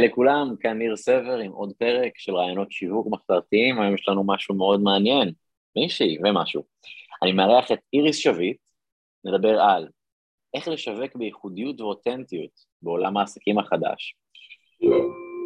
לכולם, 0.00 0.54
כאן 0.60 0.78
ניר 0.78 0.96
סבר 0.96 1.38
עם 1.44 1.52
עוד 1.52 1.72
פרק 1.78 2.12
של 2.18 2.36
רעיונות 2.36 2.72
שיווק 2.72 3.06
מחתרתיים, 3.10 3.80
היום 3.80 3.94
יש 3.94 4.08
לנו 4.08 4.24
משהו 4.26 4.54
מאוד 4.54 4.80
מעניין, 4.80 5.32
מישהי 5.76 6.18
ומשהו. 6.24 6.62
אני 7.22 7.32
מארח 7.32 7.72
את 7.72 7.78
איריס 7.92 8.16
שביט, 8.16 8.56
נדבר 9.24 9.60
על 9.60 9.88
איך 10.54 10.68
לשווק 10.68 11.16
בייחודיות 11.16 11.80
ואותנטיות 11.80 12.50
בעולם 12.82 13.16
העסקים 13.16 13.58
החדש. 13.58 14.14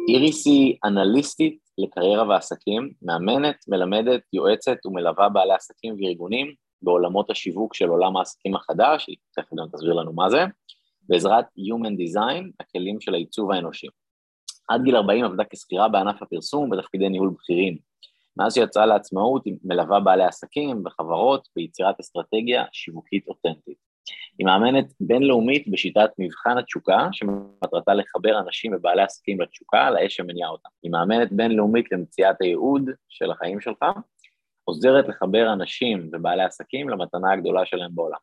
איריס 0.09 0.47
היא 0.47 0.75
אנליסטית 0.85 1.59
לקריירה 1.77 2.27
ועסקים, 2.27 2.91
מאמנת, 3.01 3.55
מלמדת, 3.67 4.21
יועצת 4.33 4.85
ומלווה 4.85 5.29
בעלי 5.29 5.53
עסקים 5.53 5.95
וארגונים 5.99 6.53
בעולמות 6.81 7.29
השיווק 7.29 7.75
של 7.75 7.89
עולם 7.89 8.17
העסקים 8.17 8.55
החדש, 8.55 9.07
היא 9.07 9.15
תכף 9.35 9.53
גם 9.59 9.65
תסביר 9.73 9.93
לנו 9.93 10.13
מה 10.13 10.29
זה, 10.29 10.43
בעזרת 11.09 11.45
Human 11.45 11.91
Design, 11.91 12.51
הכלים 12.59 13.01
של 13.01 13.13
העיצוב 13.13 13.51
האנושי. 13.51 13.87
עד 14.67 14.83
גיל 14.83 14.95
40 14.95 15.25
עבדה 15.25 15.43
כשכירה 15.49 15.89
בענף 15.89 16.21
הפרסום 16.21 16.69
בתפקידי 16.69 17.09
ניהול 17.09 17.29
בכירים. 17.29 17.77
מאז 18.37 18.53
שיצאה 18.53 18.85
לעצמאות 18.85 19.45
היא 19.45 19.53
מלווה 19.63 19.99
בעלי 19.99 20.23
עסקים 20.23 20.83
וחברות 20.85 21.47
ביצירת 21.55 21.99
אסטרטגיה 21.99 22.63
שיווקית 22.71 23.27
אותנטית. 23.27 23.77
היא 24.39 24.45
מאמנת 24.45 24.93
בינלאומית 24.99 25.67
בשיטת 25.67 26.09
מבחן 26.19 26.57
התשוקה, 26.57 27.07
שמטרתה 27.11 27.93
לחבר 27.93 28.39
אנשים 28.39 28.73
ובעלי 28.75 29.01
עסקים 29.01 29.41
לתשוקה, 29.41 29.91
לאש 29.91 30.15
שמניעה 30.15 30.49
אותם. 30.49 30.69
היא 30.83 30.91
מאמנת 30.91 31.31
בינלאומית 31.31 31.91
למציאת 31.91 32.35
הייעוד 32.41 32.89
של 33.09 33.31
החיים 33.31 33.61
שלך, 33.61 33.85
עוזרת 34.63 35.07
לחבר 35.07 35.53
אנשים 35.53 36.09
ובעלי 36.13 36.43
עסקים 36.43 36.89
למתנה 36.89 37.31
הגדולה 37.33 37.65
שלהם 37.65 37.91
בעולם. 37.95 38.17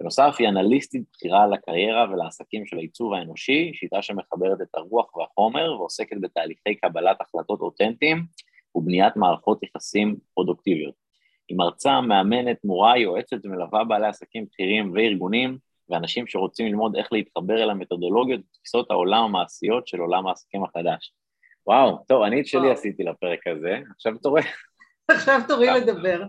בנוסף, 0.00 0.36
היא 0.38 0.48
אנליסטית 0.48 1.02
בכירה 1.12 1.46
לקריירה 1.46 2.06
ולעסקים 2.10 2.66
של 2.66 2.76
העיצוב 2.76 3.12
האנושי, 3.12 3.72
שיטה 3.74 4.02
שמחברת 4.02 4.60
את 4.60 4.74
הרוח 4.74 5.16
והחומר 5.16 5.72
ועוסקת 5.78 6.16
בתהליכי 6.20 6.74
קבלת 6.74 7.16
החלטות 7.20 7.60
אותנטיים 7.60 8.26
ובניית 8.74 9.16
מערכות 9.16 9.62
יחסים 9.62 10.16
פרודוקטיביות. 10.34 10.94
היא 11.48 11.56
מרצה, 11.56 12.00
מאמנת, 12.00 12.56
מורה, 12.64 12.98
יועצת 12.98 13.36
ומלווה 13.44 13.84
בעלי 13.84 14.06
עסקים 14.06 14.46
בכירים 14.46 14.92
וארגונים 14.94 15.58
ואנשים 15.88 16.26
שרוצים 16.26 16.66
ללמוד 16.66 16.96
איך 16.96 17.12
להתחבר 17.12 17.62
אל 17.62 17.70
המתודולוגיות 17.70 18.40
ותפיסות 18.40 18.90
העולם 18.90 19.24
המעשיות 19.24 19.88
של 19.88 20.00
עולם 20.00 20.26
העסקים 20.26 20.64
החדש. 20.64 21.12
וואו, 21.66 21.98
טוב, 22.08 22.22
אני 22.22 22.40
את 22.40 22.46
שלי 22.46 22.70
עשיתי 22.70 23.04
לפרק 23.04 23.46
הזה, 23.46 23.80
עכשיו 23.94 24.12
רואה, 24.28 24.42
עכשיו 25.08 25.40
תורי 25.48 25.80
לדבר. 25.80 26.22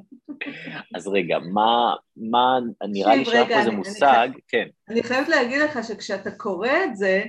אז 0.96 1.08
רגע, 1.08 1.40
מה, 1.40 1.94
מה 2.18 2.60
נראה 2.88 3.16
לי 3.16 3.26
שהיה 3.26 3.48
פה 3.48 3.60
איזה 3.60 3.72
מושג, 3.72 4.30
כן. 4.48 4.68
אני 4.90 5.04
חייבת 5.04 5.30
להגיד 5.30 5.62
לך 5.62 5.80
שכשאתה 5.84 6.32
קורא 6.32 6.70
את 6.86 6.98
זה, 6.98 7.24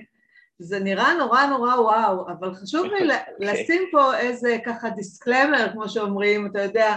זה 0.58 0.80
נראה 0.80 1.14
נורא 1.14 1.46
נורא 1.46 1.74
וואו, 1.74 2.28
אבל 2.28 2.54
חשוב 2.54 2.84
לי 2.84 2.92
אוקיי. 3.02 3.16
לשים 3.40 3.82
פה 3.92 4.16
איזה 4.16 4.56
ככה 4.66 4.90
דיסקלמר, 4.90 5.72
כמו 5.72 5.88
שאומרים, 5.88 6.46
אתה 6.46 6.62
יודע, 6.62 6.96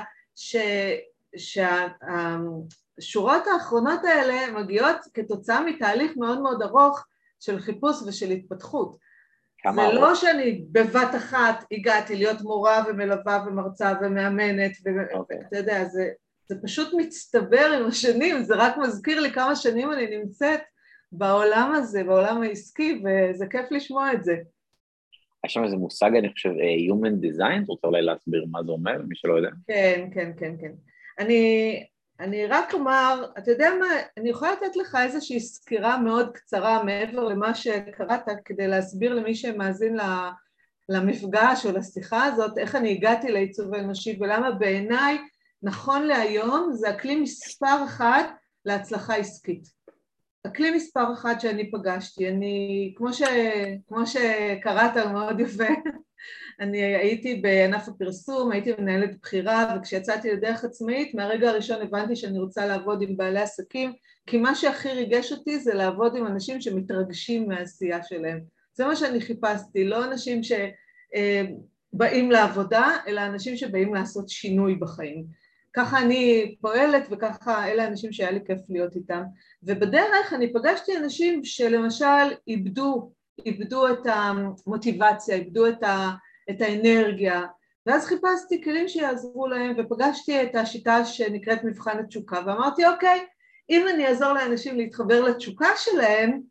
שהשורות 1.37 3.47
האחרונות 3.53 3.99
האלה 4.03 4.61
מגיעות 4.61 4.97
כתוצאה 5.13 5.61
מתהליך 5.61 6.11
מאוד 6.17 6.41
מאוד 6.41 6.61
ארוך 6.61 7.05
של 7.39 7.59
חיפוש 7.59 7.97
ושל 8.07 8.31
התפתחות. 8.31 9.10
זה 9.65 9.81
ארוך? 9.81 9.93
לא 9.95 10.15
שאני 10.15 10.65
בבת 10.71 11.15
אחת 11.15 11.65
הגעתי 11.71 12.15
להיות 12.15 12.41
מורה 12.41 12.83
ומלווה 12.87 13.43
ומרצה 13.47 13.93
ומאמנת, 14.01 14.71
ואתה 14.85 15.13
אוקיי. 15.13 15.37
יודע, 15.51 15.85
זה, 15.85 16.09
זה 16.45 16.55
פשוט 16.63 16.93
מצטבר 16.97 17.65
עם 17.79 17.87
השנים, 17.87 18.43
זה 18.43 18.55
רק 18.57 18.77
מזכיר 18.77 19.19
לי 19.19 19.31
כמה 19.31 19.55
שנים 19.55 19.91
אני 19.91 20.17
נמצאת 20.17 20.59
בעולם 21.11 21.71
הזה, 21.75 22.03
בעולם 22.03 22.41
העסקי, 22.41 23.01
וזה 23.03 23.45
כיף 23.47 23.71
לשמוע 23.71 24.13
את 24.13 24.23
זה. 24.23 24.35
יש 25.45 25.53
שם 25.53 25.63
איזה 25.63 25.75
מושג, 25.75 26.15
אני 26.15 26.31
חושב, 26.33 26.49
אה, 26.49 26.93
Human 26.93 27.25
Design, 27.25 27.63
את 27.63 27.67
רוצה 27.67 27.87
אולי 27.87 28.01
להסביר 28.01 28.45
מה 28.51 28.63
זה 28.63 28.71
אומר, 28.71 29.01
מי 29.07 29.15
שלא 29.15 29.33
יודע? 29.33 29.49
כן, 29.67 30.09
כן, 30.13 30.31
כן, 30.39 30.55
כן. 30.61 30.71
אני, 31.19 31.83
אני 32.21 32.45
רק 32.47 32.73
אומר, 32.73 33.31
אתה 33.37 33.51
יודע 33.51 33.69
מה, 33.79 33.85
אני 34.17 34.29
יכולה 34.29 34.51
לתת 34.51 34.75
לך 34.75 34.97
איזושהי 35.03 35.39
סקירה 35.39 35.97
מאוד 35.97 36.29
קצרה 36.33 36.83
מעבר 36.83 37.23
למה 37.23 37.55
שקראת 37.55 38.21
כדי 38.45 38.67
להסביר 38.67 39.13
למי 39.13 39.35
שמאזין 39.35 39.97
למפגש 40.89 41.65
או 41.65 41.71
לשיחה 41.71 42.25
הזאת 42.25 42.57
איך 42.57 42.75
אני 42.75 42.91
הגעתי 42.91 43.31
לעיצוב 43.31 43.73
האנושי 43.73 44.17
ולמה 44.21 44.51
בעיניי 44.51 45.17
נכון 45.63 46.03
להיום 46.03 46.69
זה 46.73 46.89
הכלי 46.89 47.15
מספר 47.15 47.83
אחת 47.85 48.25
להצלחה 48.65 49.15
עסקית. 49.15 49.67
הכלי 50.45 50.71
מספר 50.71 51.13
אחת 51.13 51.41
שאני 51.41 51.71
פגשתי, 51.71 52.29
אני, 52.29 52.93
כמו, 52.97 53.13
ש, 53.13 53.21
כמו 53.87 54.07
שקראת 54.07 54.97
מאוד 54.97 55.39
יפה, 55.39 55.63
אני 56.61 56.81
הייתי 56.81 57.35
בענף 57.35 57.87
הפרסום, 57.87 58.51
הייתי 58.51 58.71
מנהלת 58.79 59.19
בחירה 59.21 59.75
וכשיצאתי 59.77 60.31
לדרך 60.31 60.63
עצמאית 60.63 61.15
מהרגע 61.15 61.49
הראשון 61.49 61.81
הבנתי 61.81 62.15
שאני 62.15 62.39
רוצה 62.39 62.65
לעבוד 62.65 63.01
עם 63.01 63.17
בעלי 63.17 63.39
עסקים 63.39 63.93
כי 64.27 64.37
מה 64.37 64.55
שהכי 64.55 64.89
ריגש 64.89 65.31
אותי 65.31 65.59
זה 65.59 65.73
לעבוד 65.73 66.15
עם 66.15 66.27
אנשים 66.27 66.61
שמתרגשים 66.61 67.47
מהעשייה 67.47 68.03
שלהם. 68.03 68.39
זה 68.73 68.85
מה 68.85 68.95
שאני 68.95 69.21
חיפשתי, 69.21 69.83
לא 69.83 70.05
אנשים 70.05 70.41
שבאים 70.43 72.31
לעבודה 72.31 72.97
אלא 73.07 73.21
אנשים 73.21 73.57
שבאים 73.57 73.93
לעשות 73.93 74.29
שינוי 74.29 74.75
בחיים. 74.75 75.25
ככה 75.73 76.01
אני 76.01 76.55
פועלת 76.61 77.07
וככה 77.11 77.67
אלה 77.67 77.83
האנשים 77.83 78.11
שהיה 78.13 78.31
לי 78.31 78.39
כיף 78.45 78.59
להיות 78.69 78.95
איתם. 78.95 79.23
ובדרך 79.63 80.33
אני 80.33 80.53
פגשתי 80.53 80.97
אנשים 80.97 81.43
שלמשל 81.43 82.35
איבדו, 82.47 83.11
איבדו 83.45 83.87
את 83.87 84.05
המוטיבציה, 84.05 85.35
איבדו 85.35 85.67
את 85.67 85.83
ה... 85.83 86.09
את 86.49 86.61
האנרגיה, 86.61 87.41
ואז 87.85 88.05
חיפשתי 88.05 88.63
כלים 88.63 88.87
שיעזרו 88.87 89.47
להם 89.47 89.75
ופגשתי 89.77 90.43
את 90.43 90.55
השיטה 90.55 91.05
שנקראת 91.05 91.63
מבחן 91.63 91.99
התשוקה 91.99 92.39
ואמרתי 92.45 92.85
אוקיי, 92.87 93.25
אם 93.69 93.87
אני 93.93 94.07
אעזור 94.07 94.33
לאנשים 94.33 94.77
להתחבר 94.77 95.21
לתשוקה 95.21 95.69
שלהם, 95.77 96.41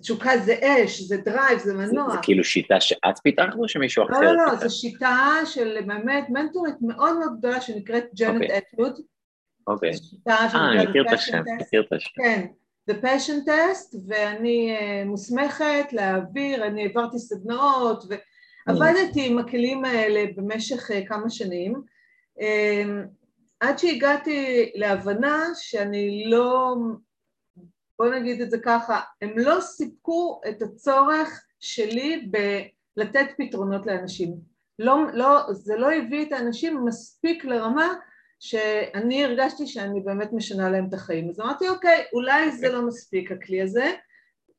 תשוקה 0.00 0.38
זה 0.38 0.54
אש, 0.62 1.00
זה 1.00 1.16
drive, 1.16 1.58
זה 1.58 1.74
מנוע. 1.74 2.08
זה, 2.08 2.12
זה 2.12 2.18
כאילו 2.22 2.44
שיטה 2.44 2.80
שאת 2.80 3.18
פיתחת 3.22 3.54
או 3.58 3.68
שמישהו 3.68 4.04
אחר? 4.04 4.20
לא, 4.20 4.36
לא, 4.36 4.46
לא, 4.46 4.54
זו 4.54 4.76
שיטה 4.76 5.40
של 5.44 5.78
באמת 5.86 6.24
מנטורית 6.30 6.74
מאוד 6.80 7.18
מאוד 7.18 7.38
גדולה 7.38 7.60
שנקראת 7.60 8.04
ג'נט 8.18 8.42
אוקיי. 8.42 8.58
אטווד. 8.58 9.00
אוקיי. 9.66 9.90
אה, 10.28 10.72
אני 10.72 10.86
מכיר 10.86 11.06
את 11.08 11.12
השם, 11.12 11.42
מכיר 11.60 11.82
את 11.88 11.92
השם. 11.92 12.10
כן, 12.22 12.46
The 12.90 12.94
Passion 13.04 13.48
Test, 13.48 13.96
ואני 14.08 14.76
אה, 14.78 15.08
מוסמכת 15.08 15.92
להעביר, 15.92 16.66
אני 16.66 16.82
העברתי 16.82 17.18
סדנאות, 17.18 18.04
ו... 18.10 18.14
עבדתי 18.66 19.26
עם 19.26 19.38
הכלים 19.38 19.84
האלה 19.84 20.24
במשך 20.36 20.90
אה, 20.90 21.06
כמה 21.06 21.30
שנים, 21.30 21.74
אמ, 22.40 23.04
עד 23.60 23.78
שהגעתי 23.78 24.72
להבנה 24.74 25.44
שאני 25.54 26.24
לא, 26.26 26.74
בוא 27.98 28.06
נגיד 28.14 28.40
את 28.40 28.50
זה 28.50 28.58
ככה, 28.64 29.00
הם 29.22 29.38
לא 29.38 29.60
סיפקו 29.60 30.40
את 30.48 30.62
הצורך 30.62 31.44
שלי 31.60 32.26
בלתת 32.96 33.26
פתרונות 33.38 33.86
לאנשים. 33.86 34.34
לא, 34.78 34.96
לא, 35.12 35.52
זה 35.52 35.76
לא 35.76 35.92
הביא 35.92 36.26
את 36.26 36.32
האנשים 36.32 36.84
מספיק 36.84 37.44
לרמה 37.44 37.94
שאני 38.40 39.24
הרגשתי 39.24 39.66
שאני 39.66 40.00
באמת 40.00 40.32
משנה 40.32 40.70
להם 40.70 40.86
את 40.88 40.94
החיים. 40.94 41.28
אז 41.30 41.40
אמרתי, 41.40 41.68
אוקיי, 41.68 42.04
אולי 42.12 42.52
זה 42.52 42.68
לא 42.68 42.86
מספיק 42.86 43.32
הכלי 43.32 43.62
הזה, 43.62 43.92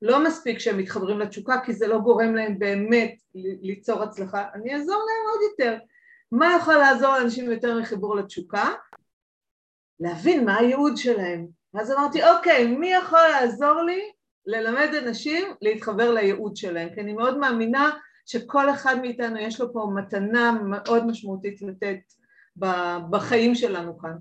לא 0.02 0.24
מספיק 0.24 0.60
שהם 0.60 0.78
מתחברים 0.78 1.20
לתשוקה 1.20 1.60
כי 1.66 1.74
זה 1.74 1.88
לא 1.88 2.00
גורם 2.00 2.36
להם 2.36 2.60
באמת 2.60 3.16
ליצור 3.36 4.04
הצלחה, 4.04 4.48
אני 4.54 4.74
אעזור 4.74 4.96
להם 4.96 5.32
עוד 5.32 5.52
יותר. 5.52 5.78
מה 6.32 6.56
יכול 6.60 6.76
לעזור 6.76 7.18
לאנשים 7.18 7.52
יותר 7.52 7.80
מחיבור 7.80 8.16
לתשוקה? 8.16 8.74
להבין 10.00 10.46
מה 10.46 10.58
הייעוד 10.58 10.98
שלהם. 10.98 11.48
אז 11.74 11.92
אמרתי, 11.92 12.24
אוקיי, 12.24 12.68
מי 12.68 12.94
יכול 12.94 13.20
לעזור 13.32 13.82
לי 13.82 14.02
ללמד 14.46 14.90
אנשים 15.04 15.48
להתחבר 15.62 16.12
לייעוד 16.12 16.56
שלהם? 16.56 16.90
כי 16.96 17.02
אני 17.02 17.14
מאוד 17.14 17.38
מאמינה 17.38 17.90
שכל 18.26 18.70
אחד 18.70 18.96
מאיתנו 19.02 19.38
יש 19.38 19.62
לו 19.62 19.74
פה 19.74 19.92
מתנה 19.96 20.52
מאוד 20.52 21.06
משמעותית 21.06 21.62
לתת 21.62 22.00
בחיים 23.10 23.56
שלנו 23.56 24.00
כאן. 24.00 24.18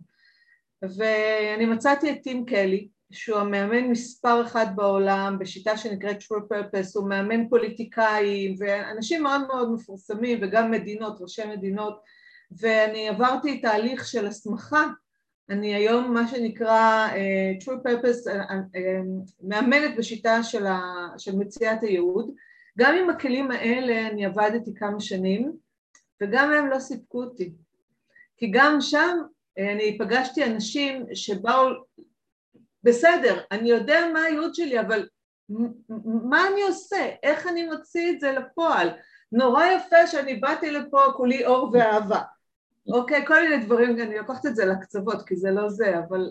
ואני 0.99 1.67
מצאתי 1.67 2.11
את 2.11 2.23
טים 2.23 2.45
קלי, 2.45 2.89
שהוא 3.11 3.39
המאמן 3.39 3.85
מספר 3.91 4.43
אחד 4.43 4.67
בעולם 4.77 5.37
בשיטה 5.41 5.77
שנקראת 5.77 6.17
true 6.23 6.53
purpose, 6.53 6.91
הוא 6.95 7.09
מאמן 7.09 7.49
פוליטיקאים 7.49 8.55
ואנשים 8.59 9.23
מאוד 9.23 9.47
מאוד 9.47 9.73
מפורסמים 9.73 10.39
וגם 10.43 10.71
מדינות, 10.71 11.21
ראשי 11.21 11.45
מדינות 11.45 12.01
ואני 12.51 13.09
עברתי 13.09 13.61
תהליך 13.61 14.07
של 14.07 14.27
הסמכה, 14.27 14.85
אני 15.51 15.75
היום 15.75 16.15
מה 16.15 16.29
שנקרא 16.29 17.09
uh, 17.11 17.65
true 17.65 17.89
purpose 17.89 18.27
uh, 18.27 18.51
uh, 18.51 19.31
מאמנת 19.43 19.97
בשיטה 19.97 20.43
של, 20.43 20.67
ה, 20.67 20.81
של 21.19 21.37
מציאת 21.37 21.83
הייעוד, 21.83 22.31
גם 22.79 22.95
עם 22.95 23.11
הכלים 23.11 23.51
האלה 23.51 24.09
אני 24.09 24.27
עבדתי 24.27 24.75
כמה 24.75 25.01
שנים 25.01 25.53
וגם 26.23 26.53
הם 26.53 26.67
לא 26.67 26.79
סיפקו 26.79 27.23
אותי. 27.23 27.53
כי 28.37 28.51
גם 28.53 28.81
שם 28.81 29.19
אני 29.59 29.99
פגשתי 29.99 30.45
אנשים 30.45 31.07
שבאו 31.15 31.69
בסדר, 32.85 33.41
אני 33.51 33.71
יודע 33.71 34.01
מה 34.13 34.23
הייעוד 34.23 34.55
שלי, 34.55 34.81
אבל 34.81 35.09
מה 36.05 36.49
אני 36.53 36.63
עושה? 36.63 37.11
איך 37.23 37.47
אני 37.47 37.67
מוציא 37.67 38.11
את 38.11 38.21
זה 38.21 38.33
לפועל? 38.33 38.91
נורא 39.33 39.65
יפה 39.67 40.07
שאני 40.07 40.35
באתי 40.35 40.71
לפה 40.71 41.01
כולי 41.17 41.47
אור 41.47 41.71
ואהבה. 41.73 42.21
אוקיי, 42.93 43.27
כל 43.27 43.43
מיני 43.43 43.65
דברים, 43.65 44.01
אני 44.01 44.19
לוקחת 44.19 44.47
את 44.47 44.57
זה 44.57 44.65
לקצוות 44.65 45.29
כי 45.29 45.37
זה 45.37 45.51
לא 45.51 45.69
זה, 45.69 45.99
אבל, 45.99 46.31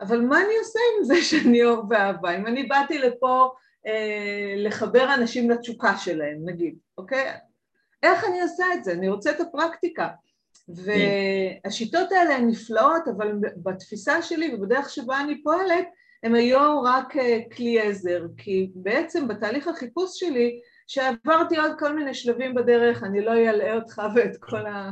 אבל 0.00 0.20
מה 0.20 0.36
אני 0.36 0.58
עושה 0.58 0.78
עם 0.98 1.04
זה 1.04 1.22
שאני 1.22 1.64
אור 1.64 1.84
ואהבה? 1.90 2.36
אם 2.36 2.46
אני 2.46 2.62
באתי 2.62 2.98
לפה 2.98 3.52
אה, 3.86 4.54
לחבר 4.56 5.14
אנשים 5.14 5.50
לתשוקה 5.50 5.96
שלהם, 5.96 6.38
נגיד, 6.44 6.78
אוקיי? 6.98 7.32
איך 8.02 8.24
אני 8.24 8.42
עושה 8.42 8.64
את 8.74 8.84
זה? 8.84 8.92
אני 8.92 9.08
רוצה 9.08 9.30
את 9.30 9.40
הפרקטיקה. 9.40 10.08
והשיטות 10.68 12.12
האלה 12.12 12.36
הן 12.36 12.48
נפלאות, 12.48 13.08
אבל 13.16 13.32
בתפיסה 13.56 14.22
שלי 14.22 14.54
ובדרך 14.54 14.90
שבה 14.90 15.20
אני 15.20 15.42
פועלת, 15.42 15.88
הם 16.22 16.34
היום 16.34 16.86
רק 16.86 17.16
אה, 17.16 17.38
כלי 17.56 17.80
עזר, 17.80 18.22
כי 18.36 18.70
בעצם 18.74 19.28
בתהליך 19.28 19.68
החיפוש 19.68 20.20
שלי, 20.20 20.60
שעברתי 20.86 21.56
עוד 21.56 21.72
כל 21.78 21.96
מיני 21.96 22.14
שלבים 22.14 22.54
בדרך, 22.54 23.02
אני 23.02 23.24
לא 23.24 23.30
אעלה 23.30 23.74
אותך 23.74 24.02
ואת 24.14 24.36
כל 24.40 24.66
ה... 24.66 24.90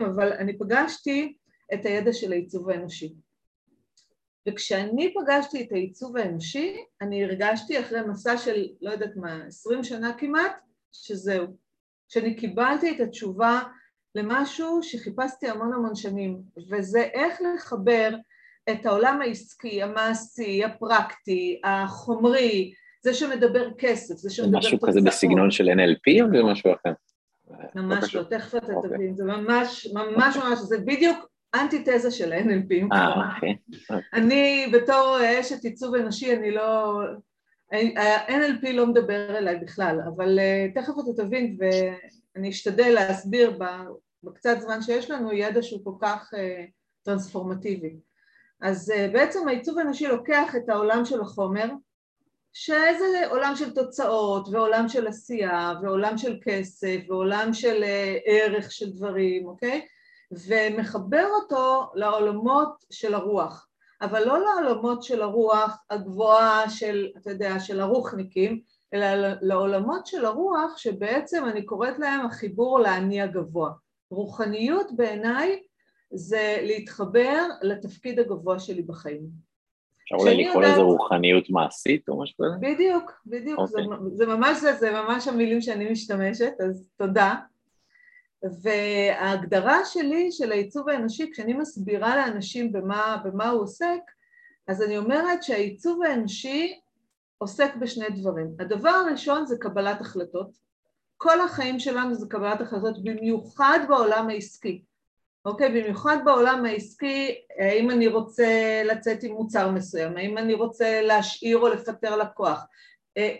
אבל 0.00 0.32
אני 0.32 0.58
פגשתי 0.58 1.36
את 1.74 1.84
הידע 1.84 2.12
של 2.12 2.32
העיצוב 2.32 2.70
האנושי. 2.70 3.14
וכשאני 4.48 5.14
פגשתי 5.14 5.62
את 5.62 5.72
העיצוב 5.72 6.16
האנושי, 6.16 6.76
אני 7.00 7.24
הרגשתי 7.24 7.80
אחרי 7.80 8.00
מסע 8.00 8.38
של, 8.38 8.66
לא 8.80 8.90
יודעת 8.90 9.16
מה, 9.16 9.44
עשרים 9.46 9.84
שנה 9.84 10.12
כמעט, 10.18 10.60
שזהו. 10.92 11.46
שאני 12.08 12.36
קיבלתי 12.36 12.90
את 12.90 13.00
התשובה 13.00 13.60
למשהו 14.18 14.82
שחיפשתי 14.82 15.48
המון 15.48 15.72
המון 15.72 15.94
שנים, 15.94 16.40
וזה 16.70 17.02
איך 17.02 17.38
לחבר 17.54 18.14
את 18.70 18.86
העולם 18.86 19.20
העסקי, 19.22 19.82
המעשי, 19.82 20.64
הפרקטי, 20.64 21.60
החומרי, 21.64 22.72
זה 23.02 23.14
שמדבר 23.14 23.68
כסף, 23.78 24.14
זה 24.14 24.30
שמדבר. 24.30 24.58
משהו 24.58 24.78
כזה 24.80 25.00
בסגנון 25.00 25.50
של 25.50 25.68
NLP 25.68 26.22
או 26.22 26.46
משהו 26.46 26.72
אחר? 26.72 26.92
ממש 27.74 28.14
לא, 28.14 28.22
תכף 28.22 28.54
אתה 28.54 28.72
אוקיי. 28.72 28.90
תבין, 28.90 29.16
זה 29.16 29.24
ממש, 29.24 29.88
ממש 29.94 30.36
ממש, 30.36 30.58
זה 30.58 30.78
בדיוק 30.78 31.28
אנטיתזה 31.54 32.10
של 32.10 32.32
ה-NLP. 32.32 32.92
אה, 32.92 33.34
אוקיי. 33.34 33.56
אני 34.14 34.66
בתור 34.72 35.18
אשת 35.40 35.64
עיצוב 35.64 35.94
אנושי, 35.94 36.36
אני 36.36 36.50
לא... 36.50 37.00
ה-NLP 37.72 38.72
לא 38.72 38.86
מדבר 38.86 39.38
אליי 39.38 39.56
בכלל, 39.56 40.00
אבל 40.16 40.38
אה, 40.38 40.66
תכף 40.74 40.92
אתה 40.92 41.22
תבין 41.22 41.56
ואני 41.58 42.48
אשתדל 42.48 42.88
להסביר 42.94 43.58
בקצת 44.22 44.60
זמן 44.60 44.82
שיש 44.82 45.10
לנו 45.10 45.32
ידע 45.32 45.62
שהוא 45.62 45.84
כל 45.84 45.94
כך 46.00 46.34
אה, 46.34 46.64
טרנספורמטיבי. 47.02 47.96
אז 48.60 48.90
אה, 48.90 49.08
בעצם 49.12 49.48
העיצוב 49.48 49.78
האנושי 49.78 50.06
לוקח 50.06 50.56
את 50.56 50.68
העולם 50.68 51.04
של 51.04 51.20
החומר, 51.20 51.68
שזה 52.52 53.26
עולם 53.30 53.52
של 53.56 53.74
תוצאות 53.74 54.48
ועולם 54.52 54.88
של 54.88 55.06
עשייה 55.06 55.72
ועולם 55.82 56.18
של 56.18 56.38
כסף 56.42 57.00
ועולם 57.08 57.52
של 57.52 57.84
ערך 58.24 58.72
של 58.72 58.90
דברים, 58.90 59.46
אוקיי? 59.46 59.86
ומחבר 60.48 61.26
אותו 61.34 61.90
לעולמות 61.94 62.84
של 62.90 63.14
הרוח, 63.14 63.68
אבל 64.02 64.24
לא 64.24 64.38
לעולמות 64.38 65.02
של 65.02 65.22
הרוח 65.22 65.76
הגבוהה 65.90 66.70
של, 66.70 67.08
אתה 67.16 67.30
יודע, 67.30 67.60
של 67.60 67.80
הרוחניקים, 67.80 68.60
אלא 68.94 69.06
לעולמות 69.40 70.06
של 70.06 70.24
הרוח 70.24 70.76
שבעצם 70.76 71.44
אני 71.44 71.64
קוראת 71.64 71.98
להם 71.98 72.26
החיבור 72.26 72.80
לאני 72.80 73.20
הגבוה. 73.20 73.70
רוחניות 74.10 74.92
בעיניי 74.96 75.62
זה 76.10 76.58
להתחבר 76.62 77.46
לתפקיד 77.62 78.18
הגבוה 78.18 78.58
שלי 78.58 78.82
בחיים. 78.82 79.48
אפשר 80.02 80.16
אולי 80.16 80.44
לקרוא 80.44 80.62
לזה 80.62 80.80
רוחניות 80.80 81.50
מעשית 81.50 82.08
או 82.08 82.22
משהו 82.22 82.36
כזה? 82.36 82.56
בדיוק, 82.60 83.12
בדיוק, 83.26 83.60
okay. 83.60 83.66
זה, 83.66 83.78
אוקיי. 83.80 84.16
זה 84.16 84.26
ממש 84.26 84.58
זה, 84.58 84.74
זה 84.74 84.90
ממש 84.92 85.28
המילים 85.28 85.60
שאני 85.60 85.90
משתמשת, 85.90 86.52
אז 86.68 86.90
תודה. 86.96 87.34
וההגדרה 88.62 89.84
שלי 89.84 90.32
של 90.32 90.52
העיצוב 90.52 90.88
האנושי, 90.88 91.30
כשאני 91.32 91.52
מסבירה 91.52 92.16
לאנשים 92.16 92.72
במה, 92.72 93.16
במה 93.24 93.48
הוא 93.48 93.62
עוסק, 93.62 94.00
אז 94.68 94.82
אני 94.82 94.98
אומרת 94.98 95.42
שהעיצוב 95.42 96.02
האנושי 96.02 96.80
עוסק 97.38 97.76
בשני 97.76 98.08
דברים. 98.10 98.46
הדבר 98.58 98.88
הראשון 98.88 99.46
זה 99.46 99.56
קבלת 99.60 100.00
החלטות. 100.00 100.67
כל 101.20 101.40
החיים 101.40 101.78
שלנו 101.78 102.14
זה 102.14 102.26
קבלת 102.28 102.60
החלטות, 102.60 103.04
במיוחד 103.04 103.78
בעולם 103.88 104.28
העסקי. 104.28 104.82
אוקיי? 105.44 105.68
במיוחד 105.68 106.16
בעולם 106.24 106.64
העסקי, 106.64 107.34
האם 107.58 107.90
אני 107.90 108.06
רוצה 108.06 108.82
לצאת 108.84 109.22
עם 109.22 109.32
מוצר 109.32 109.70
מסוים, 109.70 110.16
האם 110.16 110.38
אני 110.38 110.54
רוצה 110.54 111.02
להשאיר 111.02 111.58
או 111.58 111.68
לפטר 111.68 112.16
לקוח, 112.16 112.64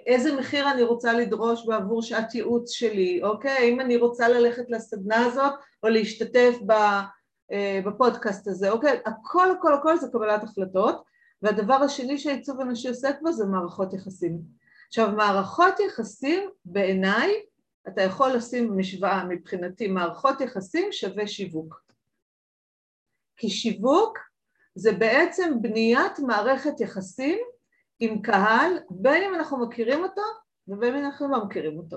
איזה 0.07 0.37
מחיר 0.37 0.71
אני 0.71 0.83
רוצה 0.83 1.13
לדרוש 1.13 1.67
בעבור 1.67 2.03
שעת 2.03 2.35
ייעוץ 2.35 2.71
שלי, 2.71 3.21
אוקיי? 3.23 3.53
האם 3.53 3.81
אני 3.81 3.97
רוצה 3.97 4.29
ללכת 4.29 4.65
לסדנה 4.69 5.25
הזאת 5.25 5.53
או 5.83 5.89
להשתתף 5.89 6.57
אה, 7.53 7.81
בפודקאסט 7.87 8.49
הזה, 8.49 8.71
אוקיי? 8.71 9.01
הכל 9.07 9.51
הכל 9.51 9.75
הכל 9.75 9.97
זה 9.97 10.09
קבלת 10.13 10.45
החלטות, 10.45 11.03
והדבר 11.43 11.75
השני 11.75 12.19
שהעיצוב 12.19 12.61
אנושי 12.61 12.89
עוסק 12.89 13.17
בו 13.23 13.33
זה 13.33 13.47
מערכות 13.47 13.93
יחסים. 13.93 14.39
עכשיו 14.89 15.13
מערכות 15.17 15.81
יחסים 15.81 16.49
בעיניי 16.65 17.33
אתה 17.89 18.03
יכול 18.03 18.33
לשים 18.33 18.79
משוואה 18.79 19.25
מבחינתי 19.25 19.89
מערכות 19.89 20.41
יחסים 20.41 20.93
שווה 20.93 21.27
שיווק. 21.27 21.83
כי 23.37 23.51
שיווק 23.51 24.19
זה 24.75 24.93
בעצם 24.93 25.63
בניית 25.63 26.19
מערכת 26.19 26.81
יחסים 26.81 27.39
עם 28.01 28.23
קהל, 28.23 28.73
בין 28.91 29.23
אם 29.23 29.35
אנחנו 29.35 29.67
מכירים 29.67 30.03
אותו 30.03 30.23
ובין 30.69 30.95
אם 30.95 31.05
אנחנו 31.05 31.29
לא 31.29 31.45
מכירים 31.45 31.79
אותו. 31.79 31.97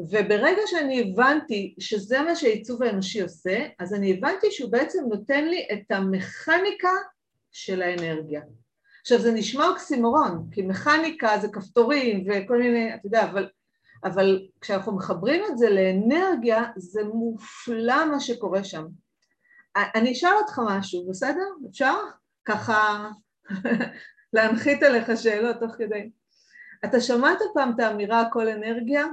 וברגע 0.00 0.62
שאני 0.66 1.00
הבנתי 1.00 1.74
שזה 1.78 2.22
מה 2.22 2.36
שהעיצוב 2.36 2.82
האנושי 2.82 3.22
עושה, 3.22 3.66
אז 3.78 3.94
אני 3.94 4.12
הבנתי 4.12 4.50
שהוא 4.50 4.72
בעצם 4.72 5.04
נותן 5.08 5.44
לי 5.44 5.68
את 5.72 5.90
המכניקה 5.90 6.92
של 7.52 7.82
האנרגיה. 7.82 8.42
עכשיו 9.00 9.18
זה 9.18 9.32
נשמע 9.32 9.68
אוקסימורון, 9.68 10.48
כי 10.50 10.62
מכניקה 10.62 11.38
זה 11.38 11.48
כפתורים 11.48 12.26
וכל 12.26 12.58
מיני, 12.58 12.94
אתה 12.94 13.06
יודע, 13.06 13.24
אבל, 13.24 13.48
אבל 14.04 14.48
כשאנחנו 14.60 14.96
מחברים 14.96 15.42
את 15.52 15.58
זה 15.58 15.70
לאנרגיה, 15.70 16.62
זה 16.76 17.04
מופלא 17.04 18.10
מה 18.10 18.20
שקורה 18.20 18.64
שם. 18.64 18.84
אני 19.94 20.12
אשאל 20.12 20.34
אותך 20.42 20.60
משהו, 20.68 21.08
בסדר? 21.10 21.46
אפשר? 21.70 21.94
ככה 22.44 23.08
להנחית 24.34 24.82
עליך 24.82 25.10
שאלות 25.16 25.56
תוך 25.60 25.74
כדי. 25.78 26.10
אתה 26.84 27.00
שמעת 27.00 27.38
פעם 27.54 27.72
את 27.74 27.80
האמירה 27.80 28.20
הכל 28.20 28.48
אנרגיה? 28.48 29.04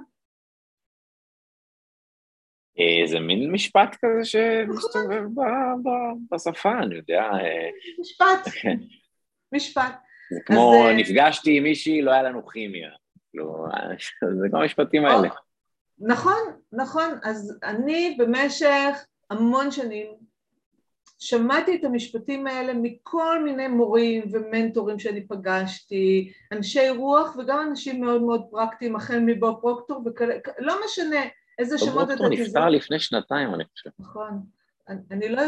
זה 3.05 3.19
מין 3.19 3.51
משפט 3.51 3.95
כזה 3.95 4.25
שמסתובב 4.25 5.23
בשפה, 6.31 6.71
אני 6.83 6.95
יודע. 6.95 7.21
אה, 7.21 7.69
משפט, 7.99 8.53
כן. 8.61 8.77
משפט. 9.51 9.95
זה 10.31 10.39
כמו 10.45 10.73
אה, 10.73 10.93
נפגשתי 10.93 11.57
עם 11.57 11.63
מישהי, 11.63 12.01
לא 12.01 12.11
היה 12.11 12.23
לנו 12.23 12.47
כימיה. 12.47 12.89
לא, 13.33 13.65
זה 14.41 14.49
כמו 14.49 14.61
המשפטים 14.61 15.05
האלה. 15.05 15.29
נכון, 15.99 16.41
נכון. 16.71 17.09
אז 17.23 17.59
אני 17.63 18.17
במשך 18.19 19.05
המון 19.29 19.71
שנים 19.71 20.07
שמעתי 21.19 21.75
את 21.75 21.83
המשפטים 21.83 22.47
האלה 22.47 22.73
מכל 22.73 23.43
מיני 23.43 23.67
מורים 23.67 24.23
ומנטורים 24.31 24.99
שאני 24.99 25.27
פגשתי, 25.27 26.31
אנשי 26.51 26.89
רוח 26.89 27.35
וגם 27.35 27.67
אנשים 27.69 28.01
מאוד 28.01 28.21
מאוד 28.21 28.43
פרקטיים, 28.51 28.95
החל 28.95 29.19
מבוב 29.19 29.61
פרוקטור 29.61 30.03
וכאלה, 30.05 30.35
לא 30.59 30.75
משנה 30.85 31.21
איזה 31.59 31.77
שמות 31.77 32.03
אתה 32.03 32.13
תזכור. 32.13 32.27
פרוקטור 32.27 32.47
נפטר 32.47 32.69
לפני 32.69 32.99
שנתיים, 32.99 33.53
אני 33.53 33.63
חושב. 33.71 33.89
נכון. 33.99 34.41
אני, 34.89 34.99
אני 35.11 35.29
לא, 35.29 35.41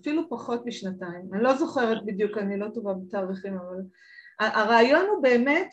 אפילו 0.00 0.28
פחות 0.28 0.66
משנתיים. 0.66 1.28
אני 1.32 1.42
לא 1.42 1.54
זוכרת 1.54 2.04
בדיוק, 2.06 2.38
אני 2.38 2.58
לא 2.58 2.68
טובה 2.74 2.94
בתאריכים, 2.94 3.54
אבל... 3.54 3.82
הרעיון 4.40 5.06
הוא 5.06 5.22
באמת 5.22 5.68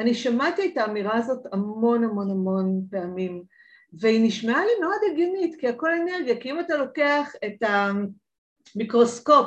שאני 0.00 0.14
שמעתי 0.14 0.72
את 0.72 0.78
האמירה 0.78 1.16
הזאת 1.16 1.46
המון 1.52 2.04
המון 2.04 2.30
המון 2.30 2.80
פעמים, 2.90 3.42
והיא 3.92 4.26
נשמעה 4.26 4.64
לי 4.64 4.72
מאוד 4.80 4.98
הגיונית, 5.12 5.60
כי 5.60 5.68
הכל 5.68 5.90
אנרגיה, 5.92 6.40
כי 6.40 6.50
אם 6.50 6.60
אתה 6.60 6.76
לוקח 6.76 7.32
את 7.44 7.62
ה... 7.62 7.90
מיקרוסקופ 8.76 9.46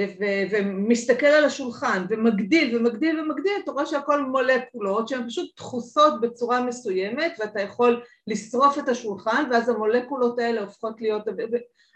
ו- 0.00 0.42
ומסתכל 0.50 1.26
על 1.26 1.44
השולחן 1.44 2.06
ומגדיל 2.10 2.76
ומגדיל 2.76 3.20
ומגדיל, 3.20 3.52
אתה 3.64 3.72
רואה 3.72 3.86
שהכל 3.86 4.22
מולקולות 4.22 5.08
שהן 5.08 5.26
פשוט 5.26 5.56
דחוסות 5.56 6.20
בצורה 6.20 6.62
מסוימת 6.62 7.32
ואתה 7.38 7.60
יכול 7.60 8.02
לשרוף 8.26 8.78
את 8.78 8.88
השולחן 8.88 9.44
ואז 9.50 9.68
המולקולות 9.68 10.38
האלה 10.38 10.60
הופכות 10.60 11.00
להיות, 11.00 11.22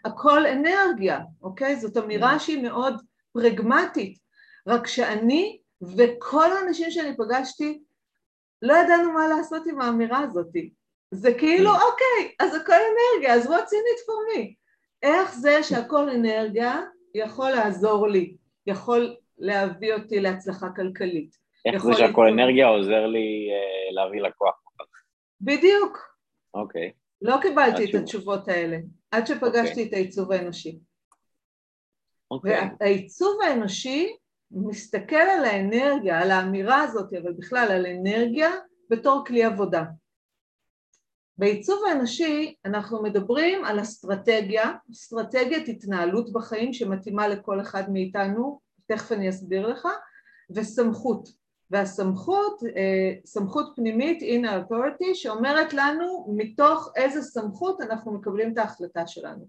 הכל 0.05 0.47
אנרגיה, 0.47 1.21
אוקיי? 1.43 1.77
זאת 1.77 1.97
אמירה 1.97 2.37
mm. 2.37 2.39
שהיא 2.39 2.63
מאוד 2.63 2.95
פרגמטית, 3.33 4.19
רק 4.67 4.87
שאני 4.87 5.59
וכל 5.83 6.53
האנשים 6.53 6.91
שאני 6.91 7.17
פגשתי 7.17 7.83
לא 8.63 8.75
ידענו 8.75 9.13
מה 9.13 9.29
לעשות 9.29 9.67
עם 9.67 9.81
האמירה 9.81 10.19
הזאת. 10.19 10.53
זה 11.11 11.35
כאילו, 11.35 11.71
mm. 11.71 11.83
אוקיי, 11.83 12.35
אז 12.41 12.55
הכל 12.55 12.73
אנרגיה, 12.73 13.35
אז 13.35 13.47
what's 13.47 13.71
in 13.71 13.87
it 13.95 14.01
for 14.07 14.37
me? 14.37 14.55
איך 15.03 15.35
זה 15.35 15.63
שהכל 15.63 16.09
אנרגיה 16.09 16.81
יכול 17.15 17.51
לעזור 17.51 18.09
לי, 18.09 18.37
יכול 18.67 19.17
להביא 19.39 19.95
אותי 19.95 20.21
להצלחה 20.21 20.67
כלכלית. 20.77 21.37
איך 21.67 21.85
זה 21.85 21.93
שהכל 21.95 22.29
אנרגיה 22.29 22.67
עוזר 22.67 23.07
לי 23.07 23.49
uh, 23.51 23.95
להביא 23.95 24.21
לקוח? 24.21 24.63
בדיוק. 25.41 25.99
אוקיי. 26.55 26.93
לא 27.23 27.37
קיבלתי 27.43 27.85
את 27.85 27.95
התשובה. 27.95 28.03
התשובות 28.03 28.49
האלה, 28.49 28.77
עד 29.11 29.27
שפגשתי 29.27 29.71
אוקיי. 29.71 29.89
את 29.89 29.93
העיצוב 29.93 30.33
האנושי. 30.33 30.79
אוקיי. 32.31 32.71
והעיצוב 32.81 33.41
האנושי 33.43 34.17
מסתכל 34.51 35.17
על 35.17 35.45
האנרגיה, 35.45 36.21
על 36.23 36.31
האמירה 36.31 36.83
הזאת, 36.83 37.15
אבל 37.15 37.33
בכלל 37.33 37.69
על 37.71 37.87
אנרגיה 37.87 38.51
בתור 38.91 39.25
כלי 39.27 39.45
עבודה. 39.45 39.85
בעיצוב 41.39 41.83
האנושי 41.89 42.55
אנחנו 42.65 43.03
מדברים 43.03 43.65
על 43.65 43.81
אסטרטגיה, 43.81 44.73
אסטרטגיית 44.93 45.69
התנהלות 45.69 46.33
בחיים 46.33 46.73
שמתאימה 46.73 47.29
לכל 47.29 47.61
אחד 47.61 47.91
מאיתנו, 47.93 48.61
תכף 48.87 49.13
אני 49.13 49.29
אסביר 49.29 49.67
לך, 49.67 49.89
וסמכות. 50.51 51.29
והסמכות, 51.71 52.63
אה, 52.77 53.13
סמכות 53.25 53.73
פנימית, 53.77 54.23
inner 54.23 54.71
authority, 54.71 55.15
שאומרת 55.15 55.75
לנו 55.75 56.35
מתוך 56.37 56.93
איזה 56.97 57.23
סמכות 57.23 57.81
אנחנו 57.81 58.13
מקבלים 58.13 58.53
את 58.53 58.59
ההחלטה 58.59 59.07
שלנו. 59.07 59.47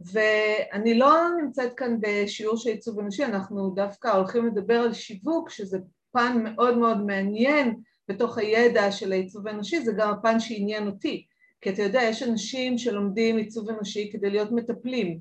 ואני 0.00 0.98
לא 0.98 1.14
נמצאת 1.42 1.74
כאן 1.74 1.96
בשיעור 2.00 2.56
של 2.56 2.70
עיצוב 2.70 2.98
אנושי, 2.98 3.24
אנחנו 3.24 3.70
דווקא 3.70 4.08
הולכים 4.08 4.46
לדבר 4.46 4.80
על 4.80 4.92
שיווק, 4.92 5.50
שזה 5.50 5.78
פן 6.12 6.40
מאוד 6.44 6.78
מאוד 6.78 7.06
מעניין 7.06 7.74
בתוך 8.08 8.38
הידע 8.38 8.92
של 8.92 9.12
העיצוב 9.12 9.46
האנושי, 9.46 9.80
זה 9.80 9.92
גם 9.96 10.10
הפן 10.10 10.40
שעניין 10.40 10.86
אותי, 10.86 11.26
כי 11.60 11.70
אתה 11.70 11.82
יודע, 11.82 12.02
יש 12.02 12.22
אנשים 12.22 12.78
שלומדים 12.78 13.36
עיצוב 13.36 13.70
אנושי 13.70 14.10
כדי 14.12 14.30
להיות 14.30 14.52
מטפלים, 14.52 15.18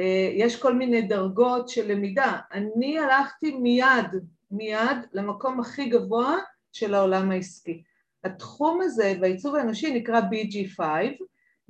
אה, 0.00 0.30
יש 0.34 0.56
כל 0.62 0.74
מיני 0.74 1.02
דרגות 1.02 1.68
של 1.68 1.92
למידה, 1.92 2.38
אני 2.52 2.98
הלכתי 2.98 3.50
מיד, 3.50 4.06
מיד 4.50 4.96
למקום 5.12 5.60
הכי 5.60 5.88
גבוה 5.88 6.36
של 6.72 6.94
העולם 6.94 7.30
העסקי. 7.30 7.82
התחום 8.24 8.80
הזה 8.80 9.14
בעיצוב 9.20 9.54
האנושי 9.54 9.94
נקרא 9.94 10.20
BG5, 10.20 10.80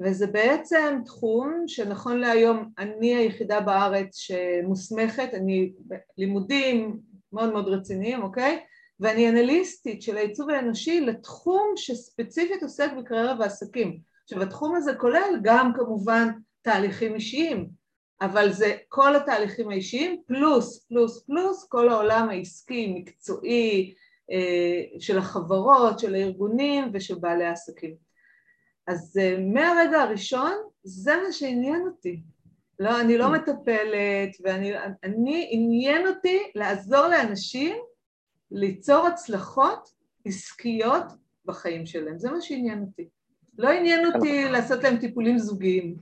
וזה 0.00 0.26
בעצם 0.26 0.98
תחום 1.04 1.64
שנכון 1.66 2.18
להיום 2.18 2.70
אני 2.78 3.14
היחידה 3.14 3.60
בארץ 3.60 4.16
שמוסמכת, 4.16 5.28
אני 5.34 5.72
לימודים 6.18 6.98
מאוד 7.32 7.52
מאוד 7.52 7.68
רציניים, 7.68 8.22
אוקיי? 8.22 8.60
ואני 9.00 9.28
אנליסטית 9.28 10.02
של 10.02 10.16
העיצוב 10.16 10.50
האנושי 10.50 11.00
לתחום 11.00 11.72
שספציפית 11.76 12.62
עוסק 12.62 12.90
בקריירה 12.98 13.34
ועסקים. 13.40 13.98
עכשיו 14.24 14.42
התחום 14.42 14.74
הזה 14.74 14.94
כולל 14.94 15.40
גם 15.42 15.72
כמובן 15.76 16.28
תהליכים 16.62 17.14
אישיים, 17.14 17.68
אבל 18.20 18.52
זה 18.52 18.76
כל 18.88 19.16
התהליכים 19.16 19.70
האישיים 19.70 20.22
פלוס 20.26 20.86
פלוס 20.88 21.22
פלוס 21.26 21.66
כל 21.68 21.88
העולם 21.88 22.28
העסקי, 22.28 22.94
מקצועי, 22.94 23.94
של 24.98 25.18
החברות, 25.18 25.98
של 25.98 26.14
הארגונים 26.14 26.90
ושל 26.92 27.14
בעלי 27.14 27.44
העסקים. 27.44 28.07
אז 28.88 29.20
מהרגע 29.54 30.02
הראשון 30.02 30.52
זה 30.82 31.12
מה 31.26 31.32
שעניין 31.32 31.82
אותי. 31.86 32.20
לא, 32.78 33.00
אני 33.00 33.18
לא 33.18 33.32
מטפלת, 33.32 34.36
ואני 34.44 34.72
אני, 35.04 35.48
עניין 35.50 36.06
אותי 36.06 36.38
לעזור 36.54 37.06
לאנשים 37.06 37.76
ליצור 38.50 39.06
הצלחות 39.06 39.88
עסקיות 40.24 41.04
בחיים 41.44 41.86
שלהם, 41.86 42.18
זה 42.18 42.30
מה 42.30 42.40
שעניין 42.40 42.80
אותי. 42.80 43.08
לא 43.58 43.68
עניין 43.68 44.06
אותי 44.06 44.44
לעשות 44.44 44.82
להם 44.82 44.96
טיפולים 44.96 45.38
זוגיים. 45.38 45.96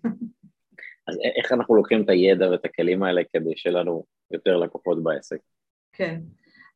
אז 1.09 1.17
איך 1.39 1.53
אנחנו 1.53 1.77
לוקחים 1.77 2.03
את 2.03 2.09
הידע 2.09 2.51
ואת 2.51 2.65
הכלים 2.65 3.03
האלה 3.03 3.23
כדי 3.33 3.57
שיהיה 3.57 3.77
לנו 3.77 4.05
יותר 4.31 4.57
לקוחות 4.57 5.03
בעסק? 5.03 5.39
כן, 5.93 6.21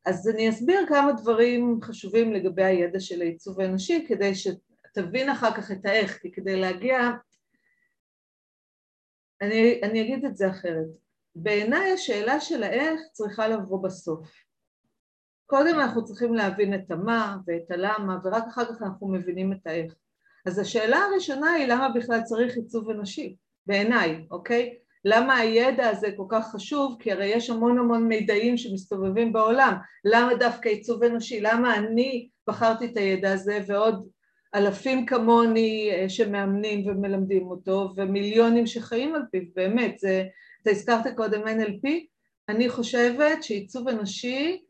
אז 0.05 0.29
אני 0.29 0.49
אסביר 0.49 0.79
כמה 0.87 1.11
דברים 1.11 1.79
חשובים 1.81 2.33
לגבי 2.33 2.63
הידע 2.63 2.99
של 2.99 3.21
העיצוב 3.21 3.59
האנושי, 3.59 4.05
כדי 4.07 4.35
שתבין 4.91 5.29
אחר 5.29 5.51
כך 5.51 5.71
את 5.71 5.85
האיך, 5.85 6.17
כי 6.21 6.31
כדי 6.31 6.61
להגיע... 6.61 6.97
אני, 9.41 9.81
אני 9.83 10.01
אגיד 10.01 10.25
את 10.25 10.35
זה 10.35 10.49
אחרת. 10.49 10.87
בעיניי 11.35 11.91
השאלה 11.91 12.39
של 12.39 12.63
האיך 12.63 13.01
צריכה 13.11 13.47
לבוא 13.47 13.83
בסוף. 13.83 14.29
קודם 15.45 15.79
אנחנו 15.79 16.03
צריכים 16.05 16.33
להבין 16.33 16.73
את 16.73 16.91
המה 16.91 17.37
ואת 17.47 17.71
הלמה, 17.71 18.17
ורק 18.23 18.43
אחר 18.47 18.65
כך 18.65 18.81
אנחנו 18.81 19.07
מבינים 19.07 19.53
את 19.53 19.67
האיך. 19.67 19.95
אז 20.45 20.59
השאלה 20.59 20.97
הראשונה 20.97 21.51
היא 21.51 21.67
למה 21.67 21.89
בכלל 21.89 22.21
צריך 22.21 22.55
עיצוב 22.55 22.89
אנושי, 22.89 23.35
בעיניי, 23.65 24.25
אוקיי? 24.31 24.77
למה 25.05 25.37
הידע 25.37 25.89
הזה 25.89 26.07
כל 26.17 26.25
כך 26.29 26.51
חשוב? 26.51 26.97
כי 26.99 27.11
הרי 27.11 27.25
יש 27.25 27.49
המון 27.49 27.79
המון 27.79 28.07
מידעים 28.07 28.57
שמסתובבים 28.57 29.33
בעולם. 29.33 29.73
למה 30.05 30.35
דווקא 30.35 30.69
עיצוב 30.69 31.03
אנושי? 31.03 31.41
למה 31.41 31.75
אני 31.75 32.29
בחרתי 32.47 32.85
את 32.85 32.97
הידע 32.97 33.33
הזה 33.33 33.59
ועוד 33.67 34.07
אלפים 34.55 35.05
כמוני 35.05 35.91
שמאמנים 36.07 36.87
ומלמדים 36.87 37.47
אותו 37.47 37.89
ומיליונים 37.95 38.67
שחיים 38.67 39.15
על 39.15 39.21
פיו, 39.31 39.41
באמת, 39.55 39.99
זה, 39.99 40.23
אתה 40.61 40.71
הזכרת 40.71 41.07
קודם 41.15 41.41
NLP, 41.43 41.89
אני 42.49 42.69
חושבת 42.69 43.43
שעיצוב 43.43 43.87
אנושי 43.87 44.61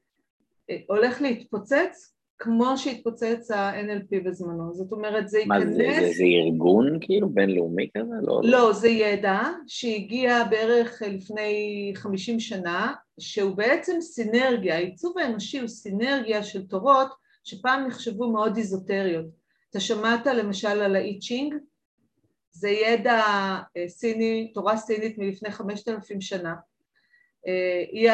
הולך 0.88 1.22
להתפוצץ 1.22 2.14
כמו 2.40 2.78
שהתפוצץ 2.78 3.52
ה-NLP 3.52 4.24
בזמנו, 4.26 4.74
זאת 4.74 4.92
אומרת 4.92 5.30
זה 5.30 5.40
ייכנס... 5.40 5.64
מה 5.64 5.66
זה, 5.66 5.88
זה, 6.00 6.12
זה 6.18 6.24
ארגון 6.24 6.98
כאילו 7.02 7.30
בינלאומי 7.30 7.90
כזה? 7.98 8.16
לא, 8.22 8.42
לא, 8.44 8.74
זה 8.74 8.88
ידע 8.88 9.42
שהגיע 9.68 10.44
בערך 10.44 11.02
לפני 11.08 11.92
50 11.96 12.40
שנה, 12.40 12.94
שהוא 13.20 13.56
בעצם 13.56 14.02
סינרגיה, 14.02 14.76
העיצוב 14.76 15.18
האנושי 15.18 15.60
הוא 15.60 15.68
סינרגיה 15.68 16.44
של 16.44 16.68
תורות 16.68 17.08
שפעם 17.44 17.88
נחשבו 17.88 18.32
מאוד 18.32 18.58
איזוטריות. 18.58 19.41
אתה 19.72 19.80
שמעת 19.80 20.28
למשל 20.28 20.68
על 20.82 20.96
האי 20.96 21.20
צ'ינג? 21.20 21.54
זה 22.52 22.70
ידע 22.70 23.22
סיני, 23.88 24.52
תורה 24.54 24.78
סינית 24.78 25.18
מלפני 25.18 25.52
5,000 25.52 26.22
שנה. 26.22 26.56
היא 27.92 28.12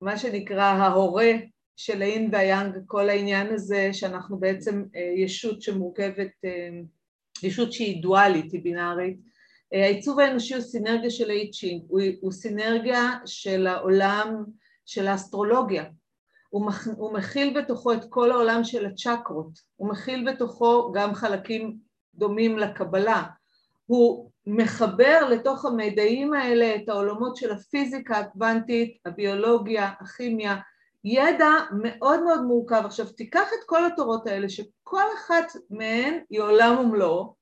מה 0.00 0.18
שנקרא 0.18 0.62
ההורה 0.62 1.32
של 1.76 2.02
האין 2.02 2.28
והיאנג, 2.32 2.74
כל 2.86 3.08
העניין 3.08 3.54
הזה 3.54 3.88
שאנחנו 3.92 4.38
בעצם 4.38 4.84
ישות 5.16 5.62
שמורכבת, 5.62 6.30
ישות 7.42 7.72
שהיא 7.72 8.02
דואלית, 8.02 8.52
היא 8.52 8.62
בינארית. 8.62 9.16
העיצוב 9.72 10.20
האנושי 10.20 10.54
הוא 10.54 10.62
סינרגיה 10.62 11.10
של 11.10 11.30
האי 11.30 11.50
צ'ינג, 11.50 11.82
הוא, 11.88 12.00
הוא 12.20 12.32
סינרגיה 12.32 13.10
של 13.26 13.66
העולם 13.66 14.44
של 14.86 15.06
האסטרולוגיה, 15.06 15.84
הוא, 16.54 16.66
מח, 16.66 16.88
הוא 16.96 17.12
מכיל 17.12 17.60
בתוכו 17.60 17.92
את 17.92 18.04
כל 18.08 18.30
העולם 18.30 18.64
של 18.64 18.86
הצ'קרות, 18.86 19.58
הוא 19.76 19.88
מכיל 19.88 20.32
בתוכו 20.32 20.92
גם 20.92 21.14
חלקים 21.14 21.76
דומים 22.14 22.58
לקבלה, 22.58 23.22
הוא 23.86 24.30
מחבר 24.46 25.28
לתוך 25.30 25.64
המידעים 25.64 26.34
האלה 26.34 26.76
את 26.76 26.88
העולמות 26.88 27.36
של 27.36 27.52
הפיזיקה 27.52 28.18
הקוונטית, 28.18 28.98
הביולוגיה, 29.06 29.90
הכימיה, 30.00 30.56
ידע 31.04 31.50
מאוד 31.82 32.22
מאוד 32.22 32.42
מורכב. 32.42 32.82
עכשיו 32.84 33.06
תיקח 33.06 33.48
את 33.48 33.64
כל 33.66 33.86
התורות 33.86 34.26
האלה 34.26 34.48
שכל 34.48 35.04
אחת 35.18 35.52
מהן 35.70 36.18
היא 36.30 36.40
עולם 36.40 36.78
ומלואו, 36.78 37.34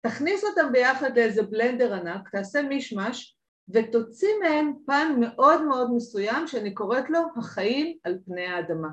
תכניס 0.00 0.44
אותם 0.44 0.72
ביחד 0.72 1.18
לאיזה 1.18 1.42
בלנדר 1.42 1.94
ענק, 1.94 2.28
תעשה 2.28 2.62
מישמש 2.62 3.33
ותוציא 3.68 4.28
מהן 4.42 4.72
פן 4.86 5.16
מאוד 5.20 5.62
מאוד 5.62 5.90
מסוים 5.94 6.46
שאני 6.46 6.74
קוראת 6.74 7.10
לו 7.10 7.20
החיים 7.36 7.98
על 8.04 8.18
פני 8.26 8.46
האדמה. 8.46 8.88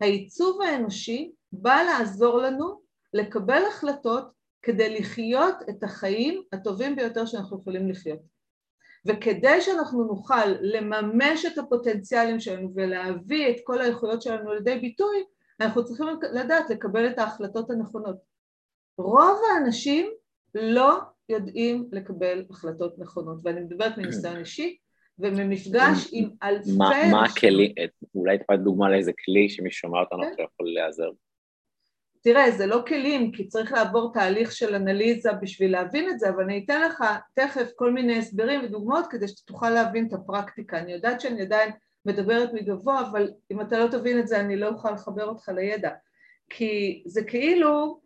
העיצוב 0.00 0.62
האנושי 0.62 1.32
בא 1.52 1.76
לעזור 1.82 2.38
לנו 2.38 2.80
לקבל 3.12 3.62
החלטות 3.68 4.30
כדי 4.62 5.00
לחיות 5.00 5.54
את 5.70 5.82
החיים 5.82 6.42
הטובים 6.52 6.96
ביותר 6.96 7.26
שאנחנו 7.26 7.60
יכולים 7.60 7.88
לחיות. 7.88 8.20
וכדי 9.06 9.60
שאנחנו 9.60 10.04
נוכל 10.04 10.46
לממש 10.60 11.44
את 11.44 11.58
הפוטנציאלים 11.58 12.40
שלנו 12.40 12.68
ולהביא 12.74 13.50
את 13.50 13.56
כל 13.64 13.80
האיכויות 13.80 14.22
שלנו 14.22 14.54
לידי 14.54 14.78
ביטוי, 14.78 15.24
אנחנו 15.60 15.84
צריכים 15.84 16.06
לדעת 16.32 16.70
לקבל 16.70 17.10
את 17.10 17.18
ההחלטות 17.18 17.70
הנכונות. 17.70 18.16
רוב 18.98 19.38
האנשים 19.50 20.10
לא 20.54 21.00
יודעים 21.28 21.88
לקבל 21.92 22.44
החלטות 22.50 22.98
נכונות, 22.98 23.38
ואני 23.44 23.60
מדברת 23.60 23.98
מניסיון 23.98 24.36
אישי 24.36 24.76
וממפגש 25.18 26.08
עם 26.12 26.30
אלפי... 26.42 26.70
מה 27.10 27.24
הכלי, 27.24 27.74
אולי 28.14 28.38
תפעת 28.38 28.60
דוגמה 28.60 28.90
לאיזה 28.90 29.12
כלי 29.24 29.48
שמי 29.48 29.70
שומע 29.70 30.00
אותנו 30.00 30.22
עכשיו 30.22 30.44
יכול 30.44 30.66
להיעזר. 30.74 31.10
תראה, 32.20 32.50
זה 32.50 32.66
לא 32.66 32.82
כלים, 32.86 33.32
כי 33.32 33.48
צריך 33.48 33.72
לעבור 33.72 34.12
תהליך 34.12 34.52
של 34.52 34.74
אנליזה 34.74 35.32
בשביל 35.32 35.72
להבין 35.72 36.10
את 36.10 36.18
זה, 36.18 36.28
אבל 36.28 36.42
אני 36.42 36.64
אתן 36.64 36.82
לך 36.82 37.04
תכף 37.34 37.70
כל 37.76 37.92
מיני 37.92 38.18
הסברים 38.18 38.64
ודוגמאות 38.64 39.06
כדי 39.10 39.28
שתוכל 39.28 39.70
להבין 39.70 40.06
את 40.06 40.12
הפרקטיקה. 40.12 40.78
אני 40.78 40.92
יודעת 40.92 41.20
שאני 41.20 41.42
עדיין 41.42 41.70
מדברת 42.06 42.52
מגבוה, 42.52 43.00
אבל 43.00 43.30
אם 43.50 43.60
אתה 43.60 43.78
לא 43.78 43.88
תבין 43.90 44.18
את 44.18 44.28
זה, 44.28 44.40
אני 44.40 44.56
לא 44.56 44.68
אוכל 44.68 44.90
לחבר 44.90 45.24
אותך 45.24 45.48
לידע. 45.48 45.90
כי 46.50 47.02
זה 47.06 47.24
כאילו, 47.24 48.00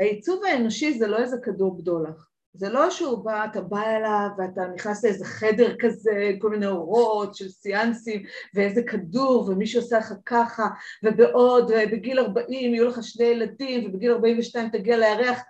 העיצוב 0.00 0.44
האנושי 0.44 0.98
זה 0.98 1.06
לא 1.06 1.18
איזה 1.18 1.36
כדור 1.42 1.78
בדולח. 1.78 2.28
זה 2.54 2.68
לא 2.68 2.90
שהוא 2.90 3.24
בא, 3.24 3.44
אתה 3.44 3.60
בא 3.60 3.82
אליו 3.82 4.28
ואתה 4.38 4.66
נכנס 4.74 5.04
לאיזה 5.04 5.24
חדר 5.24 5.76
כזה, 5.78 6.32
כל 6.38 6.50
מיני 6.50 6.66
אורות 6.66 7.34
של 7.34 7.48
סיאנסים 7.48 8.22
ואיזה 8.54 8.82
כדור 8.82 9.48
ומישהו 9.48 9.80
עושה 9.80 9.98
לך 9.98 10.12
ככה 10.26 10.66
ובעוד, 11.02 11.72
בגיל 11.92 12.18
40 12.18 12.74
יהיו 12.74 12.88
לך 12.88 12.98
שני 13.02 13.24
ילדים 13.24 13.88
ובגיל 13.88 14.12
42 14.12 14.68
תגיע 14.70 14.96
לירח, 14.96 15.40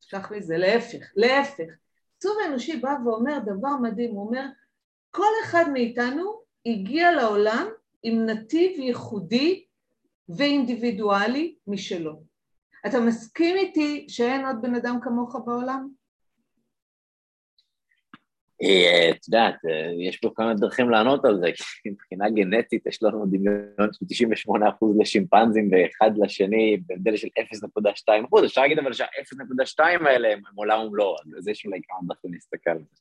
תשכח 0.00 0.32
מזה, 0.32 0.56
להפך, 0.56 1.06
להפך. 1.16 1.72
עיצוב 2.14 2.36
האנושי 2.44 2.76
בא 2.76 2.94
ואומר 3.04 3.38
דבר 3.38 3.76
מדהים, 3.82 4.10
הוא 4.10 4.26
אומר 4.26 4.44
כל 5.10 5.32
אחד 5.44 5.64
מאיתנו 5.72 6.40
הגיע 6.66 7.12
לעולם 7.12 7.66
עם 8.02 8.26
נתיב 8.26 8.78
ייחודי 8.78 9.64
ואינדיבידואלי 10.28 11.54
משלו. 11.66 12.25
אתה 12.86 13.00
מסכים 13.00 13.56
איתי 13.56 14.06
שאין 14.08 14.46
עוד 14.46 14.56
בן 14.62 14.74
אדם 14.74 14.98
כמוך 15.02 15.36
בעולם? 15.46 15.88
אה, 18.62 19.10
את 19.10 19.28
יודעת, 19.28 19.54
אה, 19.68 20.08
יש 20.08 20.16
פה 20.16 20.30
כמה 20.36 20.54
דרכים 20.54 20.90
לענות 20.90 21.24
על 21.24 21.40
זה, 21.40 21.46
כי 21.82 21.90
מבחינה 21.90 22.30
גנטית 22.30 22.86
יש 22.86 23.02
לנו 23.02 23.26
דמיון 23.26 23.88
של 23.92 24.26
98% 24.48 24.50
לשימפנזים 25.00 25.70
ואחד 25.72 26.10
לשני 26.18 26.76
בהבדל 26.86 27.16
של 27.16 27.28
0.2%, 27.38 28.44
אפשר 28.46 28.60
להגיד 28.60 28.78
אבל 28.78 28.92
שה-0.2 28.92 29.78
האלה 30.06 30.32
הם 30.32 30.40
עולם 30.54 30.80
ומלואו, 30.80 31.16
אז 31.38 31.48
יש 31.48 31.66
אולי 31.66 31.80
כמה 31.88 31.98
דרכים 32.08 32.34
להסתכל 32.34 32.70
על 32.70 32.78
זה. 32.78 33.00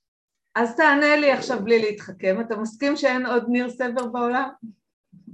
אז 0.55 0.75
תענה 0.75 1.15
לי 1.15 1.31
עכשיו 1.31 1.63
בלי 1.63 1.81
להתחכם, 1.81 2.41
אתה 2.41 2.57
מסכים 2.57 2.95
שאין 2.95 3.25
עוד 3.25 3.43
ניר 3.49 3.69
סבר 3.69 4.07
בעולם? 4.07 4.49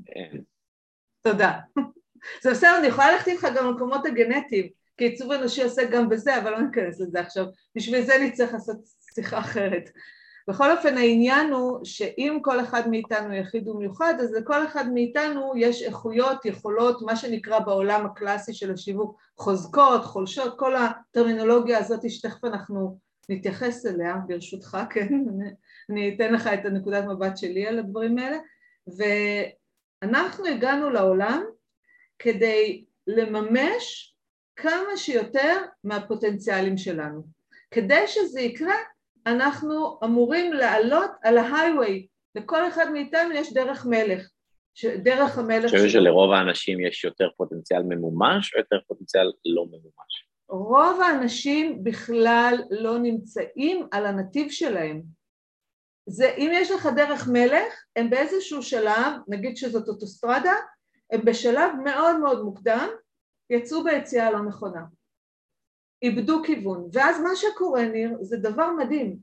כן. 0.06 0.38
תודה. 1.22 1.60
זה 2.42 2.52
בסדר, 2.52 2.78
אני 2.80 2.88
יכולה 2.88 3.12
ללכת 3.12 3.28
איתך 3.28 3.48
גם 3.56 3.66
למקומות 3.66 4.06
הגנטיים, 4.06 4.68
כי 4.98 5.06
עיצוב 5.06 5.32
אנושי 5.32 5.64
עוסק 5.64 5.90
גם 5.90 6.10
בזה, 6.10 6.38
אבל 6.38 6.52
לא 6.52 6.62
ניכנס 6.62 7.00
לזה 7.00 7.20
עכשיו. 7.20 7.46
בשביל 7.76 8.02
זה 8.02 8.14
נצטרך 8.22 8.54
לעשות 8.54 8.78
שיחה 9.16 9.40
אחרת. 9.40 9.90
בכל 10.48 10.72
אופן 10.72 10.98
העניין 10.98 11.54
הוא 11.54 11.80
שאם 11.84 12.40
כל 12.42 12.60
אחד 12.62 12.90
מאיתנו 12.90 13.34
יחיד 13.34 13.68
ומיוחד, 13.68 14.14
אז 14.20 14.34
לכל 14.34 14.66
אחד 14.66 14.92
מאיתנו 14.94 15.54
יש 15.58 15.84
איכויות, 15.84 16.46
יכולות, 16.46 17.02
מה 17.02 17.16
שנקרא 17.16 17.60
בעולם 17.60 18.06
הקלאסי 18.06 18.54
של 18.54 18.74
השיווק, 18.74 19.18
חוזקות, 19.38 20.06
חולשות, 20.06 20.60
כל 20.60 20.76
הטרמינולוגיה 20.76 21.78
הזאת 21.78 22.10
שתכף 22.10 22.46
אנחנו 22.46 22.98
נתייחס 23.30 23.86
אליה, 23.86 24.16
ברשותך, 24.28 24.78
כן, 24.94 25.10
אני 25.90 26.16
אתן 26.16 26.34
לך 26.34 26.48
את 26.48 26.66
הנקודת 26.66 27.04
מבט 27.04 27.38
שלי 27.38 27.68
על 27.68 27.80
הדברים 27.80 28.18
האלה, 28.18 28.38
ואנחנו 30.04 30.46
הגענו 30.46 30.90
לעולם 30.90 31.44
כדי 32.22 32.84
לממש 33.08 34.16
כמה 34.56 34.98
שיותר 34.98 35.58
מהפוטנציאלים 35.84 36.78
שלנו. 36.78 37.24
כדי 37.72 38.08
שזה 38.08 38.42
יקרה, 38.42 38.76
אנחנו 39.28 40.00
אמורים 40.04 40.54
לעלות 40.54 41.12
על 41.24 41.38
ההייווי. 41.38 42.08
לכל 42.36 42.68
אחד 42.68 42.92
מאיתנו 42.92 43.34
יש 43.34 43.54
דרך 43.54 43.86
מלך. 43.86 44.30
דרך 45.04 45.38
המלך... 45.38 45.74
אני 45.74 45.82
חושב 45.82 45.90
שלרוב 45.90 46.32
האנשים 46.32 46.80
יש 46.80 47.04
יותר 47.04 47.30
פוטנציאל 47.38 47.84
ממומש 47.84 48.54
או 48.54 48.60
יותר 48.60 48.80
פוטנציאל 48.88 49.32
לא 49.46 49.66
ממומש? 49.66 50.28
רוב 50.50 51.02
האנשים 51.02 51.84
בכלל 51.84 52.56
לא 52.70 52.98
נמצאים 52.98 53.88
על 53.92 54.06
הנתיב 54.06 54.50
שלהם. 54.50 55.02
זה, 56.10 56.34
אם 56.38 56.52
יש 56.54 56.72
לך 56.72 56.90
דרך 56.96 57.28
מלך, 57.28 57.84
הם 57.96 58.10
באיזשהו 58.10 58.64
שלב, 58.64 59.14
נגיד 59.28 59.58
שזאת 59.58 59.88
אוטוסטרדה, 59.88 60.54
הם 61.12 61.26
בשלב 61.26 61.72
מאוד 61.84 62.20
מאוד 62.20 62.44
מוקדם 62.44 62.88
יצאו 63.50 63.84
ביציאה 63.84 64.32
לא 64.32 64.42
נכונה. 64.42 64.82
איבדו 66.02 66.44
כיוון. 66.44 66.90
ואז 66.94 67.22
מה 67.22 67.36
שקורה, 67.36 67.86
ניר, 67.86 68.18
זה 68.22 68.38
דבר 68.38 68.72
מדהים. 68.72 69.18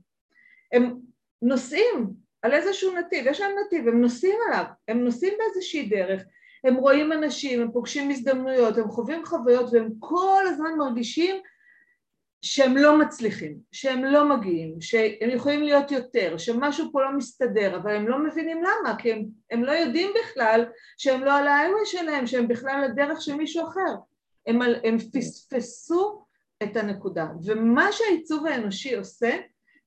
הם 0.71 0.99
נוסעים 1.41 2.13
על 2.41 2.53
איזשהו 2.53 2.95
נתיב, 2.95 3.25
יש 3.27 3.41
להם 3.41 3.51
נתיב, 3.65 3.87
הם 3.87 4.01
נוסעים 4.01 4.35
עליו, 4.47 4.65
הם 4.87 5.03
נוסעים 5.03 5.33
באיזושהי 5.37 5.89
דרך, 5.89 6.23
הם 6.63 6.75
רואים 6.75 7.11
אנשים, 7.11 7.61
הם 7.61 7.71
פוגשים 7.71 8.09
הזדמנויות, 8.09 8.77
הם 8.77 8.89
חווים 8.89 9.25
חוויות 9.25 9.73
והם 9.73 9.89
כל 9.99 10.43
הזמן 10.47 10.75
מרגישים 10.77 11.35
שהם 12.41 12.77
לא 12.77 12.99
מצליחים, 12.99 13.57
שהם 13.71 14.03
לא 14.03 14.37
מגיעים, 14.37 14.81
שהם 14.81 15.29
יכולים 15.29 15.63
להיות 15.63 15.91
יותר, 15.91 16.37
שמשהו 16.37 16.89
פה 16.91 17.01
לא 17.01 17.17
מסתדר, 17.17 17.75
אבל 17.75 17.95
הם 17.95 18.07
לא 18.07 18.23
מבינים 18.23 18.63
למה, 18.63 18.95
כי 18.97 19.11
הם, 19.11 19.25
הם 19.51 19.63
לא 19.63 19.71
יודעים 19.71 20.11
בכלל 20.21 20.65
שהם 20.97 21.23
לא 21.23 21.37
על 21.37 21.47
האירוע 21.47 21.79
שלהם, 21.85 22.27
שהם 22.27 22.47
בכלל 22.47 22.83
הדרך 22.83 23.21
של 23.21 23.35
מישהו 23.35 23.67
אחר. 23.67 23.95
הם, 24.47 24.61
הם 24.83 24.97
פספסו 25.13 26.25
את 26.63 26.77
הנקודה. 26.77 27.27
ומה 27.45 27.91
שהעיצוב 27.91 28.47
האנושי 28.47 28.95
עושה, 28.95 29.37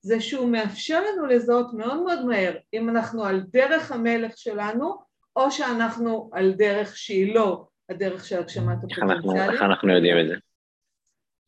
זה 0.01 0.21
שהוא 0.21 0.49
מאפשר 0.49 1.01
לנו 1.01 1.27
לזהות 1.27 1.75
מאוד 1.75 2.03
מאוד 2.03 2.25
מהר 2.27 2.55
אם 2.75 2.89
אנחנו 2.89 3.25
על 3.25 3.41
דרך 3.41 3.93
המלך 3.93 4.33
שלנו, 4.37 4.97
או 5.37 5.51
שאנחנו 5.51 6.31
על 6.33 6.53
דרך 6.53 6.97
שהיא 6.97 7.35
לא 7.35 7.67
הדרך 7.91 8.25
של 8.25 8.39
הגשמת 8.39 8.77
הפוטנציאלים. 8.79 9.51
איך 9.51 9.63
אנחנו 9.63 9.93
יודעים 9.95 10.19
את 10.21 10.29
זה? 10.29 10.35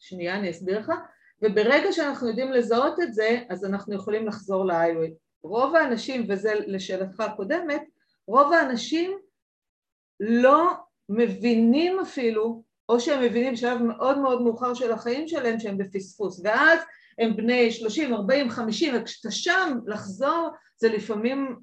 שנייה, 0.06 0.36
אני 0.36 0.50
אסביר 0.50 0.78
לך. 0.78 0.92
וברגע 1.42 1.92
שאנחנו 1.92 2.28
יודעים 2.28 2.52
לזהות 2.52 3.00
את 3.00 3.14
זה, 3.14 3.40
אז 3.48 3.64
אנחנו 3.64 3.94
יכולים 3.94 4.26
לחזור 4.26 4.66
ל-highway. 4.66 5.10
רוב 5.42 5.76
האנשים, 5.76 6.26
וזה 6.28 6.54
לשאלתך 6.66 7.20
הקודמת, 7.20 7.82
רוב 8.26 8.52
האנשים 8.52 9.18
לא 10.20 10.72
מבינים 11.08 12.00
אפילו, 12.00 12.62
או 12.88 13.00
שהם 13.00 13.22
מבינים 13.22 13.52
בשלב 13.52 13.82
מאוד 13.82 14.18
מאוד 14.18 14.42
מאוחר 14.42 14.74
של 14.74 14.92
החיים 14.92 15.28
שלהם 15.28 15.60
שהם 15.60 15.78
בפספוס, 15.78 16.40
ואז 16.44 16.80
הם 17.18 17.36
בני 17.36 17.70
30, 17.70 18.14
40, 18.14 18.50
50, 18.50 18.94
וכשאתה 18.96 19.30
שם, 19.30 19.78
לחזור 19.86 20.48
זה 20.76 20.88
לפעמים 20.88 21.56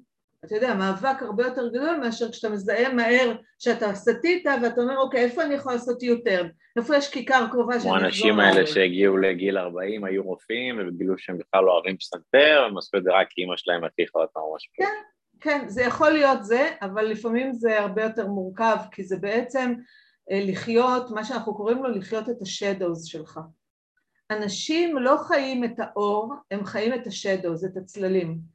אתה 0.44 0.54
יודע, 0.54 0.74
מאבק 0.74 1.22
הרבה 1.22 1.44
יותר 1.44 1.68
גדול 1.68 1.96
מאשר 1.96 2.30
כשאתה 2.32 2.48
מזהה 2.48 2.94
מהר 2.94 3.36
שאתה 3.58 3.94
סטית 3.94 4.46
ואתה 4.62 4.80
אומר, 4.80 4.98
אוקיי, 4.98 5.24
איפה 5.24 5.42
אני 5.42 5.54
יכול 5.54 5.72
לעשות 5.72 6.02
יותר? 6.02 6.46
איפה 6.76 6.96
יש 6.96 7.10
כיכר 7.10 7.46
קרובה 7.50 7.80
שאני 7.80 7.82
אחזור 7.82 7.98
כמו 7.98 8.02
האנשים 8.02 8.40
האלה 8.40 8.66
שהגיעו 8.66 9.16
לגיל 9.16 9.58
40, 9.58 10.04
היו 10.04 10.22
רופאים, 10.22 10.88
וגילו 10.88 11.18
שהם 11.18 11.38
בכלל 11.38 11.64
לא 11.64 11.72
אוהבים 11.72 11.96
פסנתר, 11.96 12.64
הם 12.68 12.78
עשו 12.78 12.96
את 12.96 13.04
זה 13.04 13.10
רק 13.12 13.26
כי 13.30 13.40
אימא 13.40 13.56
שלהם 13.56 13.84
הכריחה 13.84 14.18
אותם 14.18 14.40
או 14.40 14.54
משהו 14.56 14.72
כן, 14.76 14.94
כן, 15.40 15.68
זה 15.68 15.82
יכול 15.82 16.10
להיות 16.10 16.44
זה, 16.44 16.70
אבל 16.82 17.04
לפעמים 17.04 17.52
זה 17.52 17.80
הרבה 17.80 18.02
יותר 18.02 18.26
מורכב, 18.26 18.76
כי 18.92 19.04
זה 19.04 19.16
בעצם 19.16 19.74
אה, 20.30 20.40
לחיות, 20.42 21.10
מה 21.10 21.24
שאנחנו 21.24 21.54
קוראים 21.54 21.82
לו 21.82 21.90
לחיות 21.90 22.28
את 22.28 22.42
השדוז 22.42 23.06
שלך. 23.06 23.40
אנשים 24.30 24.98
לא 24.98 25.16
חיים 25.16 25.64
את 25.64 25.78
האור, 25.78 26.34
הם 26.50 26.64
חיים 26.64 26.94
את 26.94 27.06
השדוז, 27.06 27.64
את 27.64 27.76
הצללים. 27.76 28.51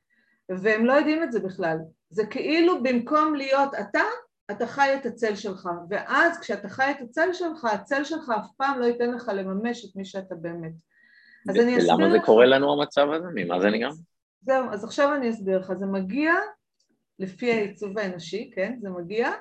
והם 0.50 0.86
לא 0.86 0.94
יודעים 0.94 1.24
את 1.24 1.32
זה 1.32 1.40
בכלל. 1.40 1.78
זה 2.10 2.26
כאילו 2.26 2.84
במקום 2.84 3.36
להיות 3.36 3.70
אתה, 3.80 4.04
אתה 4.52 4.68
חי 4.68 4.96
את 4.96 5.06
הצל 5.06 5.36
שלך, 5.36 5.70
ואז 5.90 6.40
כשאתה 6.40 6.70
חי 6.70 6.92
את 6.92 7.02
הצל 7.02 7.34
שלך, 7.34 7.66
הצל 7.66 8.04
שלך 8.04 8.32
אף 8.38 8.48
פעם 8.58 8.80
לא 8.80 8.86
ייתן 8.86 9.12
לך 9.12 9.32
לממש 9.36 9.86
את 9.86 9.96
מי 9.96 10.06
שאתה 10.06 10.36
באמת. 10.36 10.72
אז 11.50 11.56
אני 11.56 11.78
אסביר 11.78 11.94
לך... 11.94 12.00
למה 12.00 12.12
זה 12.12 12.18
קורה 12.26 12.46
לנו 12.46 12.74
המצב 12.74 13.08
הזה? 13.12 13.28
ממה 13.34 13.60
זה 13.60 13.70
נגרם? 13.70 13.92
זהו, 14.42 14.70
אז 14.72 14.84
עכשיו 14.84 15.16
אני 15.16 15.30
אסביר 15.30 15.60
לך. 15.60 15.74
זה 15.74 15.86
מגיע, 15.86 16.34
לפי 17.20 17.52
העיצוב 17.52 17.98
האנושי, 17.98 18.52
כן? 18.56 18.78
זה 18.82 18.90
מגיע 18.90 19.32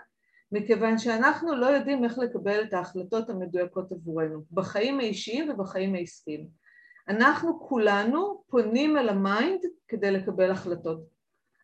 מכיוון 0.52 0.98
שאנחנו 0.98 1.56
לא 1.56 1.66
יודעים 1.66 2.04
איך 2.04 2.18
לקבל 2.18 2.62
את 2.62 2.72
ההחלטות 2.72 3.30
המדויקות 3.30 3.92
עבורנו, 3.92 4.42
בחיים 4.52 5.00
האישיים 5.00 5.50
ובחיים 5.50 5.94
העסקיים. 5.94 6.46
אנחנו 7.08 7.60
כולנו 7.60 8.42
פונים 8.48 8.98
אל 8.98 9.08
ה 9.08 9.18
mind 9.18 9.60
כדי 9.88 10.10
לקבל 10.10 10.50
החלטות. 10.50 11.00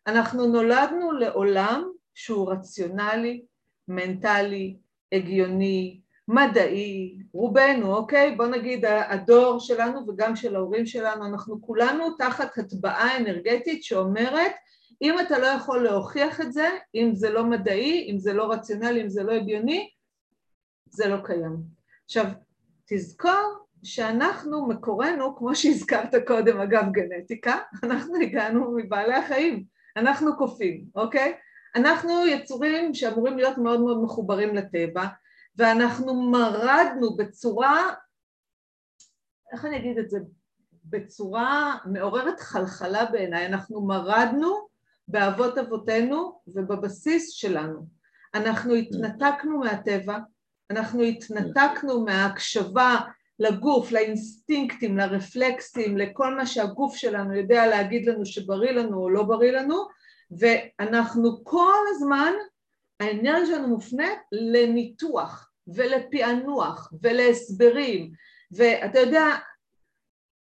אנחנו 0.07 0.47
נולדנו 0.47 1.11
לעולם 1.11 1.91
שהוא 2.13 2.51
רציונלי, 2.51 3.45
מנטלי, 3.87 4.77
הגיוני, 5.11 6.01
מדעי, 6.27 7.17
רובנו, 7.33 7.95
אוקיי? 7.95 8.35
בוא 8.35 8.45
נגיד 8.45 8.85
הדור 8.85 9.59
שלנו 9.59 10.07
וגם 10.07 10.35
של 10.35 10.55
ההורים 10.55 10.85
שלנו, 10.85 11.25
אנחנו 11.25 11.61
כולנו 11.61 12.17
תחת 12.17 12.57
הטבעה 12.57 13.17
אנרגטית 13.17 13.83
שאומרת 13.83 14.51
אם 15.01 15.19
אתה 15.19 15.39
לא 15.39 15.45
יכול 15.45 15.83
להוכיח 15.83 16.41
את 16.41 16.53
זה, 16.53 16.69
אם 16.95 17.09
זה 17.13 17.29
לא 17.29 17.43
מדעי, 17.45 18.11
אם 18.11 18.19
זה 18.19 18.33
לא 18.33 18.51
רציונלי, 18.51 19.01
אם 19.01 19.09
זה 19.09 19.23
לא 19.23 19.31
הגיוני, 19.31 19.89
זה 20.89 21.07
לא 21.07 21.17
קיים. 21.23 21.55
עכשיו, 22.05 22.25
תזכור 22.85 23.62
שאנחנו 23.83 24.67
מקורנו, 24.67 25.35
כמו 25.35 25.55
שהזכרת 25.55 26.15
קודם, 26.27 26.59
אגב 26.59 26.91
גנטיקה, 26.91 27.57
אנחנו 27.83 28.15
הגענו 28.15 28.75
מבעלי 28.75 29.15
החיים, 29.15 29.63
אנחנו 29.97 30.37
קופים, 30.37 30.85
אוקיי? 30.95 31.33
אנחנו 31.75 32.27
יצורים 32.27 32.93
שאמורים 32.93 33.37
להיות 33.37 33.57
מאוד 33.57 33.81
מאוד 33.81 34.03
מחוברים 34.03 34.55
לטבע, 34.55 35.05
ואנחנו 35.57 36.31
מרדנו 36.31 37.15
בצורה, 37.15 37.93
איך 39.53 39.65
אני 39.65 39.77
אגיד 39.77 39.97
את 39.97 40.09
זה? 40.09 40.19
בצורה 40.85 41.77
מעוררת 41.85 42.39
חלחלה 42.39 43.05
בעיניי, 43.05 43.45
אנחנו 43.45 43.81
מרדנו 43.87 44.67
באבות 45.07 45.57
אבותינו 45.57 46.39
ובבסיס 46.47 47.29
שלנו. 47.29 47.87
אנחנו 48.33 48.73
התנתקנו 48.73 49.59
מהטבע, 49.59 50.17
אנחנו 50.69 51.01
התנתקנו 51.01 52.05
מההקשבה 52.05 52.99
לגוף, 53.43 53.91
לאינסטינקטים, 53.91 54.97
לרפלקסים, 54.97 55.97
לכל 55.97 56.35
מה 56.35 56.45
שהגוף 56.45 56.95
שלנו 56.95 57.35
יודע 57.35 57.67
להגיד 57.67 58.05
לנו 58.05 58.25
שבריא 58.25 58.71
לנו 58.71 58.97
או 58.97 59.09
לא 59.09 59.23
בריא 59.23 59.51
לנו, 59.51 59.87
ואנחנו 60.39 61.43
כל 61.43 61.81
הזמן, 61.89 62.33
האנרגיה 62.99 63.45
שלנו 63.45 63.67
מופנית 63.67 64.19
לניתוח 64.31 65.51
ולפענוח 65.67 66.93
ולהסברים, 67.01 68.11
ואתה 68.51 68.99
יודע, 68.99 69.25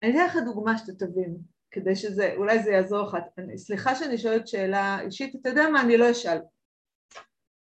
אני 0.04 0.12
אתן 0.12 0.26
לך 0.26 0.36
דוגמה 0.46 0.78
שאתה 0.78 1.06
תבין, 1.06 1.38
כדי 1.72 1.96
שזה, 1.96 2.34
אולי 2.38 2.64
זה 2.64 2.72
יעזור 2.72 3.08
לך, 3.08 3.18
סליחה 3.56 3.96
שאני 3.96 4.18
שואלת 4.18 4.48
שאלה 4.48 5.02
אישית, 5.02 5.36
אתה 5.36 5.50
יודע 5.50 5.70
מה, 5.70 5.82
אני 5.82 5.98
לא 5.98 6.12
אשאל. 6.12 6.38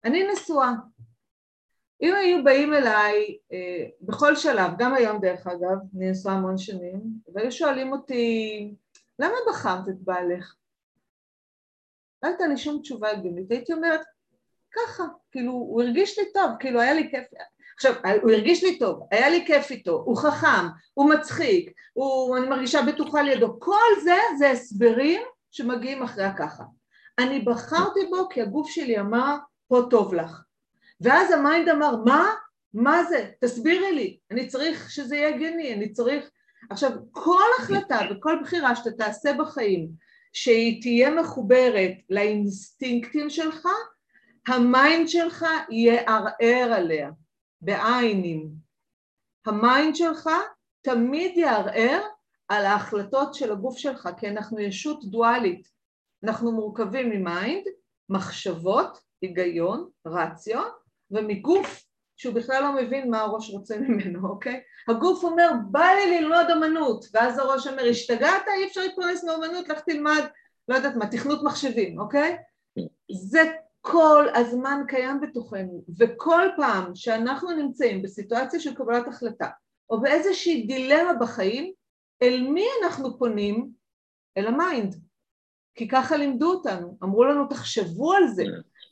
אני 0.05 0.27
נשואה, 0.33 0.71
אם 2.01 2.15
היו 2.15 2.43
באים 2.43 2.73
אליי 2.73 3.37
אה, 3.51 3.85
בכל 4.01 4.35
שלב, 4.35 4.71
גם 4.77 4.93
היום 4.93 5.21
דרך 5.21 5.47
אגב, 5.47 5.77
אני 5.97 6.11
נשואה 6.11 6.33
המון 6.33 6.57
שנים, 6.57 7.01
והיו 7.33 7.51
שואלים 7.51 7.91
אותי, 7.91 8.73
למה 9.19 9.35
בחרת 9.49 9.89
את 9.89 9.99
בעלך? 9.99 10.55
לא 12.23 12.29
הייתה 12.29 12.47
לי 12.47 12.57
שום 12.57 12.81
תשובה 12.81 13.11
הגיונית, 13.11 13.51
הייתי 13.51 13.73
אומרת, 13.73 14.01
ככה, 14.71 15.03
כאילו, 15.31 15.51
הוא 15.51 15.81
הרגיש 15.83 16.19
לי 16.19 16.25
טוב, 16.33 16.51
כאילו, 16.59 16.81
היה 16.81 16.93
לי 16.93 17.09
כיף, 17.11 17.23
עכשיו, 17.75 17.93
הוא 18.21 18.31
הרגיש 18.31 18.63
לי 18.63 18.79
טוב, 18.79 19.07
היה 19.11 19.29
לי 19.29 19.43
כיף 19.47 19.71
איתו, 19.71 20.03
הוא 20.05 20.17
חכם, 20.17 20.67
הוא 20.93 21.09
מצחיק, 21.09 21.71
הוא, 21.93 22.37
אני 22.37 22.47
מרגישה 22.47 22.79
בטוחה 22.87 23.21
לידו, 23.21 23.59
כל 23.59 24.01
זה, 24.03 24.15
זה 24.37 24.51
הסברים 24.51 25.21
שמגיעים 25.51 26.03
אחרי 26.03 26.23
הככה. 26.23 26.63
אני 27.19 27.39
בחרתי 27.39 27.99
בו 28.09 28.29
כי 28.29 28.41
הגוף 28.41 28.69
שלי 28.69 28.99
אמר, 28.99 29.35
פה 29.67 29.81
טוב 29.89 30.13
לך. 30.13 30.41
ואז 31.01 31.31
ה 31.31 31.39
mind 31.39 31.69
אמר, 31.69 31.95
מה? 32.05 32.31
מה 32.73 33.03
זה? 33.03 33.31
תסבירי 33.41 33.91
לי, 33.95 34.17
אני 34.31 34.47
צריך 34.47 34.91
שזה 34.91 35.15
יהיה 35.15 35.35
הגיוני, 35.35 35.73
אני 35.73 35.93
צריך... 35.93 36.29
עכשיו, 36.69 36.91
כל 37.11 37.43
החלטה 37.59 37.99
וכל 38.11 38.39
בחירה 38.43 38.75
שאתה 38.75 38.91
תעשה 38.91 39.33
בחיים, 39.39 39.89
שהיא 40.33 40.81
תהיה 40.81 41.09
מחוברת 41.09 41.91
לאינסטינקטים 42.09 43.29
שלך, 43.29 43.67
ה 44.47 44.60
mind 44.60 45.09
שלך 45.09 45.45
יערער 45.69 46.73
עליה, 46.73 47.11
בעיינים. 47.61 48.49
ה 49.45 49.55
mind 49.55 49.95
שלך 49.95 50.29
תמיד 50.81 51.37
יערער 51.37 52.01
על 52.47 52.65
ההחלטות 52.65 53.33
של 53.33 53.51
הגוף 53.51 53.77
שלך, 53.77 54.09
כי 54.17 54.27
אנחנו 54.27 54.59
ישות 54.59 55.05
דואלית. 55.05 55.67
אנחנו 56.23 56.51
מורכבים 56.51 57.09
מ 57.09 57.18
mind, 57.18 57.63
מחשבות, 58.09 58.97
היגיון, 59.21 59.89
רציו, 60.05 60.63
ומגוף 61.11 61.85
שהוא 62.17 62.33
בכלל 62.33 62.63
לא 62.63 62.75
מבין 62.75 63.09
מה 63.09 63.21
הראש 63.21 63.49
רוצה 63.49 63.77
ממנו, 63.79 64.29
אוקיי? 64.29 64.61
הגוף 64.87 65.23
אומר, 65.23 65.51
בא 65.71 65.85
לי 65.85 66.21
ללמוד 66.21 66.49
אמנות, 66.57 67.05
ואז 67.13 67.39
הראש 67.39 67.67
אומר, 67.67 67.83
השתגעת? 67.89 68.47
אי 68.47 68.65
אפשר 68.65 68.81
להתפרנס 68.81 69.23
מאמנות, 69.23 69.69
לך 69.69 69.79
תלמד, 69.79 70.21
לא 70.67 70.75
יודעת 70.75 70.95
מה, 70.95 71.07
תכנות 71.07 71.43
מחשבים, 71.43 71.99
אוקיי? 71.99 72.37
זה 73.11 73.39
כל 73.81 74.27
הזמן 74.35 74.81
קיים 74.87 75.21
בתוכנו, 75.21 75.83
וכל 75.99 76.47
פעם 76.57 76.95
שאנחנו 76.95 77.51
נמצאים 77.51 78.01
בסיטואציה 78.01 78.59
של 78.59 78.75
קבלת 78.75 79.07
החלטה, 79.07 79.49
או 79.89 80.01
באיזושהי 80.01 80.67
דילמה 80.67 81.13
בחיים, 81.13 81.73
אל 82.21 82.41
מי 82.41 82.65
אנחנו 82.83 83.19
פונים? 83.19 83.69
אל 84.37 84.47
ה 84.47 84.55
mind. 84.55 84.95
כי 85.75 85.87
ככה 85.87 86.17
לימדו 86.17 86.51
אותנו, 86.51 86.97
אמרו 87.03 87.23
לנו 87.23 87.47
תחשבו 87.47 88.13
על 88.13 88.27
זה, 88.27 88.43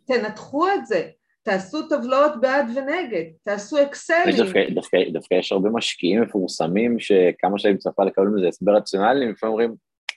תנתחו 0.05 0.67
את 0.67 0.85
זה, 0.85 1.09
תעשו 1.43 1.87
טבלאות 1.87 2.41
בעד 2.41 2.65
ונגד, 2.75 3.23
תעשו 3.43 3.83
אקסלים. 3.83 4.37
דווקא, 4.37 4.59
דווקא, 4.75 4.97
דווקא 5.13 5.33
יש 5.33 5.51
הרבה 5.51 5.69
משקיעים 5.69 6.21
מפורסמים 6.21 6.99
שכמה 6.99 7.59
שאני 7.59 7.73
מצפה 7.73 8.03
לקבל 8.03 8.25
מזה 8.25 8.47
הסבר 8.47 8.75
רציונלי, 8.75 9.31
לפעמים 9.31 9.53
אומרים, 9.53 9.75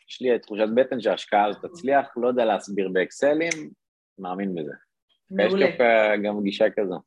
יש 0.09 0.21
לי 0.21 0.39
תחושת 0.39 0.69
בטן 0.77 1.01
שההשקעה 1.01 1.47
הזאת 1.47 1.65
תצליח, 1.65 2.07
לא 2.17 2.29
יודע 2.29 2.45
להסביר 2.45 2.89
באקסלים, 2.93 3.71
מאמין 4.19 4.55
בזה. 4.55 4.73
מעולה. 5.31 5.65
יש 5.65 5.71
דווקא 5.71 6.17
גם 6.17 6.43
גישה 6.43 6.65
כזו. 6.77 7.01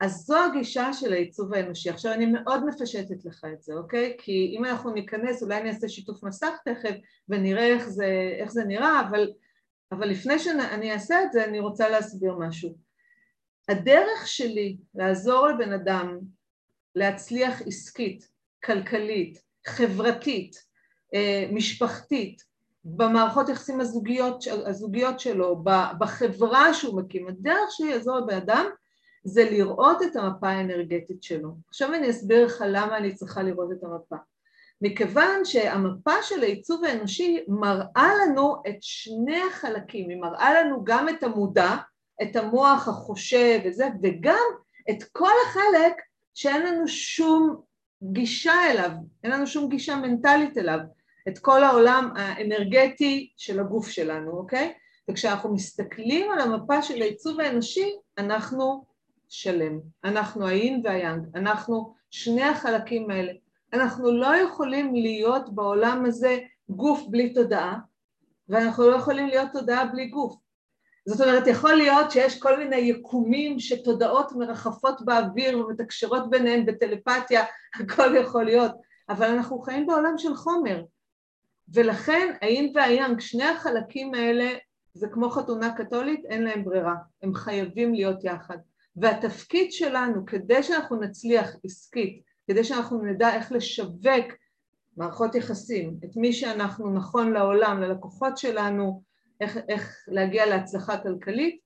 אז 0.00 0.12
זו 0.12 0.36
הגישה 0.44 0.92
של 0.92 1.12
העיצוב 1.12 1.54
האנושי. 1.54 1.90
עכשיו 1.90 2.12
אני 2.12 2.26
מאוד 2.26 2.66
מפשטת 2.66 3.24
לך 3.24 3.44
את 3.52 3.62
זה, 3.62 3.74
אוקיי? 3.74 4.16
כי 4.18 4.54
אם 4.58 4.64
אנחנו 4.64 4.90
ניכנס, 4.90 5.42
אולי 5.42 5.60
אני 5.60 5.68
אעשה 5.68 5.88
שיתוף 5.88 6.24
מסך 6.24 6.56
תכף 6.64 6.94
ונראה 7.28 7.66
איך 7.66 7.88
זה, 7.88 8.36
איך 8.38 8.52
זה 8.52 8.64
נראה, 8.64 9.00
אבל, 9.08 9.32
אבל 9.92 10.08
לפני 10.08 10.38
שאני 10.38 10.92
אעשה 10.92 11.22
את 11.22 11.32
זה 11.32 11.44
אני 11.44 11.60
רוצה 11.60 11.88
להסביר 11.88 12.34
משהו. 12.38 12.83
הדרך 13.68 14.26
שלי 14.26 14.76
לעזור 14.94 15.48
לבן 15.48 15.72
אדם 15.72 16.18
להצליח 16.94 17.62
עסקית, 17.66 18.28
כלכלית, 18.64 19.42
חברתית, 19.66 20.56
אה, 21.14 21.46
משפחתית, 21.52 22.42
במערכות 22.84 23.48
יחסים 23.48 23.80
הזוגיות, 23.80 24.44
הזוגיות 24.66 25.20
שלו, 25.20 25.64
בחברה 25.98 26.74
שהוא 26.74 27.00
מקים, 27.00 27.28
הדרך 27.28 27.70
שלי 27.70 27.90
לעזור 27.90 28.18
לבן 28.18 28.36
אדם 28.36 28.66
זה 29.24 29.44
לראות 29.50 30.02
את 30.02 30.16
המפה 30.16 30.48
האנרגטית 30.48 31.22
שלו. 31.22 31.48
עכשיו 31.68 31.94
אני 31.94 32.10
אסביר 32.10 32.46
לך 32.46 32.64
למה 32.68 32.96
אני 32.96 33.14
צריכה 33.14 33.42
לראות 33.42 33.72
את 33.72 33.84
המפה. 33.84 34.16
מכיוון 34.80 35.44
שהמפה 35.44 36.22
של 36.22 36.42
העיצוב 36.42 36.84
האנושי 36.84 37.44
מראה 37.48 38.10
לנו 38.22 38.62
את 38.68 38.76
שני 38.80 39.42
החלקים, 39.50 40.08
היא 40.08 40.20
מראה 40.20 40.60
לנו 40.60 40.84
גם 40.84 41.08
את 41.08 41.22
המודע, 41.22 41.76
את 42.22 42.36
המוח 42.36 42.88
החושב 42.88 43.60
וזה, 43.64 43.88
וגם 44.02 44.44
את 44.90 45.02
כל 45.12 45.32
החלק 45.46 45.94
שאין 46.34 46.66
לנו 46.66 46.88
שום 46.88 47.60
גישה 48.02 48.70
אליו, 48.70 48.90
אין 49.24 49.32
לנו 49.32 49.46
שום 49.46 49.68
גישה 49.68 49.96
מנטלית 49.96 50.58
אליו, 50.58 50.78
את 51.28 51.38
כל 51.38 51.64
העולם 51.64 52.12
האנרגטי 52.16 53.32
של 53.36 53.60
הגוף 53.60 53.88
שלנו, 53.88 54.30
אוקיי? 54.30 54.72
וכשאנחנו 55.10 55.54
מסתכלים 55.54 56.30
על 56.30 56.40
המפה 56.40 56.82
של 56.82 57.02
העיצוב 57.02 57.40
האנושי, 57.40 57.92
אנחנו 58.18 58.84
שלם. 59.28 59.80
אנחנו 60.04 60.48
האין 60.48 60.80
והיאנג, 60.84 61.26
אנחנו 61.34 61.94
שני 62.10 62.44
החלקים 62.44 63.10
האלה. 63.10 63.32
אנחנו 63.72 64.12
לא 64.18 64.36
יכולים 64.36 64.94
להיות 64.94 65.54
בעולם 65.54 66.04
הזה 66.06 66.38
גוף 66.68 67.02
בלי 67.08 67.34
תודעה, 67.34 67.78
ואנחנו 68.48 68.90
לא 68.90 68.96
יכולים 68.96 69.26
להיות 69.26 69.48
תודעה 69.52 69.86
בלי 69.86 70.06
גוף. 70.06 70.36
זאת 71.06 71.20
אומרת, 71.20 71.46
יכול 71.46 71.74
להיות 71.74 72.10
שיש 72.10 72.38
כל 72.38 72.58
מיני 72.58 72.76
יקומים 72.76 73.60
שתודעות 73.60 74.32
מרחפות 74.32 75.04
באוויר 75.04 75.58
ומתקשרות 75.58 76.30
ביניהן 76.30 76.66
בטלפתיה, 76.66 77.44
הכל 77.80 78.16
יכול 78.16 78.44
להיות, 78.44 78.72
אבל 79.08 79.26
אנחנו 79.26 79.58
חיים 79.58 79.86
בעולם 79.86 80.18
של 80.18 80.34
חומר, 80.34 80.82
ולכן 81.68 82.34
האין 82.42 82.72
והיאנג, 82.74 83.20
שני 83.20 83.44
החלקים 83.44 84.14
האלה 84.14 84.50
זה 84.94 85.08
כמו 85.08 85.30
חתונה 85.30 85.74
קתולית, 85.76 86.24
אין 86.24 86.44
להם 86.44 86.64
ברירה, 86.64 86.94
הם 87.22 87.34
חייבים 87.34 87.94
להיות 87.94 88.24
יחד. 88.24 88.58
והתפקיד 88.96 89.72
שלנו, 89.72 90.26
כדי 90.26 90.62
שאנחנו 90.62 91.00
נצליח 91.00 91.56
עסקית, 91.64 92.22
כדי 92.46 92.64
שאנחנו 92.64 93.02
נדע 93.02 93.34
איך 93.34 93.52
לשווק 93.52 94.26
מערכות 94.96 95.34
יחסים, 95.34 95.96
את 96.04 96.16
מי 96.16 96.32
שאנחנו 96.32 96.94
נכון 96.94 97.32
לעולם, 97.32 97.82
ללקוחות 97.82 98.38
שלנו, 98.38 99.02
איך, 99.40 99.58
איך 99.68 100.04
להגיע 100.08 100.46
להצלחה 100.46 100.98
כלכלית, 100.98 101.60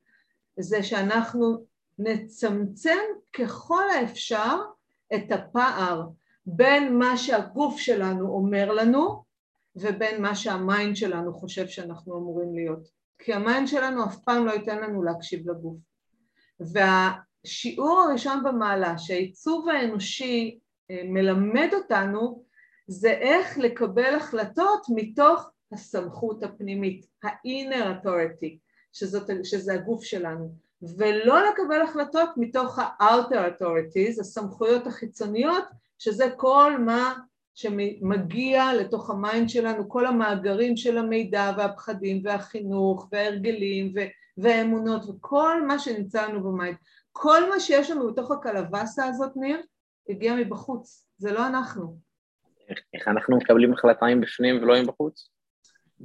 זה 0.58 0.82
שאנחנו 0.82 1.64
נצמצם 1.98 2.98
ככל 3.32 3.90
האפשר 3.90 4.56
את 5.14 5.32
הפער 5.32 6.08
בין 6.46 6.98
מה 6.98 7.16
שהגוף 7.16 7.78
שלנו 7.78 8.28
אומר 8.28 8.72
לנו 8.72 9.24
ובין 9.76 10.22
מה 10.22 10.34
שה 10.34 10.61
mind 10.61 10.96
שלנו 10.96 11.34
חושב 11.34 11.68
שאנחנו 11.68 12.18
אמורים 12.18 12.54
להיות. 12.54 12.88
כי 13.18 13.32
ה 13.32 13.39
mind 13.39 13.68
שלנו 13.68 14.04
אף 14.04 14.16
פעם 14.24 14.46
לא 14.46 14.52
ייתן 14.52 14.78
לנו 14.78 15.02
להקשיב 15.02 15.50
לגוף. 15.50 15.76
והשיעור 16.60 18.00
הראשון 18.00 18.44
במעלה 18.44 18.98
שהעיצוב 18.98 19.68
האנושי 19.68 20.58
אה, 20.90 21.02
מלמד 21.04 21.68
אותנו 21.72 22.44
זה 22.86 23.10
איך 23.10 23.58
לקבל 23.58 24.14
החלטות 24.14 24.86
מתוך 24.94 25.50
הסמכות 25.72 26.42
הפנימית, 26.42 27.06
ה-inner 27.24 28.04
authority, 28.04 28.56
שזאת, 28.92 29.30
שזה 29.44 29.74
הגוף 29.74 30.04
שלנו, 30.04 30.52
ולא 30.82 31.40
לקבל 31.48 31.82
החלטות 31.82 32.30
מתוך 32.36 32.78
ה-outer 32.78 33.60
authorities, 33.60 34.20
הסמכויות 34.20 34.86
החיצוניות, 34.86 35.64
שזה 35.98 36.30
כל 36.36 36.78
מה 36.78 37.14
שמגיע 37.54 38.74
לתוך 38.74 39.10
ה 39.10 39.18
mind 39.18 39.48
שלנו, 39.48 39.88
כל 39.88 40.06
המאגרים 40.06 40.76
של 40.76 40.98
המידע 40.98 41.52
והפחדים 41.58 42.20
והחינוך 42.24 43.08
וההרגלים 43.12 43.94
והאמונות 44.38 45.02
וכל 45.08 45.66
מה 45.66 45.78
שנמצא 45.78 46.26
לנו 46.26 46.44
ב 46.44 46.49
mind. 46.49 46.76
כל 47.12 47.50
מה 47.50 47.60
שיש 47.60 47.90
לנו 47.90 48.12
בתוך 48.12 48.30
הקופסה 48.30 49.04
הזאת, 49.04 49.36
ניר, 49.36 49.62
הגיע 50.08 50.34
מבחוץ, 50.34 51.06
זה 51.16 51.32
לא 51.32 51.46
אנחנו. 51.46 51.96
איך 52.94 53.08
אנחנו 53.08 53.36
מקבלים 53.36 53.72
החלטה 53.72 54.06
בפנים 54.20 54.62
ולא 54.62 54.82
בחוץ? 54.86 55.30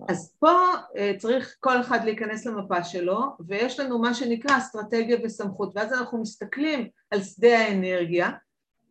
אז 0.09 0.33
פה 0.39 0.51
אה, 0.97 1.13
צריך 1.17 1.55
כל 1.59 1.81
אחד 1.81 2.05
להיכנס 2.05 2.45
למפה 2.45 2.83
שלו, 2.83 3.21
ויש 3.47 3.79
לנו 3.79 3.99
מה 3.99 4.13
שנקרא 4.13 4.57
אסטרטגיה 4.57 5.17
וסמכות, 5.23 5.71
ואז 5.75 5.93
אנחנו 5.93 6.21
מסתכלים 6.21 6.87
על 7.11 7.23
שדה 7.23 7.59
האנרגיה, 7.59 8.31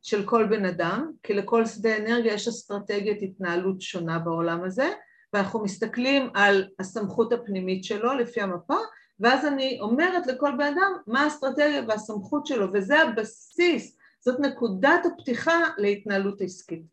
של 0.03 0.27
כל 0.27 0.47
בן 0.47 0.65
אדם, 0.65 1.13
כי 1.23 1.35
לכל 1.35 1.67
שדה 1.67 1.97
אנרגיה 1.97 2.35
יש 2.35 2.49
אסטרטגיית 2.49 3.23
התנהלות 3.23 3.81
שונה 3.81 4.19
בעולם 4.19 4.65
הזה, 4.65 4.91
ואנחנו 5.33 5.63
מסתכלים 5.63 6.31
על 6.35 6.69
הסמכות 6.79 7.33
הפנימית 7.33 7.85
שלו 7.85 8.15
לפי 8.15 8.41
המפה, 8.41 8.77
ואז 9.21 9.47
אני 9.47 9.79
אומרת 9.81 10.27
לכל 10.27 10.53
בן 10.59 10.67
אדם 10.67 10.93
מה 11.07 11.21
האסטרטגיה 11.21 11.83
והסמכות 11.89 12.47
שלו, 12.47 12.67
וזה 12.73 13.03
הבסיס, 13.03 13.97
זאת 14.21 14.41
נקודת 14.41 15.07
הפתיחה 15.07 15.61
להתנהלות 15.79 16.41
עסקית. 16.41 16.92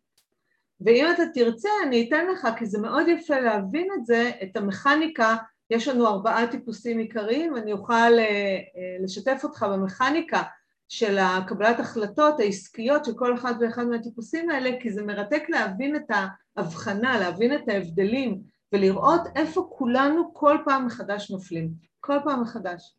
ואם 0.82 1.06
אתה 1.14 1.24
תרצה 1.34 1.70
אני 1.88 2.08
אתן 2.08 2.28
לך, 2.28 2.48
כי 2.58 2.66
זה 2.66 2.80
מאוד 2.80 3.08
יפה 3.08 3.40
להבין 3.40 3.88
את 3.96 4.06
זה, 4.06 4.32
את 4.44 4.58
המכניקה, 4.58 5.36
יש 5.70 5.88
לנו 5.88 6.08
ארבעה 6.08 6.48
טיפוסים 6.48 7.00
עיקריים, 7.00 7.58
אני 7.58 7.72
אוכל 7.72 7.94
אה, 7.94 8.20
אה, 8.20 9.04
לשתף 9.04 9.42
אותך 9.44 9.64
במכניקה 9.64 10.44
של 10.90 11.18
הקבלת 11.18 11.80
החלטות 11.80 12.40
העסקיות 12.40 13.06
של 13.06 13.14
כל 13.16 13.36
אחד 13.36 13.54
ואחד 13.62 13.84
מהטיפוסים 13.84 14.50
האלה, 14.50 14.72
כי 14.82 14.92
זה 14.92 15.04
מרתק 15.04 15.44
להבין 15.50 15.96
את 15.96 16.12
ההבחנה, 16.58 17.20
להבין 17.20 17.56
את 17.56 17.70
ההבדלים 17.70 18.42
ולראות 18.74 19.22
איפה 19.36 19.70
כולנו 19.72 20.34
כל 20.34 20.58
פעם 20.66 20.86
מחדש 20.86 21.32
נופלים, 21.32 21.70
כל 22.00 22.18
פעם 22.24 22.42
מחדש. 22.42 22.96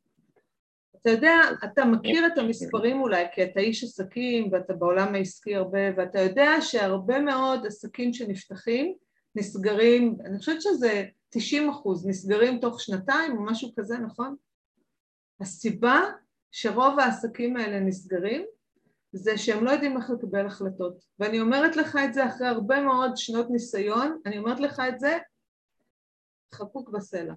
אתה 1.02 1.10
יודע, 1.10 1.34
אתה 1.64 1.84
מכיר 1.84 2.26
את 2.26 2.38
המספרים 2.38 3.00
אולי, 3.00 3.24
כי 3.34 3.44
אתה 3.44 3.60
איש 3.60 3.84
עסקים 3.84 4.52
ואתה 4.52 4.74
בעולם 4.74 5.14
העסקי 5.14 5.56
הרבה, 5.56 5.78
ואתה 5.96 6.20
יודע 6.20 6.50
שהרבה 6.60 7.20
מאוד 7.20 7.66
עסקים 7.66 8.12
שנפתחים 8.12 8.94
נסגרים, 9.34 10.16
אני 10.24 10.38
חושבת 10.38 10.62
שזה 10.62 11.04
90 11.28 11.70
אחוז, 11.70 12.06
נסגרים 12.06 12.58
תוך 12.58 12.80
שנתיים 12.80 13.36
או 13.36 13.44
משהו 13.44 13.70
כזה, 13.76 13.98
נכון? 13.98 14.36
הסיבה 15.40 16.00
שרוב 16.50 16.98
העסקים 16.98 17.56
האלה 17.56 17.80
נסגרים 17.80 18.44
זה 19.12 19.38
שהם 19.38 19.64
לא 19.64 19.70
יודעים 19.70 19.96
איך 19.96 20.10
לקבל 20.10 20.46
החלטות. 20.46 21.04
ואני 21.18 21.40
אומרת 21.40 21.76
לך 21.76 21.98
את 22.04 22.14
זה 22.14 22.26
אחרי 22.26 22.46
הרבה 22.46 22.82
מאוד 22.82 23.16
שנות 23.16 23.50
ניסיון, 23.50 24.20
אני 24.26 24.38
אומרת 24.38 24.60
לך 24.60 24.82
את 24.88 25.00
זה 25.00 25.18
חקוק 26.54 26.88
בסלע. 26.88 27.34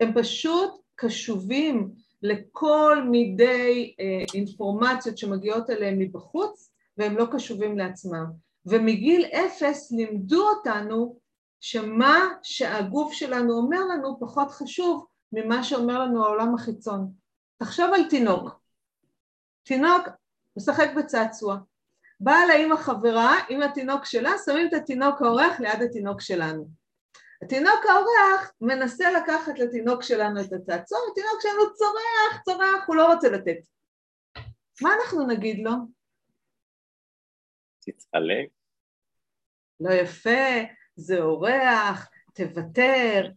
הם 0.00 0.12
פשוט 0.14 0.70
קשובים 0.94 1.92
לכל 2.22 3.02
מידי 3.10 3.94
אה, 4.00 4.24
אינפורמציות 4.34 5.18
שמגיעות 5.18 5.70
אליהם 5.70 5.98
מבחוץ 5.98 6.72
והם 6.96 7.16
לא 7.16 7.26
קשובים 7.32 7.78
לעצמם. 7.78 8.24
ומגיל 8.66 9.24
אפס 9.24 9.92
לימדו 9.92 10.48
אותנו 10.48 11.16
שמה 11.60 12.28
שהגוף 12.42 13.12
שלנו 13.12 13.52
אומר 13.54 13.80
לנו 13.84 14.20
פחות 14.20 14.50
חשוב 14.50 15.06
ממה 15.32 15.64
שאומר 15.64 15.98
לנו 15.98 16.24
העולם 16.24 16.54
החיצון. 16.54 17.12
תחשוב 17.58 17.90
על 17.94 18.08
תינוק. 18.08 18.60
תינוק 19.62 20.08
משחק 20.56 20.90
בצעצוע. 20.96 21.56
באה 22.20 22.46
לאמא 22.46 22.76
חברה 22.76 23.34
עם 23.48 23.62
התינוק 23.62 24.04
שלה, 24.04 24.30
שמים 24.44 24.68
את 24.68 24.72
התינוק 24.72 25.22
האורח 25.22 25.60
ליד 25.60 25.82
התינוק 25.82 26.20
שלנו. 26.20 26.81
התינוק 27.42 27.86
האורח 27.88 28.52
מנסה 28.60 29.10
לקחת 29.12 29.58
לתינוק 29.58 30.02
שלנו 30.02 30.40
את 30.40 30.52
הצעצוע, 30.52 30.98
התינוק 31.12 31.40
שלנו 31.40 31.74
צורח, 31.74 32.42
צורח, 32.44 32.86
הוא 32.86 32.96
לא 32.96 33.14
רוצה 33.14 33.28
לתת. 33.30 33.58
מה 34.82 34.90
אנחנו 34.94 35.26
נגיד 35.26 35.58
לו? 35.64 35.72
תתעלק. 37.80 38.48
לא 39.80 39.90
יפה, 39.92 40.62
זה 40.96 41.20
אורח, 41.20 42.08
תוותר. 42.34 43.30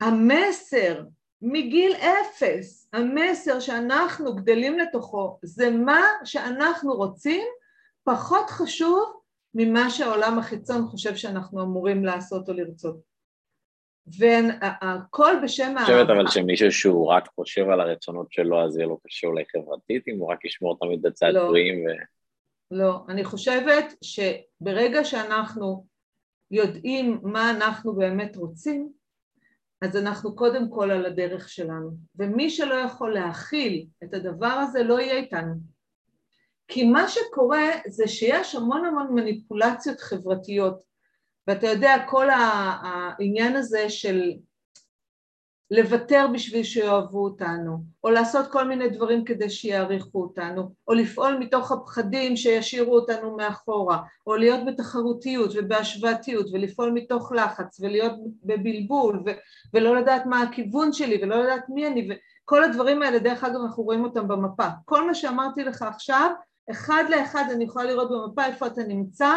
המסר 0.00 1.04
מגיל 1.42 1.92
אפס, 1.96 2.88
המסר 2.92 3.60
שאנחנו 3.60 4.34
גדלים 4.34 4.78
לתוכו 4.78 5.38
זה 5.42 5.70
מה 5.70 6.00
שאנחנו 6.24 6.92
רוצים 6.94 7.46
פחות 8.04 8.50
חשוב 8.50 9.20
ממה 9.54 9.90
שהעולם 9.90 10.38
החיצון 10.38 10.86
חושב 10.86 11.16
שאנחנו 11.16 11.62
אמורים 11.62 12.04
לעשות 12.04 12.48
או 12.48 12.54
לרצות. 12.54 13.11
והכל 14.06 15.34
בשם 15.42 15.76
ה... 15.76 15.78
אני 15.78 15.80
חושבת 15.80 16.10
אבל 16.10 16.26
שמישהו 16.28 16.72
שהוא 16.72 17.06
רק 17.06 17.28
חושב 17.34 17.68
על 17.68 17.80
הרצונות 17.80 18.32
שלו 18.32 18.64
אז 18.64 18.76
יהיה 18.76 18.86
לו 18.86 18.98
קשה 19.06 19.26
אולי 19.26 19.44
חברתית 19.56 20.08
אם 20.08 20.18
הוא 20.18 20.32
רק 20.32 20.44
ישמור 20.44 20.78
תמיד 20.80 21.02
בצעצועים 21.02 21.86
לא. 21.86 21.92
ו... 21.92 21.96
לא, 22.70 23.04
אני 23.08 23.24
חושבת 23.24 23.94
שברגע 24.04 25.04
שאנחנו 25.04 25.86
יודעים 26.50 27.20
מה 27.22 27.50
אנחנו 27.50 27.94
באמת 27.94 28.36
רוצים 28.36 28.92
אז 29.82 29.96
אנחנו 29.96 30.36
קודם 30.36 30.70
כל 30.70 30.90
על 30.90 31.06
הדרך 31.06 31.48
שלנו, 31.48 31.90
ומי 32.16 32.50
שלא 32.50 32.74
יכול 32.74 33.14
להכיל 33.14 33.86
את 34.04 34.14
הדבר 34.14 34.46
הזה 34.46 34.82
לא 34.82 35.00
יהיה 35.00 35.16
איתנו. 35.16 35.54
כי 36.68 36.84
מה 36.84 37.08
שקורה 37.08 37.70
זה 37.88 38.08
שיש 38.08 38.54
המון 38.54 38.84
המון 38.84 39.14
מניפולציות 39.14 40.00
חברתיות, 40.00 40.84
ואתה 41.46 41.66
יודע 41.66 41.94
כל 42.08 42.26
העניין 42.30 43.56
הזה 43.56 43.90
של 43.90 44.32
לוותר 45.72 46.26
בשביל 46.34 46.62
שיאהבו 46.64 47.24
אותנו, 47.24 47.78
או 48.04 48.10
לעשות 48.10 48.46
כל 48.52 48.68
מיני 48.68 48.88
דברים 48.88 49.24
כדי 49.24 49.50
שיעריכו 49.50 50.22
אותנו, 50.22 50.74
או 50.88 50.94
לפעול 50.94 51.38
מתוך 51.38 51.72
הפחדים 51.72 52.36
שישאירו 52.36 52.94
אותנו 52.94 53.36
מאחורה, 53.36 53.98
או 54.26 54.36
להיות 54.36 54.60
בתחרותיות 54.66 55.50
ובהשוואתיות, 55.54 56.46
ולפעול 56.52 56.90
מתוך 56.90 57.32
לחץ, 57.32 57.80
ולהיות 57.80 58.12
בבלבול, 58.44 59.22
ו- 59.26 59.30
ולא 59.74 59.96
לדעת 59.96 60.26
מה 60.26 60.42
הכיוון 60.42 60.92
שלי, 60.92 61.22
ולא 61.22 61.42
לדעת 61.42 61.64
מי 61.68 61.86
אני, 61.86 62.08
וכל 62.44 62.64
הדברים 62.64 63.02
האלה, 63.02 63.18
דרך 63.18 63.44
אגב, 63.44 63.60
אנחנו 63.60 63.82
רואים 63.82 64.04
אותם 64.04 64.28
במפה. 64.28 64.68
כל 64.84 65.06
מה 65.06 65.14
שאמרתי 65.14 65.64
לך 65.64 65.82
עכשיו, 65.82 66.30
אחד 66.70 67.04
לאחד 67.10 67.44
אני 67.50 67.64
יכולה 67.64 67.84
לראות 67.84 68.10
במפה 68.10 68.46
איפה 68.46 68.66
אתה 68.66 68.82
נמצא, 68.82 69.28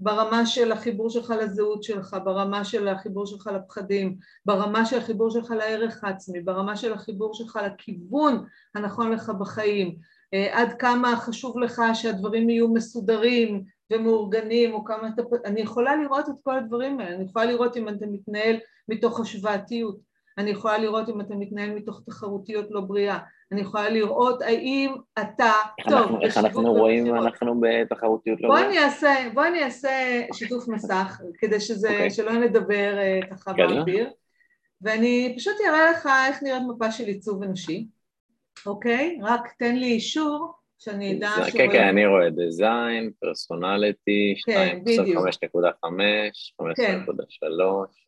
ברמה 0.00 0.46
של 0.46 0.72
החיבור 0.72 1.10
שלך 1.10 1.30
לזהות 1.30 1.82
שלך, 1.82 2.16
ברמה 2.24 2.64
של 2.64 2.88
החיבור 2.88 3.26
שלך 3.26 3.46
לפחדים, 3.46 4.16
ברמה 4.46 4.86
של 4.86 4.98
החיבור 4.98 5.30
שלך 5.30 5.50
לערך 5.50 6.04
העצמי, 6.04 6.40
ברמה 6.40 6.76
של 6.76 6.92
החיבור 6.92 7.34
שלך 7.34 7.58
לכיוון 7.66 8.44
הנכון 8.74 9.10
לך 9.12 9.32
בחיים, 9.38 9.96
אה, 10.34 10.60
עד 10.60 10.72
כמה 10.78 11.16
חשוב 11.16 11.58
לך 11.58 11.82
שהדברים 11.94 12.50
יהיו 12.50 12.68
מסודרים 12.68 13.64
ומאורגנים, 13.92 14.74
או 14.74 14.84
כמה 14.84 15.08
אתה... 15.08 15.22
אני 15.44 15.60
יכולה 15.60 15.96
לראות 15.96 16.28
את 16.28 16.34
כל 16.42 16.58
הדברים 16.58 17.00
האלה, 17.00 17.16
אני 17.16 17.24
יכולה 17.24 17.44
לראות 17.44 17.76
אם 17.76 17.88
אתה 17.88 18.06
מתנהל 18.06 18.56
מתוך 18.88 19.20
השוואתיות, 19.20 20.07
אני 20.38 20.50
יכולה 20.50 20.78
לראות 20.78 21.08
אם 21.08 21.20
אתה 21.20 21.34
מתנהל 21.34 21.70
מתוך 21.70 22.02
תחרותיות 22.06 22.66
לא 22.70 22.80
בריאה, 22.80 23.18
אני 23.52 23.60
יכולה 23.60 23.88
לראות 23.88 24.42
האם 24.42 24.94
אתה, 25.18 25.52
איך 25.78 25.88
טוב, 25.88 25.98
אנחנו, 25.98 26.20
איך 26.22 26.38
אנחנו 26.38 26.72
רואים 26.72 27.06
אם 27.06 27.16
אנחנו 27.16 27.60
בתחרותיות 27.60 28.40
לא 28.40 28.48
בוא 28.48 28.58
אני 28.58 28.78
אעשה, 28.78 29.14
בוא 29.34 29.46
אני 29.46 29.64
אעשה 29.64 30.22
שיתוף 30.32 30.68
מסך, 30.68 31.20
כדי 31.38 31.60
שזה, 31.60 31.88
okay. 31.88 31.92
אוקיי. 31.92 32.10
שלא 32.10 32.32
נדבר 32.32 32.98
uh, 32.98 33.34
ככה 33.34 33.52
באוויר, 33.52 34.10
ואני 34.82 35.34
פשוט 35.36 35.54
אראה 35.68 35.90
לך 35.90 36.08
איך 36.28 36.42
נראית 36.42 36.62
מפה 36.68 36.90
של 36.90 37.04
עיצוב 37.04 37.42
אנושי, 37.42 37.86
אוקיי? 38.66 39.18
רק 39.22 39.48
תן 39.58 39.76
לי 39.76 39.86
אישור 39.86 40.57
שאני 40.78 41.18
אדע 41.18 41.30
ש... 41.46 41.52
כן, 41.52 41.68
כן, 41.72 41.88
אני 41.88 42.06
רואה 42.06 42.30
דיזיין, 42.30 43.10
פרסונליטי, 43.20 44.34
2.5.5, 44.50 44.54
15.3, 46.62 46.66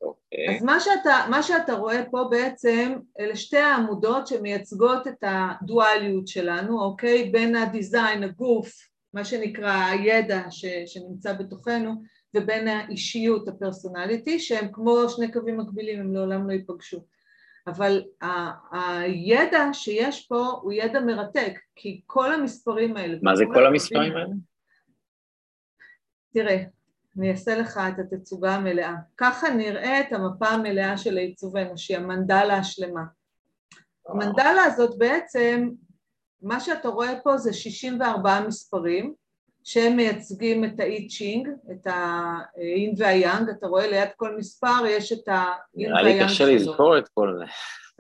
אוקיי. 0.02 0.56
אז 0.56 0.62
מה 0.62 0.80
שאתה, 0.80 1.26
מה 1.30 1.42
שאתה 1.42 1.74
רואה 1.74 2.02
פה 2.10 2.24
בעצם, 2.30 2.92
אלה 3.20 3.36
שתי 3.36 3.58
העמודות 3.58 4.26
שמייצגות 4.26 5.08
את 5.08 5.22
הדואליות 5.22 6.28
שלנו, 6.28 6.82
אוקיי? 6.82 7.24
בין 7.24 7.56
הדיזיין, 7.56 8.22
הגוף, 8.22 8.72
מה 9.14 9.24
שנקרא 9.24 9.90
הידע 9.90 10.42
ש, 10.50 10.64
שנמצא 10.86 11.32
בתוכנו, 11.32 12.02
ובין 12.36 12.68
האישיות, 12.68 13.48
הפרסונליטי, 13.48 14.38
שהם 14.38 14.68
כמו 14.72 15.08
שני 15.08 15.32
קווים 15.32 15.60
מקבילים, 15.60 16.00
הם 16.00 16.14
לעולם 16.14 16.48
לא 16.48 16.52
ייפגשו. 16.52 17.04
אבל 17.66 18.02
הידע 18.72 19.64
שיש 19.72 20.26
פה 20.26 20.58
הוא 20.62 20.72
ידע 20.72 21.00
מרתק, 21.00 21.58
כי 21.76 22.00
כל 22.06 22.32
המספרים 22.32 22.96
האלה... 22.96 23.18
מה 23.22 23.36
זה 23.36 23.44
כל 23.54 23.66
המספרים 23.66 24.16
האלה? 24.16 24.34
תראה, 26.32 26.62
אני 27.18 27.30
אעשה 27.30 27.58
לך 27.58 27.80
את 27.88 27.98
התצוגה 27.98 28.54
המלאה. 28.54 28.94
ככה 29.16 29.50
נראה 29.50 30.00
את 30.00 30.12
המפה 30.12 30.46
המלאה 30.46 30.98
של 30.98 31.18
העיצוב 31.18 31.56
האנושי, 31.56 31.96
המנדלה 31.96 32.54
השלמה. 32.58 33.02
המנדלה 34.08 34.64
הזאת 34.64 34.98
בעצם, 34.98 35.70
מה 36.42 36.60
שאתה 36.60 36.88
רואה 36.88 37.20
פה 37.22 37.36
זה 37.36 37.52
64 37.52 38.40
מספרים, 38.46 39.14
שהם 39.70 39.96
מייצגים 39.96 40.64
את 40.64 40.80
האי 40.80 41.08
צ'ינג, 41.08 41.48
את 41.72 41.86
האין 41.86 42.94
והיאנג, 42.98 43.48
אתה 43.48 43.66
רואה 43.66 43.86
ליד 43.86 44.08
כל 44.16 44.36
מספר 44.36 44.86
יש 44.88 45.12
את 45.12 45.28
האין 45.28 45.92
והיאנג 45.92 45.98
שלו. 46.02 46.02
נראה 46.02 46.02
לי 46.02 46.24
קשה 46.24 46.44
לזכור 46.44 46.98
את 46.98 47.08
כל 47.08 47.34
זה. 47.38 47.44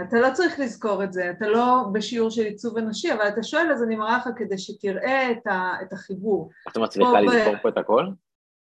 אתה 0.02 0.20
לא 0.20 0.28
צריך 0.32 0.60
לזכור 0.60 1.04
את 1.04 1.12
זה, 1.12 1.30
אתה 1.30 1.48
לא 1.48 1.84
בשיעור 1.92 2.30
של 2.30 2.42
עיצוב 2.42 2.78
אנושי, 2.78 3.12
אבל 3.12 3.28
אתה 3.28 3.42
שואל 3.42 3.72
אז 3.72 3.82
אני 3.82 3.96
מראה 3.96 4.16
לך 4.16 4.28
כדי 4.36 4.58
שתראה 4.58 5.30
את, 5.30 5.46
ה, 5.46 5.72
את 5.82 5.92
החיבור. 5.92 6.50
אתה 6.68 6.80
מצליחה 6.80 7.20
לזכור 7.20 7.54
פה 7.62 7.68
את 7.68 7.78
הכל? 7.78 8.06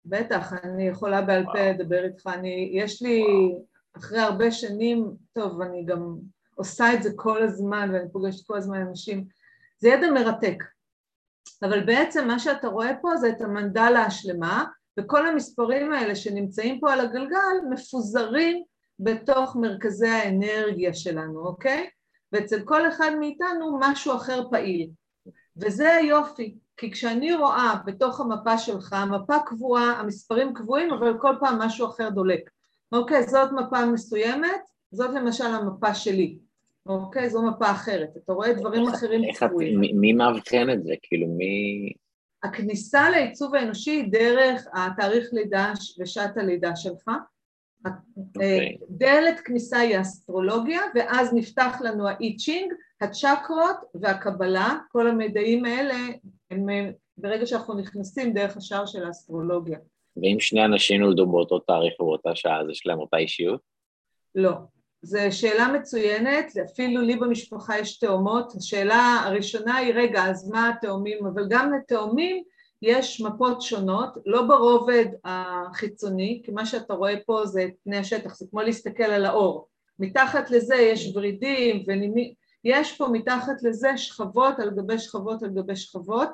בטח, 0.06 0.54
אני 0.64 0.88
יכולה 0.88 1.22
בעל 1.22 1.44
פה 1.44 1.70
לדבר 1.70 2.04
איתך, 2.04 2.28
אני, 2.28 2.72
יש 2.74 3.02
לי, 3.02 3.22
וואו. 3.22 3.66
אחרי 3.98 4.20
הרבה 4.20 4.52
שנים, 4.52 5.12
טוב, 5.34 5.62
אני 5.62 5.86
גם 5.86 6.16
עושה 6.56 6.94
את 6.94 7.04
זה 7.04 7.10
כל 7.16 7.44
הזמן 7.44 7.90
ואני 7.94 8.12
פוגשת 8.12 8.48
כל 8.48 8.58
הזמן 8.58 8.82
אנשים, 8.82 9.26
זה 9.78 9.90
ידע 9.90 10.12
מרתק. 10.12 10.64
אבל 11.64 11.86
בעצם 11.86 12.28
מה 12.28 12.40
שאתה 12.40 12.68
רואה 12.68 12.92
פה 13.02 13.18
זה 13.18 13.30
את 13.30 13.42
המנדלה 13.42 14.06
השלמה, 14.06 14.66
וכל 15.00 15.28
המספרים 15.28 15.94
האלה 15.94 16.16
שנמצאים 16.16 16.80
פה 16.80 16.94
על 16.94 17.00
הגלגל 17.00 17.56
מפוזרים 17.70 18.64
בתוך 19.00 19.56
מרכזי 19.56 20.08
האנרגיה 20.08 20.94
שלנו, 20.94 21.40
אוקיי? 21.40 21.90
ואצל 22.32 22.62
כל 22.66 22.90
אחד 22.90 23.12
מאיתנו 23.20 23.80
משהו 23.80 24.16
אחר 24.16 24.50
פעיל. 24.50 24.90
וזה 25.58 25.96
היופי, 25.96 26.58
כי 26.78 26.92
כשאני 26.92 27.34
רואה 27.34 27.74
בתוך 27.86 28.20
המפה 28.20 28.58
שלך, 28.58 28.94
המפה 28.94 29.40
קבועה, 29.46 29.92
המספרים 30.00 30.54
קבועים, 30.54 30.94
אבל 30.94 31.18
כל 31.22 31.36
פעם 31.40 31.60
משהו 31.60 31.88
אחר 31.88 32.10
דולק. 32.10 32.50
אוקיי, 32.92 33.28
זאת 33.28 33.52
מפה 33.52 33.86
מסוימת, 33.86 34.62
זאת 34.92 35.10
למשל 35.16 35.46
המפה 35.46 35.94
שלי. 35.94 36.40
אוקיי, 36.86 37.30
זו 37.30 37.42
מפה 37.42 37.72
אחרת. 37.72 38.10
אתה 38.24 38.34
רואה 38.34 38.54
דברים 38.54 38.88
אחרים 38.88 39.22
קבועים. 39.34 39.80
מי 39.80 40.14
מאבחן 40.14 40.70
את 40.70 40.84
זה? 40.84 40.94
כאילו, 41.04 41.28
מי... 41.28 41.94
הכניסה 42.44 43.10
לעיצוב 43.10 43.56
האנושי 43.56 43.92
היא 43.92 44.12
דרך 44.12 44.68
התאריך 44.74 45.30
לידה 45.34 45.74
ושעת 46.00 46.38
הלידה 46.38 46.76
שלך. 46.76 47.08
Okay. 47.88 47.92
אוקיי. 48.18 48.78
דלת 48.90 49.40
כניסה 49.40 49.78
היא 49.78 50.02
אסטרולוגיה, 50.02 50.82
ואז 50.96 51.34
נפתח 51.34 51.78
לנו 51.82 52.08
האי 52.08 52.36
צ'ינג, 52.36 52.74
הצ'קרות 53.02 53.76
והקבלה, 53.96 54.78
כל 54.92 55.08
המידעים 55.08 55.66
האלה 55.66 55.96
הם 56.52 56.66
ברגע 57.18 57.46
שאנחנו 57.46 57.74
נכנסים 57.74 58.34
דרך 58.34 58.58
השער 58.58 58.86
של 58.86 59.06
האסטרולוגיה. 59.06 59.80
ואם 60.18 60.40
שני 60.40 60.66
אנשים 60.66 61.02
נולדו 61.02 61.32
באותו 61.32 61.60
תאריך 61.60 62.00
ובאותה 62.00 62.36
שעה, 62.36 62.62
אז 62.62 62.70
יש 62.70 62.88
להם 62.88 63.00
אותה 63.00 63.18
אישיות? 63.18 63.62
לא. 64.36 64.52
זו 65.04 65.20
שאלה 65.32 65.68
מצוינת, 65.68 66.58
אפילו 66.72 67.02
לי 67.02 67.16
במשפחה 67.16 67.80
יש 67.80 68.00
תאומות, 68.00 68.54
השאלה 68.56 69.22
הראשונה 69.26 69.76
היא 69.76 69.94
רגע 69.94 70.26
אז 70.26 70.50
מה 70.50 70.70
התאומים, 70.70 71.26
אבל 71.26 71.46
גם 71.50 71.74
לתאומים 71.74 72.44
יש 72.82 73.22
מפות 73.22 73.62
שונות, 73.62 74.18
לא 74.26 74.42
ברובד 74.42 75.06
החיצוני, 75.24 76.42
כי 76.46 76.52
מה 76.52 76.66
שאתה 76.66 76.94
רואה 76.94 77.16
פה 77.26 77.46
זה 77.46 77.68
פני 77.84 77.98
השטח, 77.98 78.36
זה 78.36 78.46
כמו 78.52 78.62
להסתכל 78.62 79.04
על 79.04 79.26
האור, 79.26 79.68
מתחת 80.00 80.52
לזה 80.52 80.76
יש 80.76 81.12
ורידים 81.16 81.84
ונימים, 81.88 82.34
יש 82.64 82.98
פה 82.98 83.08
מתחת 83.12 83.64
לזה 83.64 83.98
שכבות 83.98 84.60
על 84.60 84.70
גבי 84.70 85.00
שכבות 85.00 85.44
על 85.44 85.50
גבי 85.50 85.76
שכבות, 85.76 86.30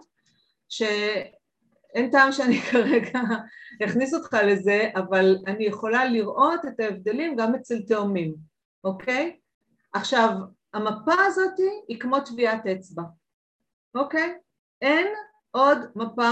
שאין 0.70 2.12
טעם 2.12 2.32
שאני 2.32 2.62
כרגע 2.72 3.20
אכניס 3.86 4.14
אותך 4.14 4.38
לזה, 4.44 4.90
אבל 4.96 5.38
אני 5.48 5.66
יכולה 5.66 6.06
לראות 6.06 6.66
את 6.66 6.80
ההבדלים 6.80 7.36
גם 7.36 7.56
אצל 7.56 7.82
תאומים. 7.82 8.57
אוקיי? 8.84 9.40
עכשיו, 9.94 10.30
המפה 10.74 11.14
הזאת 11.28 11.60
היא 11.88 12.00
כמו 12.00 12.20
טביעת 12.20 12.66
אצבע, 12.66 13.04
אוקיי? 13.96 14.38
אין 14.82 15.08
עוד 15.52 15.78
מפה, 15.96 16.30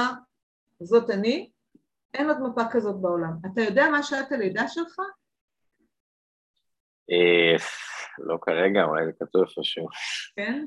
זאת 0.80 1.10
אני, 1.10 1.52
אין 2.14 2.30
עוד 2.30 2.42
מפה 2.42 2.62
כזאת 2.72 3.02
בעולם. 3.02 3.32
אתה 3.54 3.62
יודע 3.62 3.90
מה 3.92 4.04
שעת 4.04 4.32
הלידה 4.32 4.68
שלך? 4.68 5.00
אה, 7.12 7.56
לא 8.18 8.38
כרגע, 8.42 8.84
אולי 8.84 9.06
זה 9.06 9.12
כתוב 9.20 9.42
איפשהו. 9.42 9.88
כן? 10.36 10.66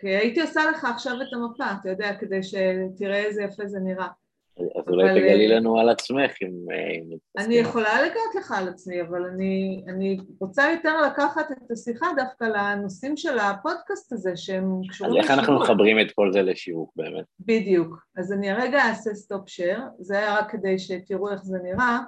כי 0.00 0.08
הייתי 0.08 0.40
עושה 0.40 0.60
לך 0.70 0.84
עכשיו 0.84 1.12
את 1.22 1.32
המפה, 1.32 1.64
אתה 1.80 1.88
יודע, 1.88 2.16
כדי 2.20 2.42
שתראה 2.42 3.24
איזה 3.24 3.42
יפה 3.42 3.66
זה 3.66 3.78
נראה. 3.78 4.08
אז 4.58 4.88
אולי 4.88 5.20
תגלי 5.20 5.52
אה, 5.52 5.56
לנו 5.56 5.80
על 5.80 5.88
עצמך 5.88 6.30
אם... 6.42 6.66
אה, 6.72 7.44
אני 7.44 7.54
יכולה 7.54 8.02
לגלות 8.02 8.34
לך 8.38 8.52
על 8.52 8.68
עצמי, 8.68 9.02
אבל 9.02 9.24
אני, 9.24 9.84
אני 9.88 10.18
רוצה 10.40 10.70
יותר 10.74 11.00
לקחת 11.00 11.52
את 11.52 11.70
השיחה 11.70 12.06
דווקא 12.16 12.44
לנושאים 12.44 13.16
של 13.16 13.38
הפודקאסט 13.38 14.12
הזה, 14.12 14.36
שהם 14.36 14.80
קשורים 14.88 15.12
לשיווק. 15.12 15.18
אז 15.18 15.30
איך 15.30 15.30
אנחנו 15.30 15.60
מחברים 15.60 16.00
את 16.00 16.12
כל 16.14 16.32
זה 16.32 16.42
לשיווק 16.42 16.92
באמת? 16.96 17.24
בדיוק. 17.40 18.06
אז 18.16 18.32
אני 18.32 18.50
הרגע 18.50 18.78
אעשה 18.78 19.14
stop 19.14 19.48
share, 19.48 19.80
זה 19.98 20.18
היה 20.18 20.38
רק 20.38 20.50
כדי 20.50 20.78
שתראו 20.78 21.32
איך 21.32 21.42
זה 21.42 21.58
נראה. 21.62 21.98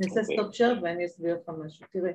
אני 0.00 0.08
אעשה 0.08 0.22
סטופ 0.22 0.54
שייר 0.54 0.80
ואני 0.82 1.06
אסביר 1.06 1.34
לך 1.34 1.54
משהו. 1.64 1.86
תראי. 1.92 2.12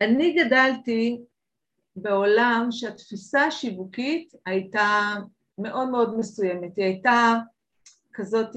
אני 0.00 0.32
גדלתי 0.32 1.20
בעולם 1.96 2.68
שהתפיסה 2.70 3.44
השיווקית 3.44 4.32
הייתה 4.46 5.14
מאוד 5.62 5.88
מאוד 5.88 6.18
מסוימת, 6.18 6.76
היא 6.76 6.84
הייתה 6.84 7.34
כזאת, 8.12 8.56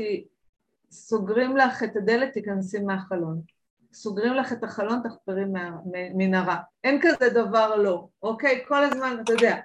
סוגרים 0.92 1.58
לך 1.58 1.84
את 1.84 1.96
הדלת, 1.96 2.34
תיכנסי 2.34 2.80
מהחלון, 2.80 3.42
סוגרים 3.94 4.34
לך 4.34 4.54
את 4.54 4.64
החלון, 4.64 5.02
תחפרי 5.04 5.44
מנהרה, 6.16 6.58
אין 6.84 7.00
כזה 7.02 7.30
דבר 7.30 7.76
לא, 7.76 8.08
אוקיי? 8.24 8.64
כל 8.68 8.84
הזמן, 8.84 9.18
אתה 9.24 9.34
יודע, 9.34 9.58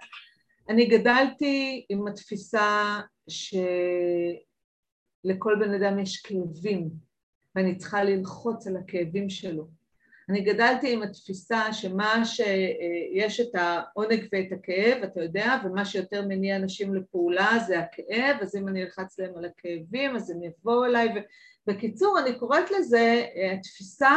אני 0.68 0.86
גדלתי 0.86 1.86
עם 1.88 2.06
התפיסה 2.06 3.00
שלכל 3.28 4.44
בן 5.60 5.74
אדם 5.74 5.98
יש 5.98 6.20
כאבים 6.20 6.90
ואני 7.54 7.76
צריכה 7.76 8.04
ללחוץ 8.04 8.66
על 8.66 8.76
הכאבים 8.76 9.30
שלו 9.30 9.77
אני 10.28 10.40
גדלתי 10.40 10.92
עם 10.92 11.02
התפיסה 11.02 11.72
שמה 11.72 12.24
שיש 12.24 13.40
את 13.40 13.54
העונג 13.54 14.28
ואת 14.32 14.52
הכאב, 14.52 15.02
אתה 15.02 15.22
יודע, 15.22 15.54
ומה 15.64 15.84
שיותר 15.84 16.26
מניע 16.26 16.56
אנשים 16.56 16.94
לפעולה 16.94 17.58
זה 17.66 17.78
הכאב, 17.78 18.36
אז 18.40 18.56
אם 18.56 18.68
אני 18.68 18.82
אלחץ 18.82 19.18
להם 19.18 19.36
על 19.36 19.44
הכאבים 19.44 20.16
אז 20.16 20.30
הם 20.30 20.42
יבואו 20.42 20.84
אליי, 20.84 21.08
ובקיצור 21.66 22.18
אני 22.18 22.38
קוראת 22.38 22.70
לזה 22.70 23.26
אה, 23.36 23.52
התפיסה 23.52 24.16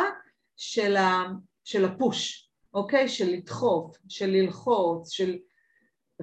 של, 0.58 0.96
ה... 0.96 1.24
של 1.64 1.86
הפוש, 1.86 2.52
אוקיי? 2.74 3.10
של 3.10 3.30
לדחוף, 3.30 3.98
של 4.10 4.30
ללחוץ, 4.30 5.12
של... 5.12 5.38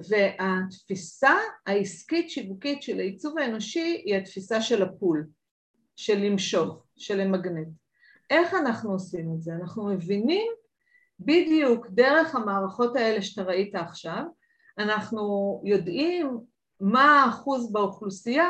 והתפיסה 0.09 1.33
העסקית 1.67 2.29
שיווקית 2.29 2.81
של 2.81 2.99
העיצוב 2.99 3.37
האנושי 3.37 4.01
היא 4.05 4.15
התפיסה 4.15 4.61
של 4.61 4.83
הפול, 4.83 5.27
של 5.95 6.17
למשוך, 6.17 6.85
של 6.97 7.17
למגנט. 7.17 7.67
איך 8.29 8.53
אנחנו 8.53 8.91
עושים 8.91 9.33
את 9.35 9.41
זה? 9.41 9.53
אנחנו 9.53 9.85
מבינים 9.85 10.51
בדיוק 11.19 11.87
דרך 11.89 12.35
המערכות 12.35 12.95
האלה 12.95 13.21
שאתה 13.21 13.43
ראית 13.43 13.75
עכשיו, 13.75 14.23
אנחנו 14.77 15.61
יודעים 15.65 16.39
מה 16.79 17.23
האחוז 17.23 17.71
באוכלוסייה 17.71 18.49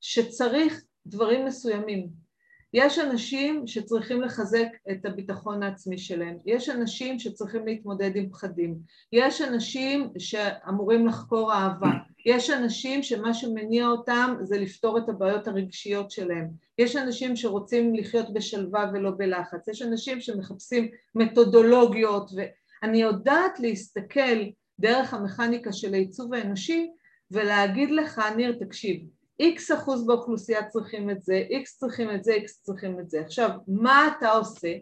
שצריך 0.00 0.82
דברים 1.06 1.46
מסוימים. 1.46 2.08
יש 2.74 2.98
אנשים 2.98 3.66
שצריכים 3.66 4.22
לחזק 4.22 4.68
את 4.90 5.06
הביטחון 5.06 5.62
העצמי 5.62 5.98
שלהם, 5.98 6.36
יש 6.46 6.68
אנשים 6.68 7.18
שצריכים 7.18 7.66
להתמודד 7.66 8.16
עם 8.16 8.30
פחדים, 8.30 8.78
יש 9.12 9.40
אנשים 9.40 10.10
שאמורים 10.18 11.06
לחקור 11.06 11.52
אהבה, 11.52 11.90
יש 12.26 12.50
אנשים 12.50 13.02
שמה 13.02 13.34
שמניע 13.34 13.86
אותם 13.86 14.34
זה 14.42 14.58
לפתור 14.58 14.98
את 14.98 15.08
הבעיות 15.08 15.48
הרגשיות 15.48 16.10
שלהם, 16.10 16.48
יש 16.78 16.96
אנשים 16.96 17.36
שרוצים 17.36 17.94
לחיות 17.94 18.32
בשלווה 18.32 18.90
ולא 18.92 19.10
בלחץ, 19.10 19.68
יש 19.68 19.82
אנשים 19.82 20.20
שמחפשים 20.20 20.88
מתודולוגיות 21.14 22.30
ואני 22.36 23.02
יודעת 23.02 23.60
להסתכל 23.60 24.44
דרך 24.78 25.14
המכניקה 25.14 25.72
של 25.72 25.94
העיצוב 25.94 26.34
האנושי 26.34 26.90
ולהגיד 27.30 27.90
לך, 27.90 28.20
ניר 28.36 28.56
תקשיב, 28.60 29.02
איקס 29.40 29.72
אחוז 29.72 30.06
באוכלוסייה 30.06 30.68
צריכים 30.68 31.10
את 31.10 31.22
זה, 31.22 31.34
איקס 31.50 31.78
צריכים 31.78 32.10
את 32.10 32.24
זה, 32.24 32.32
איקס 32.32 32.62
צריכים 32.62 33.00
את 33.00 33.10
זה. 33.10 33.20
עכשיו, 33.20 33.50
מה 33.68 34.08
אתה 34.08 34.30
עושה? 34.30 34.74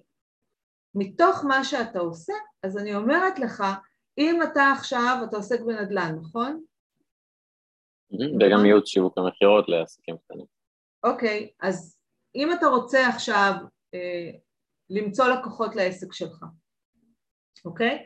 מתוך 0.94 1.44
מה 1.44 1.64
שאתה 1.64 1.98
עושה, 1.98 2.32
אז 2.62 2.78
אני 2.78 2.94
אומרת 2.94 3.38
לך, 3.38 3.64
אם 4.18 4.42
אתה 4.42 4.72
עכשיו, 4.76 5.18
אתה 5.28 5.36
עוסק 5.36 5.60
בנדל"ן, 5.60 6.16
נכון? 6.20 6.60
וגם 8.12 8.50
נכון? 8.52 8.66
ייעוץ 8.66 8.88
שיווק 8.88 9.18
המכירות 9.18 9.68
לעסקים 9.68 10.16
קטנים. 10.24 10.46
אוקיי, 11.04 11.50
אז 11.62 11.98
אם 12.34 12.52
אתה 12.52 12.66
רוצה 12.66 13.08
עכשיו 13.08 13.52
אה, 13.94 14.30
למצוא 14.90 15.28
לקוחות 15.28 15.76
לעסק 15.76 16.12
שלך, 16.12 16.44
אוקיי? 17.64 18.04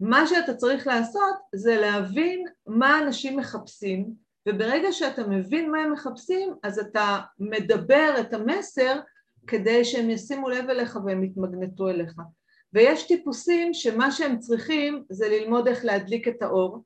מה 0.00 0.26
שאתה 0.26 0.54
צריך 0.54 0.86
לעשות 0.86 1.36
זה 1.54 1.76
להבין 1.76 2.44
מה 2.66 2.98
אנשים 2.98 3.36
מחפשים 3.36 4.14
וברגע 4.48 4.92
שאתה 4.92 5.26
מבין 5.26 5.70
מה 5.70 5.78
הם 5.78 5.92
מחפשים, 5.92 6.54
אז 6.62 6.78
אתה 6.78 7.18
מדבר 7.38 8.14
את 8.20 8.34
המסר 8.34 9.00
כדי 9.46 9.84
שהם 9.84 10.10
ישימו 10.10 10.48
לב 10.48 10.70
אליך 10.70 10.98
והם 11.06 11.24
יתמגנטו 11.24 11.88
אליך. 11.88 12.14
ויש 12.72 13.06
טיפוסים 13.06 13.74
שמה 13.74 14.10
שהם 14.10 14.38
צריכים 14.38 15.04
זה 15.10 15.28
ללמוד 15.28 15.68
איך 15.68 15.84
להדליק 15.84 16.28
את 16.28 16.42
האור 16.42 16.84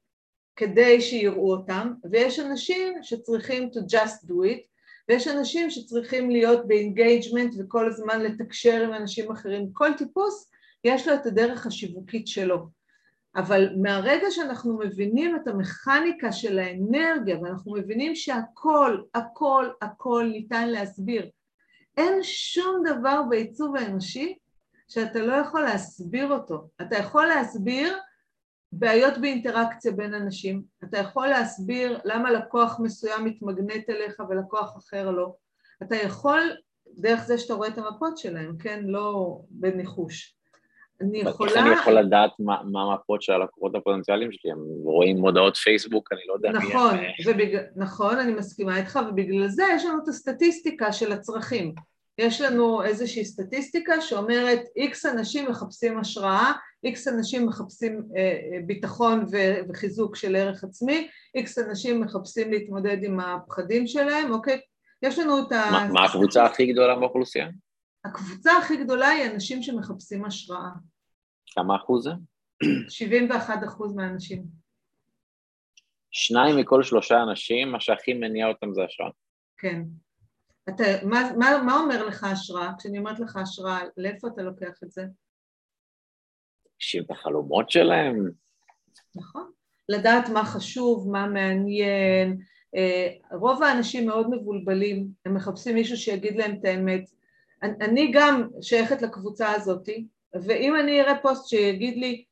כדי 0.57 1.01
שיראו 1.01 1.53
אותם, 1.53 1.93
ויש 2.11 2.39
אנשים 2.39 2.95
שצריכים 3.03 3.71
to 3.73 3.95
just 3.95 4.27
do 4.27 4.33
it, 4.33 4.67
ויש 5.09 5.29
אנשים 5.29 5.71
שצריכים 5.71 6.31
להיות 6.31 6.69
ב 6.69 6.77
engagement 6.77 7.55
וכל 7.59 7.89
הזמן 7.89 8.21
לתקשר 8.21 8.85
עם 8.85 8.95
אנשים 8.95 9.31
אחרים. 9.31 9.73
כל 9.73 9.91
טיפוס 9.99 10.51
יש 10.85 11.09
לו 11.09 11.15
את 11.15 11.27
הדרך 11.27 11.67
השיווקית 11.67 12.29
שלו. 12.29 12.67
אבל 13.37 13.69
מהרגע 13.83 14.31
שאנחנו 14.31 14.79
מבינים 14.79 15.37
את 15.37 15.49
המכניקה 15.49 16.33
של 16.33 16.59
האנרגיה 16.59 17.39
ואנחנו 17.43 17.75
מבינים 17.75 18.15
שהכל, 18.15 18.99
הכל, 19.15 19.69
הכל 19.83 20.29
ניתן 20.33 20.69
להסביר, 20.69 21.31
אין 21.97 22.19
שום 22.23 22.83
דבר 22.87 23.23
בעיצוב 23.31 23.77
האנושי 23.77 24.39
שאתה 24.89 25.19
לא 25.19 25.35
יכול 25.35 25.61
להסביר 25.61 26.33
אותו. 26.33 26.69
אתה 26.83 26.97
יכול 26.97 27.27
להסביר 27.27 27.99
בעיות 28.73 29.19
באינטראקציה 29.19 29.93
בין 29.93 30.15
אנשים, 30.15 30.63
אתה 30.85 30.99
יכול 30.99 31.27
להסביר 31.27 31.99
למה 32.05 32.31
לקוח 32.31 32.81
מסוים 32.81 33.25
מתמגנט 33.25 33.91
אליך 33.91 34.23
ולקוח 34.29 34.77
אחר 34.77 35.11
לא, 35.11 35.35
אתה 35.83 35.97
יכול 35.97 36.41
דרך 36.97 37.21
זה 37.21 37.39
שאתה 37.39 37.55
רואה 37.55 37.69
את 37.69 37.79
המפות 37.79 38.19
שלהם, 38.19 38.57
כן? 38.59 38.85
לא 38.85 39.39
בניחוש. 39.51 40.37
אני 41.01 41.19
יכולה... 41.19 41.51
איך 41.51 41.59
אני 41.59 41.75
יכול 41.75 41.93
לדעת 41.93 42.31
מה, 42.39 42.83
המפות 42.83 43.23
של 43.23 43.33
הלקוחות 43.33 43.75
הפוטנציאליים 43.75 44.33
שלי? 44.33 44.51
הם 44.51 44.59
רואים 44.85 45.17
מודעות 45.17 45.57
פייסבוק, 45.57 46.13
אני 46.13 46.21
לא 46.29 46.35
יודע 46.35 46.51
נכון, 46.51 46.95
מי 46.97 47.07
הם... 47.07 47.13
ובג... 47.27 47.59
נכון, 47.77 48.19
אני 48.19 48.33
מסכימה 48.33 48.77
איתך, 48.77 48.99
ובגלל 49.09 49.49
זה 49.49 49.65
יש 49.75 49.85
לנו 49.85 50.03
את 50.03 50.09
הסטטיסטיקה 50.09 50.93
של 50.93 51.13
הצרכים. 51.13 51.75
יש 52.19 52.41
לנו 52.41 52.85
איזושהי 52.85 53.25
סטטיסטיקה 53.25 54.01
שאומרת 54.01 54.61
איקס 54.77 55.07
אנשים 55.07 55.51
מחפשים 55.51 55.99
השראה, 55.99 56.53
איקס 56.85 57.09
אנשים 57.09 57.47
מחפשים 57.47 58.03
אה, 58.17 58.23
אה, 58.23 58.59
ביטחון 58.67 59.25
ו- 59.33 59.69
וחיזוק 59.69 60.17
של 60.17 60.37
ערך 60.37 60.65
עצמי, 60.65 61.09
איקס 61.35 61.59
אנשים 61.59 62.01
מחפשים 62.01 62.51
להתמודד 62.51 63.05
עם 63.05 63.21
הפחדים 63.21 63.87
שלהם, 63.87 64.33
אוקיי? 64.33 64.61
יש 65.03 65.19
לנו 65.19 65.39
את 65.39 65.53
ה... 65.53 65.69
מה, 65.71 65.89
מה 65.93 66.05
הקבוצה 66.05 66.45
הכי 66.45 66.73
גדולה 66.73 66.95
באוכלוסייה? 66.97 67.49
הקבוצה 68.05 68.53
הכי 68.59 68.77
גדולה 68.77 69.09
היא 69.09 69.31
אנשים 69.31 69.63
שמחפשים 69.63 70.25
השראה. 70.25 70.71
כמה 71.55 71.77
אחוז 71.77 72.05
זה? 72.05 72.11
71 72.89 73.59
אחוז 73.65 73.95
מהאנשים. 73.95 74.45
שניים 76.11 76.57
מכל 76.57 76.83
שלושה 76.83 77.23
אנשים, 77.23 77.73
מה 77.73 77.81
שהכי 77.81 78.15
מניע 78.15 78.47
אותם 78.47 78.75
זה 78.75 78.85
השראה. 78.85 79.11
כן. 79.59 79.83
אתה, 80.69 80.85
מה, 81.03 81.31
מה, 81.39 81.63
מה 81.67 81.77
אומר 81.77 82.07
לך 82.07 82.25
השראה? 82.25 82.73
כשאני 82.79 82.99
אומרת 82.99 83.21
לך 83.21 83.37
השראה, 83.37 83.81
לאיפה 83.97 84.29
אתה 84.29 84.43
לוקח 84.43 84.83
את 84.85 84.91
זה? 84.91 85.05
החלומות 87.11 87.71
שלהם. 87.71 88.31
נכון. 89.15 89.51
לדעת 89.89 90.29
מה 90.29 90.45
חשוב, 90.45 91.11
מה 91.11 91.27
מעניין. 91.27 92.39
אה, 92.77 93.09
רוב 93.39 93.63
האנשים 93.63 94.07
מאוד 94.07 94.31
מבולבלים, 94.31 95.09
הם 95.27 95.35
מחפשים 95.35 95.75
מישהו 95.75 95.97
שיגיד 95.97 96.37
להם 96.37 96.57
את 96.61 96.65
האמת. 96.65 97.11
אני 97.63 98.11
גם 98.15 98.49
שייכת 98.61 99.03
לקבוצה 99.03 99.53
הזאת, 99.53 99.89
ואם 100.35 100.77
אני 100.77 101.01
אראה 101.01 101.19
פוסט 101.23 101.49
שיגיד 101.49 101.97
לי 101.97 102.25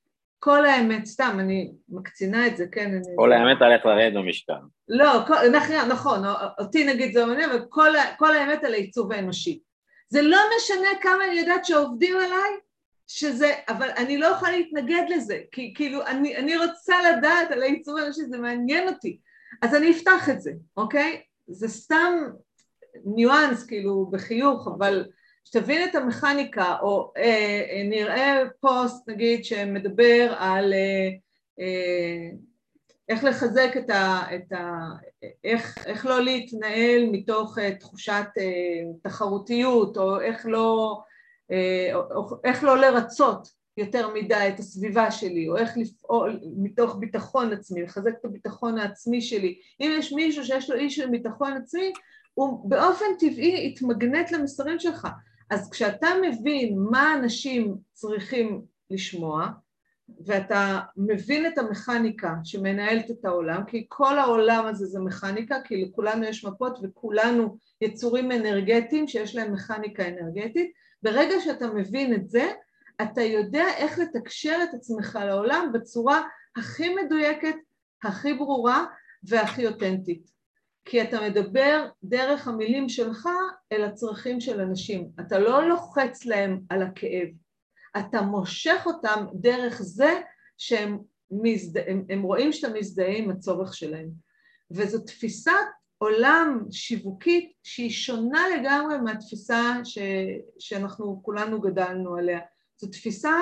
כל 0.43 0.67
האמת, 0.67 1.07
סתם, 1.07 1.37
אני 1.41 1.73
מקצינה 1.89 2.47
את 2.47 2.57
זה, 2.57 2.67
כן? 2.73 3.01
כל 3.17 3.33
אני... 3.33 3.43
האמת 3.43 3.63
הלך 3.63 3.87
לרדת 3.87 4.15
במשקל. 4.15 4.53
לא, 4.89 5.25
כל, 5.27 5.35
נכון, 5.53 5.89
נכון, 5.89 6.23
אותי 6.59 6.85
נגיד 6.85 7.13
זה 7.13 7.27
מעניין, 7.27 7.51
אבל 7.51 7.65
כל, 7.69 7.91
כל 8.19 8.37
האמת 8.37 8.65
על 8.65 8.73
העיצוב 8.73 9.13
האנושי. 9.13 9.61
זה 10.09 10.23
לא 10.23 10.39
משנה 10.57 10.89
כמה 11.01 11.25
אני 11.25 11.41
יודעת 11.41 11.65
שעובדים 11.65 12.17
עליי, 12.17 12.51
שזה, 13.07 13.53
אבל 13.69 13.89
אני 13.97 14.19
לא 14.19 14.27
יכולה 14.27 14.53
להתנגד 14.53 15.03
לזה, 15.09 15.39
כי 15.53 15.75
כאילו 15.77 16.07
אני, 16.07 16.37
אני 16.37 16.57
רוצה 16.57 16.95
לדעת 17.11 17.51
על 17.51 17.63
העיצוב 17.63 17.99
האנושי, 17.99 18.23
זה 18.25 18.39
מעניין 18.39 18.89
אותי, 18.89 19.19
אז 19.63 19.75
אני 19.75 19.91
אפתח 19.91 20.29
את 20.31 20.41
זה, 20.41 20.53
אוקיי? 20.77 21.23
זה 21.49 21.69
סתם 21.69 22.15
ניואנס 23.05 23.67
כאילו 23.67 24.07
בחיוך, 24.13 24.69
אבל 24.79 25.05
שתבין 25.51 25.89
את 25.89 25.95
המכניקה, 25.95 26.77
או 26.83 27.13
אה, 27.17 27.23
אה, 27.71 27.83
נראה 27.85 28.43
פוסט 28.61 29.09
נגיד 29.09 29.45
שמדבר 29.45 30.35
על 30.39 30.73
אה, 30.73 31.09
אה, 31.61 32.31
איך 33.09 33.25
לחזק 33.25 33.71
את 33.77 33.91
ה... 33.91 34.21
את 34.35 34.53
ה 34.53 34.89
איך, 35.45 35.87
איך 35.87 36.07
לא 36.07 36.25
להתנהל 36.25 37.07
מתוך 37.13 37.59
אה, 37.59 37.75
תחושת 37.75 38.27
אה, 38.39 38.83
תחרותיות, 39.03 39.97
או 39.97 40.21
איך 40.21 40.47
לא, 40.47 41.01
אה, 41.51 41.93
איך 42.45 42.65
לא 42.65 42.79
לרצות 42.79 43.49
יותר 43.77 44.15
מדי 44.15 44.49
את 44.55 44.59
הסביבה 44.59 45.11
שלי, 45.11 45.49
או 45.49 45.57
איך 45.57 45.77
לפעול 45.77 46.41
מתוך 46.57 46.97
ביטחון 46.99 47.53
עצמי, 47.53 47.83
לחזק 47.83 48.13
את 48.21 48.25
הביטחון 48.25 48.79
העצמי 48.79 49.21
שלי. 49.21 49.59
אם 49.81 49.91
יש 49.99 50.13
מישהו 50.13 50.45
שיש 50.45 50.71
לו 50.71 50.77
איש 50.77 50.97
של 50.97 51.11
ביטחון 51.11 51.53
עצמי, 51.53 51.93
הוא 52.35 52.71
באופן 52.71 53.05
טבעי 53.19 53.67
יתמגנט 53.67 54.31
למסרים 54.31 54.79
שלך. 54.79 55.09
אז 55.51 55.71
כשאתה 55.71 56.09
מבין 56.23 56.79
מה 56.79 57.15
אנשים 57.15 57.77
צריכים 57.93 58.63
לשמוע, 58.91 59.49
ואתה 60.27 60.81
מבין 60.97 61.47
את 61.47 61.59
המכניקה 61.59 62.35
שמנהלת 62.45 63.11
את 63.11 63.25
העולם, 63.25 63.65
כי 63.67 63.87
כל 63.89 64.19
העולם 64.19 64.67
הזה 64.67 64.87
זה 64.87 65.01
מכניקה, 65.01 65.61
כי 65.65 65.85
לכולנו 65.85 66.25
יש 66.25 66.45
מפות 66.45 66.79
וכולנו 66.83 67.57
יצורים 67.81 68.33
אנרגטיים 68.33 69.09
שיש 69.09 69.37
להם 69.37 69.53
מכניקה 69.53 70.09
אנרגטית, 70.09 70.73
ברגע 71.03 71.41
שאתה 71.41 71.67
מבין 71.67 72.15
את 72.15 72.31
זה, 72.31 72.53
אתה 73.03 73.23
יודע 73.23 73.65
איך 73.77 73.99
לתקשר 73.99 74.59
את 74.63 74.75
עצמך 74.75 75.19
לעולם 75.25 75.71
בצורה 75.75 76.23
הכי 76.57 76.95
מדויקת, 76.95 77.55
הכי 78.05 78.35
ברורה 78.35 78.85
והכי 79.23 79.67
אותנטית. 79.67 80.31
כי 80.85 81.03
אתה 81.03 81.21
מדבר 81.21 81.89
דרך 82.03 82.49
המילים 82.49 82.89
שלך 82.89 83.29
אל 83.73 83.85
הצרכים 83.85 84.41
של 84.41 84.61
אנשים. 84.61 85.11
אתה 85.21 85.39
לא 85.39 85.69
לוחץ 85.69 86.25
להם 86.25 86.61
על 86.69 86.83
הכאב, 86.83 87.29
אתה 87.99 88.23
מושך 88.23 88.83
אותם 88.87 89.27
דרך 89.35 89.83
זה 89.83 90.21
שהם 90.59 90.99
מזדה, 91.31 91.81
הם, 91.87 92.05
הם 92.09 92.23
רואים 92.23 92.53
שאתה 92.53 92.75
מזדהה 92.75 93.17
עם 93.17 93.31
הצורך 93.31 93.75
שלהם. 93.75 94.11
וזו 94.71 95.05
תפיסת 95.05 95.53
עולם 95.99 96.65
שיווקית 96.71 97.53
שהיא 97.63 97.91
שונה 97.91 98.45
לגמרי 98.49 98.99
מהתפיסה 98.99 99.81
ש, 99.85 99.99
שאנחנו 100.59 101.21
כולנו 101.23 101.61
גדלנו 101.61 102.17
עליה. 102.17 102.41
זו 102.77 102.89
תפיסה 102.89 103.35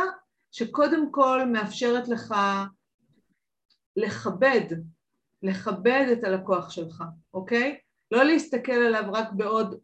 שקודם 0.53 1.13
כל 1.13 1.45
מאפשרת 1.53 2.09
לך 2.09 2.35
לכבד 3.97 4.67
לכבד 5.43 6.07
את 6.13 6.25
הלקוח 6.25 6.71
שלך, 6.71 7.05
אוקיי? 7.35 7.79
לא 8.11 8.25
להסתכל 8.25 8.73
עליו 8.73 9.05
רק 9.13 9.33
בעוד, 9.33 9.75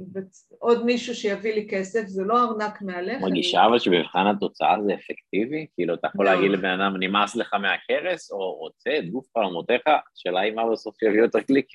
בעוד 0.00 0.84
מישהו 0.84 1.14
שיביא 1.14 1.54
לי 1.54 1.66
כסף, 1.70 2.06
זה 2.06 2.24
לא 2.24 2.44
ארנק 2.44 2.82
מעליך. 2.82 3.22
מרגישה 3.22 3.66
אבל 3.66 3.78
שבמבחן 3.78 4.26
התוצאה 4.26 4.76
זה 4.86 4.94
אפקטיבי? 4.94 5.66
כאילו, 5.74 5.94
אתה 5.94 6.06
יכול 6.06 6.24
להגיד 6.24 6.50
לבן 6.50 6.80
אדם, 6.80 6.96
נמאס 7.00 7.36
לך 7.36 7.54
מהכרס, 7.54 8.32
או 8.32 8.52
רוצה 8.52 8.90
את 8.98 9.10
גוף 9.10 9.26
חלומותיך, 9.38 9.82
השאלה 10.16 10.40
היא 10.40 10.52
מה 10.52 10.62
בסוף 10.72 11.02
יביא 11.02 11.24
את 11.24 11.34
הקליק. 11.34 11.66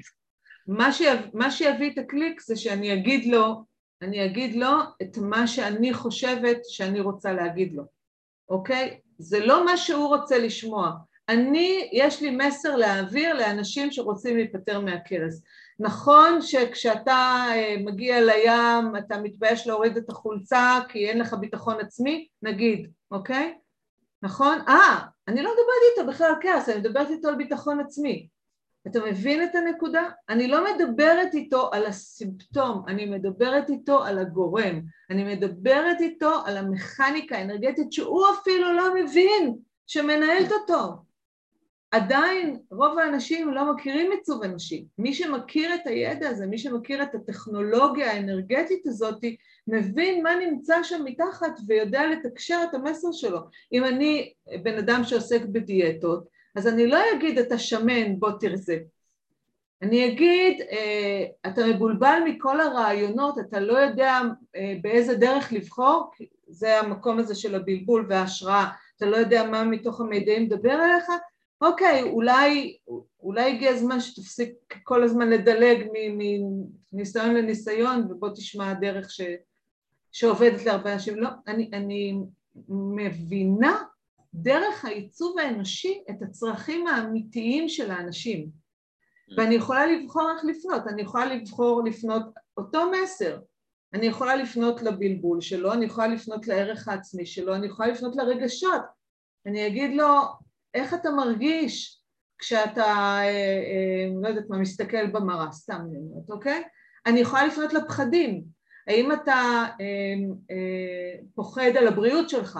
מה, 0.67 0.91
שיב, 0.91 1.19
מה 1.33 1.51
שיביא 1.51 1.91
את 1.91 1.97
הקליק 1.97 2.41
זה 2.41 2.55
שאני 2.55 2.93
אגיד 2.93 3.33
לו, 3.33 3.63
אני 4.01 4.25
אגיד 4.25 4.55
לו 4.55 4.71
את 5.01 5.17
מה 5.17 5.47
שאני 5.47 5.93
חושבת 5.93 6.57
שאני 6.63 6.99
רוצה 6.99 7.33
להגיד 7.33 7.73
לו, 7.73 7.83
אוקיי? 8.49 8.99
זה 9.17 9.45
לא 9.45 9.65
מה 9.65 9.77
שהוא 9.77 10.07
רוצה 10.07 10.39
לשמוע. 10.39 10.91
אני, 11.29 11.89
יש 11.93 12.21
לי 12.21 12.31
מסר 12.31 12.75
להעביר 12.75 13.33
לאנשים 13.33 13.91
שרוצים 13.91 14.37
להיפטר 14.37 14.79
מהכרס. 14.79 15.41
נכון 15.79 16.41
שכשאתה 16.41 17.45
אה, 17.51 17.75
מגיע 17.79 18.21
לים 18.21 18.95
אתה 18.97 19.17
מתבייש 19.17 19.67
להוריד 19.67 19.97
את 19.97 20.09
החולצה 20.09 20.79
כי 20.89 21.09
אין 21.09 21.19
לך 21.19 21.33
ביטחון 21.33 21.79
עצמי, 21.79 22.27
נגיד, 22.41 22.91
אוקיי? 23.11 23.57
נכון? 24.23 24.57
אה, 24.67 24.99
אני 25.27 25.43
לא 25.43 25.49
מדברת 25.51 25.99
איתו 25.99 26.11
בכלל 26.11 26.27
על 26.27 26.35
כעס, 26.41 26.69
אני 26.69 26.79
מדברת 26.79 27.09
איתו 27.09 27.27
על 27.27 27.35
ביטחון 27.35 27.79
עצמי. 27.79 28.27
אתה 28.87 28.99
מבין 28.99 29.43
את 29.43 29.55
הנקודה? 29.55 30.03
אני 30.29 30.47
לא 30.47 30.65
מדברת 30.73 31.33
איתו 31.33 31.69
על 31.73 31.85
הסימפטום, 31.85 32.83
אני 32.87 33.05
מדברת 33.05 33.69
איתו 33.69 34.03
על 34.03 34.19
הגורם, 34.19 34.81
אני 35.09 35.23
מדברת 35.23 36.01
איתו 36.01 36.31
על 36.45 36.57
המכניקה 36.57 37.37
האנרגטית 37.37 37.93
שהוא 37.93 38.25
אפילו 38.39 38.73
לא 38.73 38.95
מבין 38.95 39.55
שמנהלת 39.87 40.51
אותו. 40.51 41.04
עדיין 41.91 42.59
רוב 42.71 42.99
האנשים 42.99 43.53
לא 43.53 43.73
מכירים 43.73 44.11
עיצוב 44.11 44.43
אנושי. 44.43 44.85
מי 44.97 45.13
שמכיר 45.13 45.75
את 45.75 45.87
הידע 45.87 46.29
הזה, 46.29 46.45
מי 46.45 46.57
שמכיר 46.57 47.03
את 47.03 47.15
הטכנולוגיה 47.15 48.11
האנרגטית 48.11 48.87
הזאת, 48.87 49.23
מבין 49.67 50.23
מה 50.23 50.35
נמצא 50.35 50.83
שם 50.83 51.01
מתחת 51.05 51.59
ויודע 51.67 52.07
לתקשר 52.07 52.59
את 52.69 52.73
המסר 52.73 53.11
שלו. 53.11 53.39
אם 53.73 53.83
אני 53.83 54.33
בן 54.63 54.77
אדם 54.77 55.03
שעוסק 55.03 55.41
בדיאטות, 55.45 56.27
אז 56.55 56.67
אני 56.67 56.87
לא 56.87 56.99
אגיד 57.15 57.39
אתה 57.39 57.57
שמן 57.57 58.19
בוא 58.19 58.31
תרזה. 58.39 58.77
אני 59.81 60.07
אגיד 60.07 60.61
אה, 60.71 61.25
אתה 61.51 61.67
מבולבל 61.67 62.19
מכל 62.25 62.61
הרעיונות, 62.61 63.39
אתה 63.39 63.59
לא 63.59 63.77
יודע 63.77 64.19
אה, 64.55 64.75
באיזה 64.81 65.15
דרך 65.15 65.53
לבחור, 65.53 66.11
זה 66.47 66.79
המקום 66.79 67.19
הזה 67.19 67.35
של 67.35 67.55
הבלבול 67.55 68.05
וההשראה, 68.09 68.65
אתה 68.97 69.05
לא 69.05 69.17
יודע 69.17 69.43
מה 69.49 69.63
מתוך 69.63 70.01
המידעים 70.01 70.43
מדבר 70.43 70.83
אליך, 70.83 71.05
אוקיי, 71.61 72.01
אולי, 72.01 72.77
אולי 73.19 73.55
הגיע 73.55 73.71
הזמן 73.71 73.99
שתפסיק 73.99 74.53
כל 74.83 75.03
הזמן 75.03 75.29
לדלג 75.29 75.87
מניסיון 76.91 77.35
לניסיון 77.35 78.11
ובוא 78.11 78.29
תשמע 78.29 78.71
הדרך 78.71 79.11
ש, 79.11 79.21
שעובדת 80.11 80.65
להרבה 80.65 80.93
אנשים. 80.93 81.15
לא, 81.15 81.29
אני, 81.47 81.69
אני 81.73 82.19
מבינה 82.69 83.83
דרך 84.33 84.85
העיצוב 84.85 85.39
האנושי 85.39 86.03
את 86.09 86.21
הצרכים 86.21 86.87
האמיתיים 86.87 87.69
של 87.69 87.91
האנשים. 87.91 88.49
ואני 89.37 89.55
יכולה 89.55 89.85
לבחור 89.85 90.31
איך 90.35 90.45
לפנות, 90.45 90.87
אני 90.87 91.01
יכולה 91.01 91.35
לבחור 91.35 91.83
לפנות 91.83 92.23
אותו 92.57 92.91
מסר, 92.91 93.39
אני 93.93 94.05
יכולה 94.05 94.35
לפנות 94.35 94.81
לבלבול 94.81 95.41
שלו, 95.41 95.73
אני 95.73 95.85
יכולה 95.85 96.07
לפנות 96.07 96.47
לערך 96.47 96.87
העצמי 96.87 97.25
שלו, 97.25 97.55
אני 97.55 97.67
יכולה 97.67 97.89
לפנות 97.89 98.15
לרגשות. 98.15 98.81
אני 99.45 99.67
אגיד 99.67 99.95
לו, 99.95 100.07
איך 100.75 100.93
אתה 100.93 101.11
מרגיש 101.11 102.01
כשאתה, 102.39 102.83
אה, 102.83 103.23
אה, 103.23 104.07
לא 104.21 104.27
יודעת 104.27 104.45
מה, 104.49 104.57
מסתכל 104.57 105.07
במראה, 105.07 105.51
סתם 105.51 105.81
נאמרת, 105.91 106.29
אוקיי? 106.29 106.63
אני 107.05 107.19
יכולה 107.19 107.45
לפנות 107.45 107.73
לפחדים, 107.73 108.43
האם 108.87 109.11
אתה 109.11 109.65
פוחד 111.35 111.71
על 111.77 111.87
הבריאות 111.87 112.29
שלך? 112.29 112.59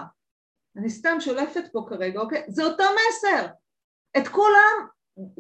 אני 0.78 0.90
סתם 0.90 1.18
שולפת 1.20 1.64
פה 1.72 1.86
כרגע, 1.90 2.20
אוקיי? 2.20 2.44
זה 2.48 2.64
אותו 2.64 2.84
מסר. 2.84 3.46
את 4.18 4.28
כולם, 4.28 4.88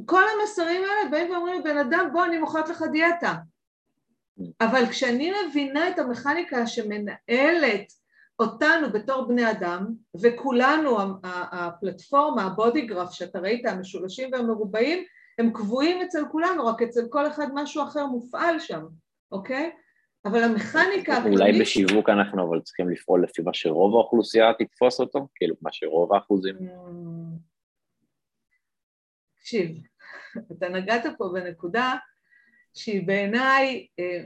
כל 0.05 0.23
המסרים 0.30 0.82
האלה 0.84 1.09
באים 1.11 1.32
ואומרים 1.32 1.59
לבן 1.59 1.78
אדם 1.78 2.09
בוא 2.13 2.26
אני 2.26 2.38
מוכרת 2.38 2.69
לך 2.69 2.84
דיאטה. 2.91 3.34
אבל 4.61 4.86
כשאני 4.89 5.32
מבינה 5.47 5.89
את 5.89 5.99
המכניקה 5.99 6.67
שמנהלת 6.67 7.93
אותנו 8.40 8.92
בתור 8.94 9.28
בני 9.28 9.52
אדם, 9.52 9.88
וכולנו, 10.22 10.98
הפלטפורמה, 11.24 12.44
הבודיגרף 12.44 13.12
שאתה 13.12 13.40
ראית, 13.40 13.66
המשולשים 13.66 14.30
והמרובעים, 14.32 15.04
הם 15.40 15.54
קבועים 15.54 16.02
אצל 16.02 16.24
כולנו, 16.32 16.66
רק 16.66 16.82
אצל 16.82 17.02
כל 17.10 17.28
אחד 17.28 17.48
משהו 17.54 17.84
אחר 17.84 18.06
מופעל 18.06 18.60
שם, 18.60 18.86
אוקיי? 19.32 19.72
אבל 20.26 20.44
המכניקה... 20.44 21.24
אולי 21.26 21.60
בשיווק 21.62 22.10
אנחנו 22.10 22.50
אבל 22.50 22.62
צריכים 22.62 22.90
לפעול 22.90 23.24
לפי 23.24 23.42
מה 23.42 23.54
שרוב 23.54 23.94
האוכלוסייה 23.96 24.54
תתפוס 24.60 25.00
אותו? 25.00 25.28
כאילו, 25.36 25.56
מה 25.62 25.70
שרוב 25.74 26.14
האחוזים? 26.14 26.56
תקשיב, 29.40 29.78
אתה 30.52 30.70
נגעת 30.70 31.04
פה 31.18 31.30
בנקודה 31.34 31.94
שהיא 32.74 33.08
בעיניי, 33.08 33.88
אה, 34.00 34.24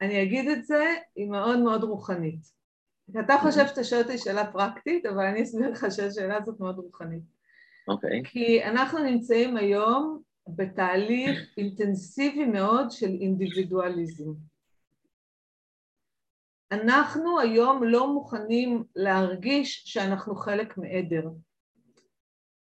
אני 0.00 0.22
אגיד 0.22 0.48
את 0.48 0.64
זה, 0.64 0.94
היא 1.16 1.30
מאוד 1.30 1.58
מאוד 1.58 1.82
רוחנית. 1.84 2.52
אתה 3.20 3.34
חושב 3.42 3.66
שאתה 3.66 3.84
שואל 3.84 4.00
אותי 4.02 4.18
שאלה 4.18 4.52
פרקטית, 4.52 5.06
אבל 5.06 5.24
אני 5.24 5.42
אסביר 5.42 5.70
לך 5.70 5.86
שהשאלה 5.90 6.36
הזאת 6.36 6.60
מאוד 6.60 6.78
רוחנית. 6.78 7.22
אוקיי. 7.88 8.20
Okay. 8.20 8.24
כי 8.24 8.64
אנחנו 8.64 8.98
נמצאים 8.98 9.56
היום 9.56 10.22
בתהליך 10.48 11.54
אינטנסיבי 11.56 12.44
מאוד 12.44 12.90
של 12.90 13.10
אינדיבידואליזם. 13.20 14.32
אנחנו 16.72 17.40
היום 17.40 17.84
לא 17.84 18.12
מוכנים 18.12 18.84
להרגיש 18.96 19.82
שאנחנו 19.86 20.34
חלק 20.36 20.78
מעדר. 20.78 21.28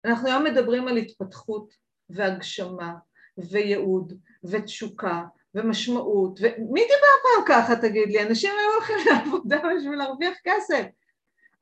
אנחנו 0.05 0.29
היום 0.29 0.45
מדברים 0.45 0.89
על 0.89 0.97
התפתחות 0.97 1.75
והגשמה 2.11 2.95
וייעוד 3.39 4.13
ותשוקה 4.45 5.25
ומשמעות, 5.57 6.41
ומי 6.41 6.81
דיבר 6.81 7.17
פעם 7.23 7.45
ככה 7.47 7.77
תגיד 7.77 8.09
לי? 8.09 8.23
אנשים 8.23 8.51
היו 8.59 8.75
הולכים 8.75 8.97
לעבודה 9.13 9.59
בשביל 9.77 9.99
להרוויח 9.99 10.35
כסף. 10.45 10.87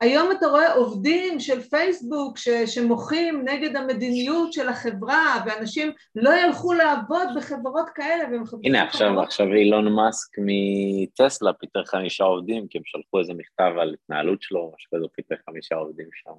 היום 0.00 0.32
אתה 0.32 0.46
רואה 0.46 0.74
עובדים 0.74 1.40
של 1.40 1.60
פייסבוק 1.60 2.38
ש, 2.38 2.48
שמוחים 2.48 3.42
נגד 3.48 3.76
המדיניות 3.76 4.52
של 4.52 4.68
החברה 4.68 5.42
ואנשים 5.46 5.92
לא 6.14 6.30
ילכו 6.34 6.72
לעבוד 6.72 7.28
בחברות 7.36 7.86
כאלה 7.94 8.24
הנה 8.64 8.82
עכשיו, 8.82 9.08
חברות... 9.08 9.24
עכשיו 9.24 9.46
אילון 9.52 9.92
מאסק 9.92 10.36
מטסלה 10.38 11.52
פיטר 11.52 11.84
חמישה 11.84 12.24
עובדים 12.24 12.68
כי 12.68 12.78
הם 12.78 12.84
שלחו 12.86 13.18
איזה 13.18 13.34
מכתב 13.34 13.72
על 13.80 13.94
התנהלות 13.94 14.42
שלו, 14.42 14.72
משהו 14.76 14.90
כזה 14.94 15.06
פיטר 15.12 15.34
חמישה 15.50 15.74
עובדים 15.74 16.08
שם 16.12 16.30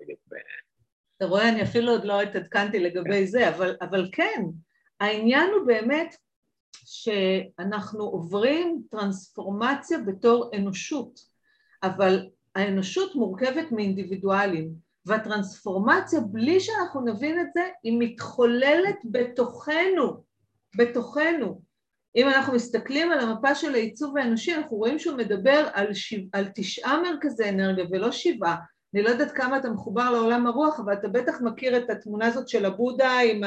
בדיוק 0.00 0.18
ב... 0.28 0.34
אתה 1.16 1.26
רואה, 1.26 1.48
אני 1.48 1.62
אפילו 1.62 1.92
עוד 1.92 2.04
לא 2.04 2.20
התעדכנתי 2.20 2.80
לגבי 2.80 3.26
זה, 3.26 3.48
אבל, 3.48 3.76
אבל 3.80 4.08
כן, 4.12 4.42
העניין 5.00 5.50
הוא 5.50 5.66
באמת 5.66 6.16
שאנחנו 6.84 8.04
עוברים 8.04 8.82
טרנספורמציה 8.90 9.98
בתור 9.98 10.50
אנושות, 10.56 11.20
אבל 11.82 12.26
האנושות 12.54 13.14
מורכבת 13.14 13.72
מאינדיבידואלים, 13.72 14.70
והטרנספורמציה, 15.06 16.20
בלי 16.20 16.60
שאנחנו 16.60 17.00
נבין 17.00 17.40
את 17.40 17.46
זה, 17.54 17.68
היא 17.82 17.96
מתחוללת 17.98 18.96
בתוכנו, 19.04 20.22
בתוכנו. 20.76 21.60
אם 22.16 22.28
אנחנו 22.28 22.52
מסתכלים 22.52 23.12
על 23.12 23.20
המפה 23.20 23.54
של 23.54 23.74
העיצוב 23.74 24.16
האנושי, 24.16 24.54
אנחנו 24.54 24.76
רואים 24.76 24.98
שהוא 24.98 25.16
מדבר 25.16 25.68
על, 25.72 25.94
שיו... 25.94 26.20
על 26.32 26.48
תשעה 26.54 27.02
מרכזי 27.02 27.48
אנרגיה 27.48 27.84
ולא 27.90 28.12
שבעה. 28.12 28.56
אני 28.94 29.02
לא 29.02 29.08
יודעת 29.08 29.32
כמה 29.32 29.58
אתה 29.58 29.70
מחובר 29.70 30.10
לעולם 30.10 30.46
הרוח, 30.46 30.80
אבל 30.80 30.92
אתה 30.92 31.08
בטח 31.08 31.40
מכיר 31.40 31.76
את 31.76 31.90
התמונה 31.90 32.26
הזאת 32.26 32.48
של 32.48 32.64
הבודה 32.64 33.18
עם 33.18 33.40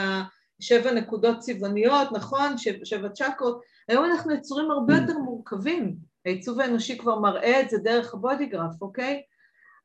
השבע 0.60 0.94
נקודות 0.94 1.40
צבעוניות, 1.40 2.12
נכון? 2.12 2.58
שבע, 2.58 2.86
שבע 2.86 3.10
צ'קרות. 3.10 3.62
היום 3.88 4.06
אנחנו 4.06 4.34
יצורים 4.34 4.72
הרבה 4.72 4.96
יותר 4.96 5.18
מורכבים. 5.18 5.96
העיצוב 6.26 6.60
האנושי 6.60 6.98
כבר 6.98 7.20
מראה 7.20 7.62
את 7.62 7.70
זה 7.70 7.78
דרך 7.78 8.14
הבודיגרף, 8.14 8.82
אוקיי? 8.82 9.22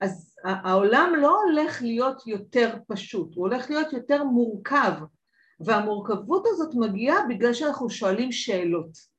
אז 0.00 0.34
העולם 0.44 1.12
לא 1.18 1.40
הולך 1.42 1.82
להיות 1.82 2.26
יותר 2.26 2.74
פשוט, 2.88 3.34
הוא 3.34 3.48
הולך 3.48 3.70
להיות 3.70 3.92
יותר 3.92 4.24
מורכב, 4.24 4.92
והמורכבות 5.60 6.44
הזאת 6.46 6.74
מגיעה 6.74 7.16
בגלל 7.28 7.52
שאנחנו 7.52 7.90
שואלים 7.90 8.32
שאלות. 8.32 9.12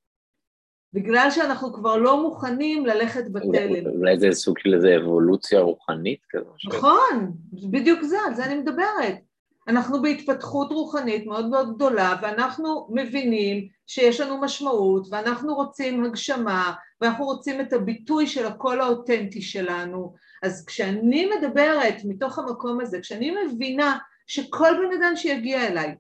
בגלל 0.94 1.28
שאנחנו 1.32 1.74
כבר 1.74 1.98
לא 1.98 2.22
מוכנים 2.22 2.86
ללכת 2.86 3.32
בתלם. 3.32 3.88
אולי 3.88 4.20
זה 4.20 4.32
סוג 4.32 4.60
של 4.60 4.74
איזה 4.74 4.98
אבולוציה 4.98 5.60
רוחנית 5.60 6.20
כזו. 6.30 6.54
נכון, 6.68 7.32
בדיוק 7.72 8.02
זה, 8.04 8.18
על 8.28 8.36
זה 8.36 8.46
אני 8.46 8.56
מדברת. 8.56 9.18
אנחנו 9.68 10.02
בהתפתחות 10.02 10.72
רוחנית 10.72 11.26
מאוד 11.26 11.50
מאוד 11.50 11.76
גדולה, 11.76 12.16
ואנחנו 12.22 12.88
מבינים 12.92 13.68
שיש 13.88 14.20
לנו 14.20 14.42
משמעות, 14.42 15.08
ואנחנו 15.12 15.56
רוצים 15.56 16.04
הגשמה, 16.04 16.74
ואנחנו 17.02 17.26
רוצים 17.26 17.62
את 17.62 17.74
הביטוי 17.74 18.28
של 18.28 18.46
הקול 18.46 18.82
האותנטי 18.82 19.42
שלנו. 19.42 20.14
אז 20.44 20.66
כשאני 20.66 21.30
מדברת 21.38 21.96
מתוך 22.06 22.40
המקום 22.40 22.82
הזה, 22.82 23.00
כשאני 23.02 23.32
מבינה 23.32 23.98
שכל 24.28 24.74
בן 24.74 25.02
אדם 25.02 25.16
שיגיע 25.16 25.68
אליי, 25.68 25.96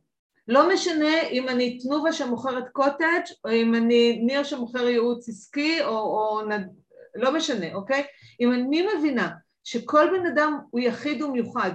לא 0.47 0.73
משנה 0.73 1.21
אם 1.31 1.49
אני 1.49 1.79
תנובה 1.79 2.13
שמוכרת 2.13 2.69
קוטג' 2.71 3.23
או 3.45 3.51
אם 3.51 3.75
אני 3.75 4.21
ניר 4.25 4.43
שמוכר 4.43 4.87
ייעוץ 4.87 5.29
עסקי 5.29 5.83
או, 5.83 5.89
או 5.89 6.41
נד... 6.49 6.67
לא 7.15 7.33
משנה, 7.35 7.73
אוקיי? 7.73 8.03
אם 8.41 8.53
אני 8.53 8.87
מבינה 8.97 9.29
שכל 9.63 10.07
בן 10.17 10.25
אדם 10.25 10.59
הוא 10.69 10.81
יחיד 10.81 11.21
ומיוחד 11.21 11.71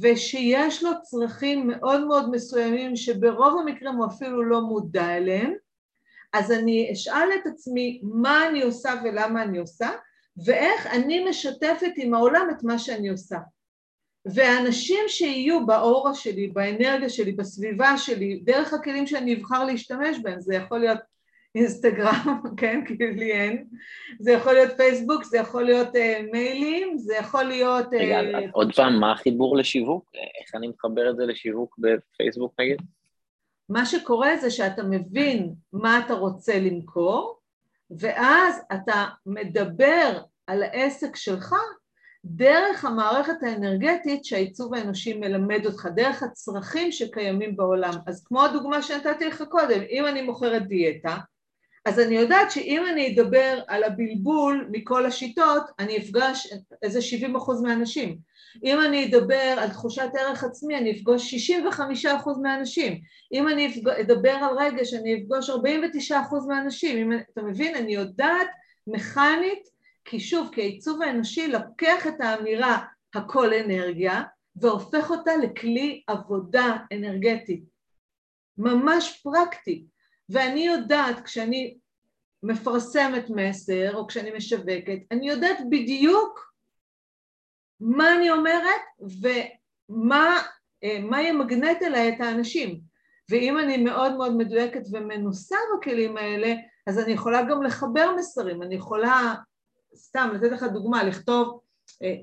ושיש 0.00 0.82
לו 0.82 0.90
צרכים 1.02 1.66
מאוד 1.66 2.06
מאוד 2.06 2.30
מסוימים 2.30 2.96
שברוב 2.96 3.60
המקרים 3.60 3.94
הוא 3.94 4.06
אפילו 4.06 4.42
לא 4.42 4.60
מודע 4.60 5.16
אליהם, 5.16 5.54
אז 6.32 6.52
אני 6.52 6.92
אשאל 6.92 7.28
את 7.34 7.46
עצמי 7.46 8.00
מה 8.02 8.48
אני 8.48 8.62
עושה 8.62 8.90
ולמה 9.04 9.42
אני 9.42 9.58
עושה 9.58 9.90
ואיך 10.44 10.86
אני 10.86 11.28
משתפת 11.28 11.92
עם 11.96 12.14
העולם 12.14 12.48
את 12.50 12.62
מה 12.62 12.78
שאני 12.78 13.08
עושה. 13.08 13.38
והאנשים 14.26 15.04
שיהיו 15.08 15.66
באורה 15.66 16.14
שלי, 16.14 16.48
באנרגיה 16.48 17.08
שלי, 17.08 17.32
בסביבה 17.32 17.98
שלי, 17.98 18.40
דרך 18.44 18.72
הכלים 18.72 19.06
שאני 19.06 19.34
אבחר 19.34 19.64
להשתמש 19.64 20.18
בהם, 20.22 20.40
זה 20.40 20.54
יכול 20.54 20.78
להיות 20.78 20.98
אינסטגרם, 21.54 22.40
כן, 22.56 22.84
כי 22.86 22.94
לי 22.94 23.32
אין, 23.32 23.66
זה 24.18 24.32
יכול 24.32 24.52
להיות 24.52 24.72
פייסבוק, 24.76 25.24
זה 25.24 25.38
יכול 25.38 25.62
להיות 25.62 25.88
uh, 25.88 26.32
מיילים, 26.32 26.98
זה 26.98 27.14
יכול 27.14 27.44
להיות... 27.44 27.94
אה, 27.94 27.98
רגע, 27.98 28.38
uh, 28.38 28.50
עוד 28.52 28.74
פעם, 28.74 29.00
מה 29.00 29.12
החיבור 29.12 29.56
לשיווק? 29.56 30.10
איך 30.14 30.54
אני 30.54 30.68
מחבר 30.68 31.10
את 31.10 31.16
זה 31.16 31.26
לשיווק 31.26 31.78
בפייסבוק 31.78 32.54
נגיד? 32.60 32.82
מה 33.68 33.86
שקורה 33.86 34.36
זה 34.36 34.50
שאתה 34.50 34.82
מבין 34.82 35.54
מה 35.72 36.00
אתה 36.06 36.14
רוצה 36.14 36.58
למכור, 36.58 37.38
ואז 37.98 38.60
אתה 38.72 39.04
מדבר 39.26 40.18
על 40.46 40.62
העסק 40.62 41.16
שלך 41.16 41.54
דרך 42.24 42.84
המערכת 42.84 43.42
האנרגטית 43.42 44.24
שהעיצוב 44.24 44.74
האנושי 44.74 45.14
מלמד 45.14 45.66
אותך, 45.66 45.88
דרך 45.94 46.22
הצרכים 46.22 46.92
שקיימים 46.92 47.56
בעולם. 47.56 47.92
אז 48.06 48.24
כמו 48.24 48.44
הדוגמה 48.44 48.82
שנתתי 48.82 49.26
לך 49.26 49.42
קודם, 49.48 49.80
אם 49.90 50.06
אני 50.06 50.22
מוכרת 50.22 50.66
דיאטה, 50.66 51.16
אז 51.84 52.00
אני 52.00 52.14
יודעת 52.14 52.50
שאם 52.50 52.84
אני 52.92 53.14
אדבר 53.14 53.60
על 53.68 53.84
הבלבול 53.84 54.68
מכל 54.72 55.06
השיטות, 55.06 55.62
אני 55.78 55.98
אפגש 55.98 56.52
איזה 56.82 57.02
70 57.02 57.36
אחוז 57.36 57.62
מהאנשים. 57.62 58.18
אם 58.64 58.80
אני 58.80 59.06
אדבר 59.06 59.54
על 59.58 59.70
תחושת 59.70 60.08
ערך 60.18 60.44
עצמי, 60.44 60.76
אני 60.76 60.92
אפגוש 60.92 61.30
65 61.30 62.06
אחוז 62.06 62.38
מהאנשים. 62.38 63.00
אם 63.32 63.48
אני 63.48 63.80
אדבר 64.00 64.30
על 64.30 64.58
רגש, 64.58 64.94
אני 64.94 65.14
אפגוש 65.14 65.50
49 65.50 66.20
אחוז 66.20 66.46
מהאנשים. 66.46 67.12
אם, 67.12 67.18
אתה 67.32 67.42
מבין? 67.42 67.74
אני 67.74 67.94
יודעת 67.94 68.48
מכנית 68.86 69.68
כי 70.04 70.20
שוב, 70.20 70.50
כי 70.52 70.60
העיצוב 70.60 71.02
האנושי 71.02 71.48
לוקח 71.48 72.06
את 72.06 72.20
האמירה 72.20 72.78
הכל 73.14 73.54
אנרגיה 73.54 74.22
והופך 74.56 75.10
אותה 75.10 75.36
לכלי 75.36 76.02
עבודה 76.06 76.76
אנרגטי, 76.92 77.62
ממש 78.58 79.20
פרקטי. 79.22 79.84
ואני 80.28 80.66
יודעת 80.66 81.20
כשאני 81.24 81.76
מפרסמת 82.42 83.30
מסר 83.30 83.96
או 83.96 84.06
כשאני 84.06 84.30
משווקת, 84.36 84.98
אני 85.10 85.28
יודעת 85.28 85.58
בדיוק 85.70 86.54
מה 87.80 88.14
אני 88.16 88.30
אומרת 88.30 88.80
ומה 89.22 90.42
מה 91.02 91.22
ימגנט 91.22 91.82
אליי 91.82 92.08
את 92.08 92.20
האנשים. 92.20 92.80
ואם 93.30 93.58
אני 93.58 93.76
מאוד 93.76 94.16
מאוד 94.16 94.36
מדויקת 94.36 94.82
ומנוסה 94.92 95.56
בכלים 95.78 96.16
האלה, 96.16 96.54
אז 96.86 96.98
אני 96.98 97.12
יכולה 97.12 97.42
גם 97.42 97.62
לחבר 97.62 98.14
מסרים, 98.18 98.62
אני 98.62 98.74
יכולה 98.74 99.34
סתם 99.96 100.30
לתת 100.34 100.52
לך 100.52 100.62
דוגמה, 100.62 101.04
לכתוב, 101.04 101.60
אה, 102.02 102.14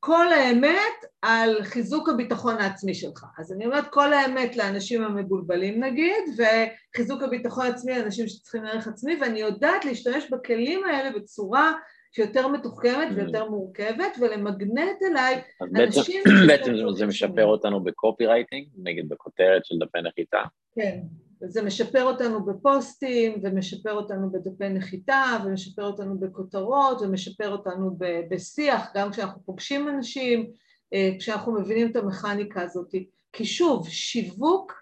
כל 0.00 0.32
האמת 0.32 1.04
על 1.22 1.62
חיזוק 1.62 2.08
הביטחון 2.08 2.56
העצמי 2.58 2.94
שלך. 2.94 3.24
אז 3.38 3.52
אני 3.52 3.66
אומרת 3.66 3.88
כל 3.90 4.12
האמת 4.12 4.56
לאנשים 4.56 5.04
המבולבלים 5.04 5.84
נגיד, 5.84 6.24
וחיזוק 6.36 7.22
הביטחון 7.22 7.66
העצמי 7.66 7.98
לאנשים 7.98 8.28
שצריכים 8.28 8.64
ערך 8.64 8.88
עצמי, 8.88 9.18
ואני 9.20 9.40
יודעת 9.40 9.84
להשתמש 9.84 10.30
בכלים 10.30 10.84
האלה 10.84 11.10
בצורה 11.10 11.72
שיותר 12.12 12.48
מתוחכמת 12.48 13.08
mm. 13.10 13.14
ויותר 13.16 13.50
מורכבת, 13.50 14.16
ולמגנט 14.20 15.02
אליי 15.10 15.42
אנשים... 15.76 16.22
בעצם 16.46 16.72
זה 16.96 17.06
משפר 17.06 17.44
אותנו 17.44 17.84
בקופי 17.84 18.26
רייטינג, 18.26 18.66
נגיד 18.82 19.08
בכותרת 19.08 19.64
של 19.64 19.74
דפי 19.80 19.98
נחיתה. 20.02 20.42
כן, 20.74 20.98
זה 21.42 21.62
משפר 21.62 22.02
אותנו 22.02 22.44
בפוסטים, 22.44 23.40
ומשפר 23.42 23.92
אותנו 23.92 24.32
בדפי 24.32 24.68
נחיתה, 24.68 25.24
ומשפר 25.44 25.84
אותנו 25.84 26.18
בכותרות, 26.18 27.02
ומשפר 27.02 27.52
אותנו 27.52 27.96
בשיח, 28.30 28.90
גם 28.94 29.10
כשאנחנו 29.10 29.42
פוגשים 29.44 29.88
אנשים, 29.88 30.50
אה, 30.94 31.10
כשאנחנו 31.18 31.52
מבינים 31.52 31.90
את 31.90 31.96
המכניקה 31.96 32.62
הזאת. 32.62 32.94
כי 33.32 33.44
שוב, 33.44 33.88
שיווק, 33.88 34.72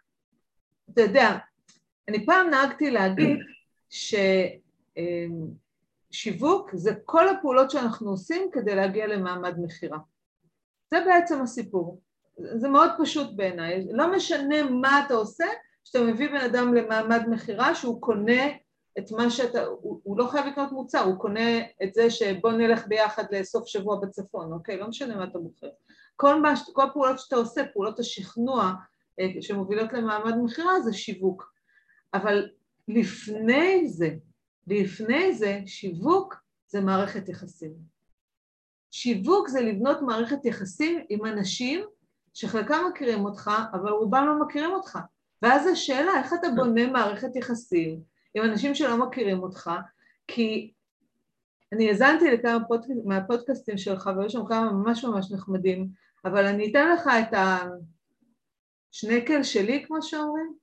אתה 0.92 1.00
יודע, 1.00 1.38
אני 2.08 2.26
פעם 2.26 2.50
נהגתי 2.50 2.90
להגיד 2.90 3.38
ש... 3.90 4.14
אה, 4.98 5.26
זה 6.72 6.90
כל 7.04 7.28
הפעולות 7.28 7.70
שאנחנו 7.70 8.10
עושים 8.10 8.50
כדי 8.52 8.74
להגיע 8.74 9.06
למעמד 9.06 9.54
מכירה. 9.62 9.98
זה 10.90 10.96
בעצם 11.06 11.42
הסיפור. 11.42 12.00
זה 12.36 12.68
מאוד 12.68 12.90
פשוט 12.98 13.36
בעיניי. 13.36 13.86
לא 13.90 14.16
משנה 14.16 14.62
מה 14.62 15.02
אתה 15.06 15.14
עושה, 15.14 15.44
שאתה 15.88 16.04
מביא 16.04 16.28
בן 16.28 16.36
אדם 16.36 16.74
למעמד 16.74 17.22
מכירה 17.28 17.74
שהוא 17.74 18.00
קונה 18.00 18.42
את 18.98 19.10
מה 19.10 19.30
שאתה, 19.30 19.64
הוא, 19.64 20.00
הוא 20.02 20.18
לא 20.18 20.26
חייב 20.26 20.46
לקנות 20.46 20.72
מוצר, 20.72 21.00
הוא 21.00 21.18
קונה 21.18 21.58
את 21.82 21.94
זה 21.94 22.10
שבוא 22.10 22.52
נלך 22.52 22.86
ביחד 22.86 23.24
לסוף 23.30 23.66
שבוע 23.66 24.00
בצפון, 24.00 24.52
אוקיי? 24.52 24.76
לא 24.76 24.88
משנה 24.88 25.16
מה 25.16 25.24
אתה 25.24 25.38
מוכר. 25.38 25.68
כל, 26.16 26.40
מה, 26.40 26.54
כל 26.72 26.82
הפעולות 26.82 27.18
שאתה 27.18 27.36
עושה, 27.36 27.62
פעולות 27.72 27.98
השכנוע 27.98 28.72
אה, 29.20 29.42
שמובילות 29.42 29.92
למעמד 29.92 30.34
מכירה 30.44 30.80
זה 30.80 30.92
שיווק. 30.92 31.52
אבל 32.14 32.48
לפני 32.88 33.88
זה, 33.88 34.10
לפני 34.66 35.32
זה 35.32 35.60
שיווק 35.66 36.34
זה 36.66 36.80
מערכת 36.80 37.28
יחסים. 37.28 37.72
שיווק 38.90 39.48
זה 39.48 39.60
לבנות 39.60 40.02
מערכת 40.02 40.44
יחסים 40.44 41.04
עם 41.08 41.26
אנשים 41.26 41.84
שחלקם 42.34 42.84
מכירים 42.90 43.24
אותך, 43.24 43.50
אבל 43.72 43.90
רובם 43.90 44.26
לא 44.26 44.46
מכירים 44.46 44.70
אותך. 44.70 44.98
ואז 45.42 45.66
השאלה, 45.66 46.12
איך 46.18 46.32
אתה 46.40 46.48
בונה 46.56 46.86
מערכת 46.86 47.36
יחסים 47.36 48.02
עם 48.34 48.44
אנשים 48.44 48.74
שלא 48.74 49.06
מכירים 49.06 49.42
אותך, 49.42 49.70
כי 50.26 50.72
אני 51.72 51.88
האזנתי 51.88 52.30
לכמה 52.30 52.64
פודקאסט, 52.68 53.00
מהפודקאסטים 53.04 53.78
שלך, 53.78 54.10
והיו 54.16 54.30
שם 54.30 54.46
כמה 54.48 54.72
ממש 54.72 55.04
ממש 55.04 55.32
נחמדים, 55.32 55.88
אבל 56.24 56.46
אני 56.46 56.70
אתן 56.70 56.92
לך 56.92 57.06
את 57.06 57.34
השנקל 58.92 59.42
שלי, 59.42 59.84
כמו 59.86 60.02
שאומרים. 60.02 60.54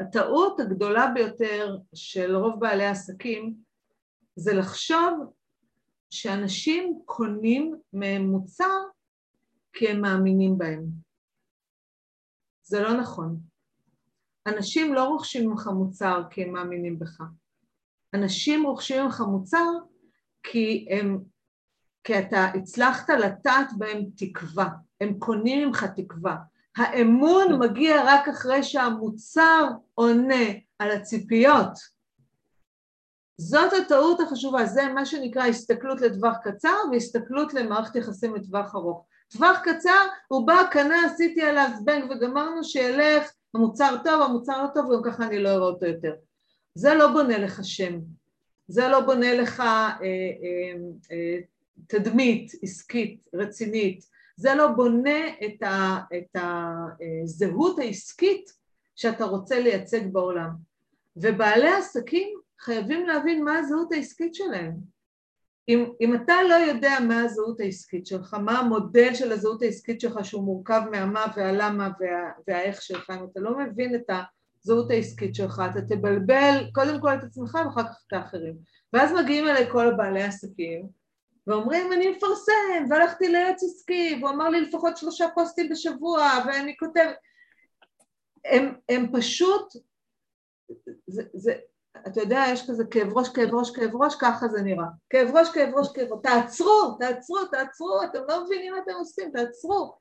הטעות 0.00 0.60
הגדולה 0.60 1.06
ביותר 1.14 1.76
של 1.94 2.36
רוב 2.36 2.60
בעלי 2.60 2.84
העסקים 2.84 3.54
זה 4.36 4.54
לחשוב 4.54 5.32
שאנשים 6.10 7.02
קונים 7.04 7.74
מהם 7.92 8.22
מוצר 8.22 8.78
כי 9.72 9.88
הם 9.88 10.00
מאמינים 10.00 10.58
בהם. 10.58 11.11
זה 12.72 12.80
לא 12.80 12.92
נכון. 12.92 13.40
אנשים 14.46 14.94
לא 14.94 15.04
רוכשים 15.04 15.50
ממך 15.50 15.66
מוצר 15.66 16.22
כי 16.30 16.42
הם 16.42 16.52
מאמינים 16.52 16.98
בך. 16.98 17.20
אנשים 18.14 18.66
רוכשים 18.66 19.04
ממך 19.04 19.20
מוצר 19.20 19.66
כי 20.42 20.88
הם, 20.90 21.18
כי 22.04 22.18
אתה 22.18 22.44
הצלחת 22.44 23.10
לטעת 23.10 23.66
בהם 23.78 24.04
תקווה, 24.16 24.68
הם 25.00 25.18
קונים 25.18 25.68
ממך 25.68 25.84
תקווה. 25.84 26.36
האמון 26.76 27.58
מגיע 27.58 28.02
רק 28.06 28.28
אחרי 28.28 28.62
שהמוצר 28.62 29.68
עונה 29.94 30.44
על 30.78 30.90
הציפיות. 30.90 31.72
זאת 33.40 33.72
הטעות 33.72 34.20
החשובה, 34.20 34.66
זה 34.66 34.88
מה 34.94 35.06
שנקרא 35.06 35.46
הסתכלות 35.46 36.00
לטווח 36.00 36.36
קצר 36.42 36.76
והסתכלות 36.92 37.54
למערכת 37.54 37.96
יחסים 37.96 38.34
לטווח 38.34 38.74
ארוך. 38.74 39.06
טווח 39.32 39.58
קצר, 39.64 40.06
הוא 40.28 40.46
בא, 40.46 40.62
קנה, 40.70 41.06
עשיתי 41.06 41.42
עליו 41.42 41.68
זבנג 41.80 42.10
וגמרנו, 42.10 42.64
שילך, 42.64 43.32
המוצר 43.54 43.96
טוב, 44.04 44.22
המוצר 44.22 44.62
לא 44.62 44.68
טוב, 44.74 44.90
וגם 44.90 45.02
ככה 45.12 45.26
אני 45.26 45.38
לא 45.38 45.48
אראה 45.48 45.66
אותו 45.66 45.86
יותר. 45.86 46.14
זה 46.74 46.94
לא 46.94 47.12
בונה 47.12 47.38
לך 47.38 47.60
שם, 47.64 47.98
זה 48.68 48.88
לא 48.88 49.00
בונה 49.00 49.34
לך 49.34 49.60
אה, 49.60 49.90
אה, 50.00 50.74
אה, 51.12 51.38
תדמית 51.86 52.52
עסקית 52.62 53.28
רצינית, 53.34 54.04
זה 54.36 54.54
לא 54.54 54.66
בונה 54.66 55.28
את, 55.44 55.62
ה, 55.62 55.98
את 56.18 56.36
הזהות 57.24 57.78
העסקית 57.78 58.52
שאתה 58.96 59.24
רוצה 59.24 59.60
לייצג 59.60 60.12
בעולם. 60.12 60.50
ובעלי 61.16 61.68
עסקים 61.68 62.28
חייבים 62.60 63.06
להבין 63.06 63.44
מה 63.44 63.58
הזהות 63.58 63.92
העסקית 63.92 64.34
שלהם. 64.34 64.91
אם, 65.68 65.84
אם 66.00 66.14
אתה 66.14 66.34
לא 66.48 66.54
יודע 66.54 66.92
מה 67.08 67.22
הזהות 67.22 67.60
העסקית 67.60 68.06
שלך, 68.06 68.34
מה 68.34 68.58
המודל 68.58 69.14
של 69.14 69.32
הזהות 69.32 69.62
העסקית 69.62 70.00
שלך 70.00 70.24
שהוא 70.24 70.44
מורכב 70.44 70.82
מהמה 70.90 71.24
והלמה 71.36 71.88
וה, 72.00 72.30
והאיך 72.48 72.82
שלך, 72.82 73.10
אם 73.10 73.26
אתה 73.32 73.40
לא 73.40 73.58
מבין 73.58 73.94
את 73.94 74.10
הזהות 74.64 74.90
העסקית 74.90 75.34
שלך, 75.34 75.62
אתה 75.70 75.80
תבלבל 75.82 76.64
קודם 76.74 77.00
כל 77.00 77.14
את 77.14 77.24
עצמך 77.24 77.54
ואחר 77.54 77.82
כך 77.82 78.04
את 78.06 78.12
האחרים. 78.12 78.54
ואז 78.92 79.12
מגיעים 79.12 79.48
אליי 79.48 79.70
כל 79.70 79.88
הבעלי 79.88 80.22
עסקים 80.22 80.88
ואומרים 81.46 81.92
אני 81.92 82.10
מפרסם 82.10 82.84
והלכתי 82.90 83.28
ליועץ 83.28 83.62
עסקי 83.62 84.18
והוא 84.20 84.30
אמר 84.30 84.48
לי 84.48 84.60
לפחות 84.60 84.96
שלושה 84.96 85.26
פוסטים 85.34 85.68
בשבוע 85.68 86.28
ואני 86.46 86.76
כותב 86.76 87.10
הם, 88.44 88.74
הם 88.88 89.06
פשוט 89.12 89.72
זה, 91.06 91.22
זה, 91.34 91.54
אתה 92.06 92.20
יודע, 92.20 92.44
יש 92.48 92.70
כזה 92.70 92.84
כאב 92.90 93.18
ראש, 93.18 93.28
כאב 93.28 93.54
ראש, 93.54 93.70
כאב 93.70 93.96
ראש, 93.96 94.14
ככה 94.20 94.48
זה 94.48 94.62
נראה. 94.62 94.86
כאב 95.10 95.36
ראש, 95.36 95.48
כאב 95.50 95.74
ראש, 95.74 95.88
כאב 95.94 96.12
ראש. 96.12 96.20
תעצרו, 96.22 96.96
תעצרו, 97.00 97.44
תעצרו, 97.44 98.02
אתם 98.04 98.18
לא 98.28 98.44
מבינים 98.44 98.72
מה 98.72 98.78
אתם 98.78 98.92
עושים, 98.92 99.30
תעצרו, 99.30 99.96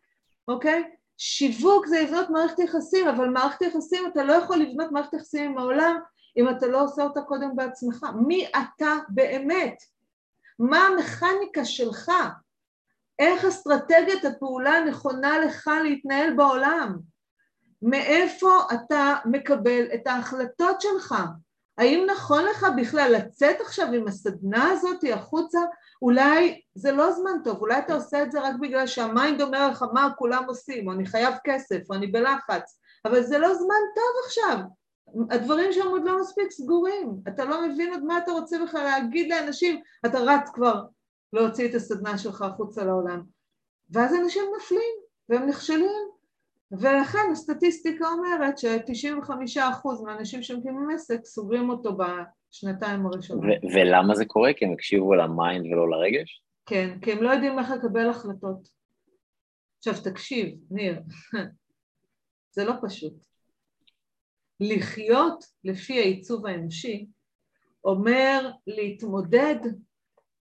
אוקיי? 0.48 0.84
שיווק 1.18 1.86
זה 1.86 2.02
לבנות 2.02 2.30
מערכת 2.30 2.60
יחסים, 2.60 3.08
אבל 3.08 3.30
מערכת 3.30 3.62
יחסים, 3.62 4.08
אתה 4.08 4.24
לא 4.24 4.34
יכול 4.34 4.58
לבנות 4.58 4.92
מערכת 4.92 5.14
יחסים 5.14 5.52
עם 5.52 5.58
העולם 5.58 6.00
אם 6.38 6.50
אתה 6.50 6.68
לא 6.68 6.84
עושה 6.84 7.04
אותה 7.04 7.22
קודם 7.22 7.56
בעצמך. 7.56 8.06
מי 8.28 8.48
אתה 8.48 8.96
באמת? 9.10 9.76
מה 10.60 10.88
המכניקה 10.88 11.66
שלך? 11.66 12.12
איך 13.20 13.46
אסטרטגיית 13.46 14.26
הפעולה 14.26 14.72
הנכונה 14.72 15.40
לך 15.40 15.70
להתנהל 15.84 16.34
בעולם? 16.34 16.98
מאיפה 17.82 18.60
אתה 18.74 19.16
מקבל 19.26 19.86
את 19.94 20.08
ההחלטות 20.08 20.82
שלך? 20.82 21.16
האם 21.82 22.06
נכון 22.12 22.46
לך 22.46 22.66
בכלל 22.78 23.12
לצאת 23.18 23.62
עכשיו 23.62 23.88
עם 23.94 24.08
הסדנה 24.08 24.70
הזאת 24.70 25.04
החוצה? 25.14 25.60
אולי 26.02 26.62
זה 26.76 26.92
לא 26.92 27.12
זמן 27.12 27.32
טוב, 27.44 27.58
אולי 27.58 27.80
אתה 27.80 27.94
עושה 27.94 28.24
את 28.24 28.32
זה 28.32 28.42
רק 28.42 28.56
בגלל 28.62 28.88
שהמיינד 28.88 29.42
אומר 29.42 29.70
לך 29.70 29.86
מה 29.94 30.10
כולם 30.18 30.44
עושים, 30.48 30.88
או 30.88 30.94
אני 30.94 31.06
חייב 31.06 31.34
כסף, 31.44 31.80
או 31.90 31.96
אני 31.96 32.08
בלחץ, 32.08 32.80
אבל 33.06 33.24
זה 33.24 33.38
לא 33.38 33.54
זמן 33.54 33.82
טוב 33.96 34.26
עכשיו. 34.26 34.58
הדברים 35.30 35.74
שם 35.74 35.88
עוד 35.88 36.02
לא 36.06 36.22
מספיק 36.22 36.52
סגורים, 36.52 37.16
אתה 37.28 37.46
לא 37.46 37.68
מבין 37.68 37.94
עוד 37.94 38.04
מה 38.04 38.18
אתה 38.18 38.32
רוצה 38.32 38.58
בכלל 38.64 38.84
להגיד 38.84 39.30
לאנשים, 39.30 39.82
אתה 40.06 40.20
רץ 40.20 40.50
כבר 40.54 40.84
להוציא 41.34 41.70
את 41.70 41.76
הסדנה 41.76 42.18
שלך 42.18 42.42
החוצה 42.42 42.84
לעולם. 42.84 43.22
ואז 43.92 44.16
אנשים 44.16 44.44
נופלים 44.54 44.94
והם 45.30 45.46
נכשלים, 45.50 46.11
ולכן 46.72 47.20
הסטטיסטיקה 47.32 48.06
אומרת 48.08 48.58
ש-95% 48.58 50.04
מהאנשים 50.04 50.44
שמקימים 50.44 50.90
עסק 50.94 51.26
סוגרים 51.26 51.70
אותו 51.70 51.98
בשנתיים 51.98 53.06
הראשונות. 53.06 53.44
ולמה 53.74 54.16
זה 54.16 54.26
קורה? 54.26 54.54
כי 54.54 54.66
הם 54.66 54.74
הקשיבו 54.74 55.16
ל 55.16 55.26
mind 55.26 55.66
ולא 55.66 55.90
לרגש? 55.90 56.44
כן, 56.66 57.00
כי 57.02 57.12
הם 57.12 57.24
לא 57.24 57.30
יודעים 57.30 57.60
איך 57.60 57.72
לקבל 57.72 58.10
החלטות. 58.10 58.68
עכשיו 59.78 59.94
תקשיב, 60.04 60.56
ניר, 60.72 61.02
זה 62.56 62.66
לא 62.66 62.74
פשוט. 62.82 63.14
לחיות 64.60 65.46
לפי 65.64 66.00
העיצוב 66.00 66.46
האנושי 66.46 67.08
אומר 67.84 68.52
להתמודד 68.68 69.56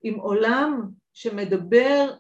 עם 0.03 0.15
עולם 0.15 0.91
שמדבר 1.13 2.13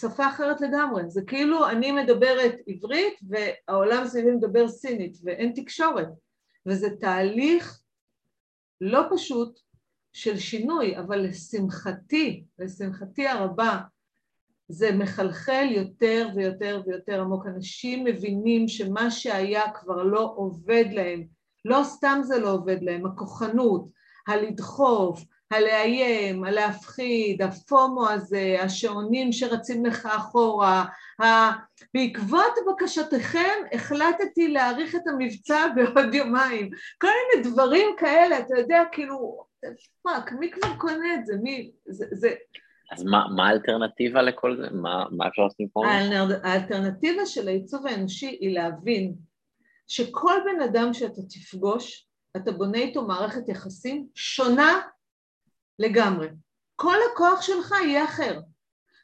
שפה 0.00 0.28
אחרת 0.28 0.60
לגמרי, 0.60 1.02
זה 1.08 1.22
כאילו 1.26 1.68
אני 1.68 1.92
מדברת 1.92 2.54
עברית 2.66 3.14
והעולם 3.28 4.06
סביבי 4.06 4.30
מדבר 4.30 4.68
סינית 4.68 5.18
ואין 5.24 5.52
תקשורת. 5.54 6.08
וזה 6.66 6.88
תהליך 7.00 7.80
לא 8.80 9.02
פשוט 9.14 9.60
של 10.12 10.38
שינוי, 10.38 10.98
אבל 10.98 11.18
לשמחתי, 11.20 12.44
לשמחתי 12.58 13.28
הרבה, 13.28 13.80
זה 14.68 14.92
מחלחל 14.92 15.66
יותר 15.70 16.28
ויותר 16.34 16.82
ויותר 16.86 17.20
עמוק. 17.20 17.46
אנשים 17.46 18.04
מבינים 18.04 18.68
שמה 18.68 19.10
שהיה 19.10 19.62
כבר 19.74 20.02
לא 20.02 20.32
עובד 20.36 20.84
להם, 20.92 21.26
לא 21.64 21.80
סתם 21.84 22.20
זה 22.22 22.38
לא 22.38 22.52
עובד 22.52 22.82
להם, 22.82 23.06
הכוחנות, 23.06 23.88
הלדחוף, 24.28 25.24
הלאיים, 25.50 26.44
הלהפחיד, 26.44 27.42
ה 27.42 27.56
FOMO 27.56 28.10
הזה, 28.10 28.56
השעונים 28.60 29.32
שרצים 29.32 29.86
לך 29.86 30.06
אחורה, 30.06 30.84
ה... 31.22 31.24
בעקבות 31.94 32.54
בקשתכם 32.68 33.54
החלטתי 33.72 34.48
להאריך 34.48 34.94
את 34.94 35.00
המבצע 35.06 35.66
בעוד 35.74 36.14
יומיים. 36.14 36.70
כל 37.00 37.08
מיני 37.36 37.50
דברים 37.50 37.88
כאלה, 37.98 38.38
אתה 38.38 38.58
יודע, 38.58 38.82
כאילו, 38.92 39.44
fuck, 40.02 40.32
מי 40.32 40.50
כבר 40.50 40.76
קונה 40.78 41.14
את 41.14 41.26
זה? 41.26 41.34
מי... 41.42 41.70
זה... 41.86 42.06
זה... 42.12 42.30
אז 42.92 43.04
מה, 43.04 43.24
מה 43.36 43.48
האלטרנטיבה 43.48 44.22
לכל 44.22 44.56
זה? 44.56 44.66
מה, 44.72 45.04
מה 45.10 45.28
אפשר 45.28 45.42
לעשות 45.42 45.66
פה? 45.72 45.82
האלטרנטיבה 46.42 47.26
של 47.26 47.48
העיצוב 47.48 47.86
האנושי 47.86 48.26
היא 48.40 48.54
להבין 48.54 49.14
שכל 49.88 50.34
בן 50.44 50.60
אדם 50.60 50.94
שאתה 50.94 51.22
תפגוש, 51.28 52.08
אתה 52.36 52.52
בונה 52.52 52.78
איתו 52.78 53.06
מערכת 53.06 53.48
יחסים 53.48 54.06
שונה 54.14 54.80
לגמרי. 55.78 56.28
כל 56.76 56.96
לקוח 57.10 57.42
שלך 57.42 57.74
יהיה 57.84 58.04
אחר. 58.04 58.40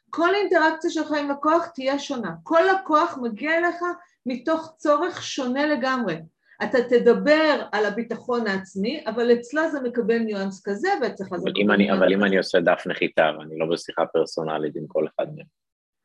כל 0.09 0.35
אינטראקציה 0.35 0.89
שלך 0.89 1.11
עם 1.11 1.31
לקוח 1.31 1.67
תהיה 1.67 1.99
שונה. 1.99 2.31
כל 2.43 2.61
לקוח 2.73 3.17
מגיע 3.21 3.57
אליך 3.57 3.77
מתוך 4.25 4.73
צורך 4.77 5.23
שונה 5.23 5.65
לגמרי. 5.65 6.15
אתה 6.63 6.77
תדבר 6.89 7.65
על 7.71 7.85
הביטחון 7.85 8.47
העצמי, 8.47 9.03
אבל 9.07 9.33
אצלה 9.33 9.69
זה 9.69 9.81
מקבל 9.81 10.19
ניואנס 10.19 10.61
כזה, 10.65 10.89
ואצלך 11.01 11.29
זה 11.29 11.49
מקבל 11.49 11.75
ניואנס 11.77 11.97
כזה. 11.97 12.05
אבל 12.05 12.13
אם 12.13 12.23
אני 12.23 12.37
עושה 12.37 12.59
דף 12.59 12.83
נחיתה 12.85 13.31
ואני 13.39 13.57
לא 13.57 13.65
בשיחה 13.65 14.05
פרסונלית 14.05 14.75
עם 14.75 14.87
כל 14.87 15.05
אחד 15.15 15.25
מהם. 15.35 15.45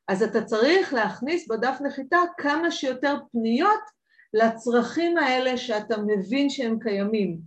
אז 0.09 0.23
אתה 0.23 0.43
צריך 0.43 0.95
להכניס 0.95 1.49
בדף 1.49 1.79
נחיתה 1.81 2.19
כמה 2.39 2.71
שיותר 2.71 3.17
פניות 3.33 3.81
לצרכים 4.35 5.19
האלה 5.19 5.57
שאתה 5.57 5.97
מבין 6.07 6.51
שהם 6.51 6.79
קיימים. 6.79 7.39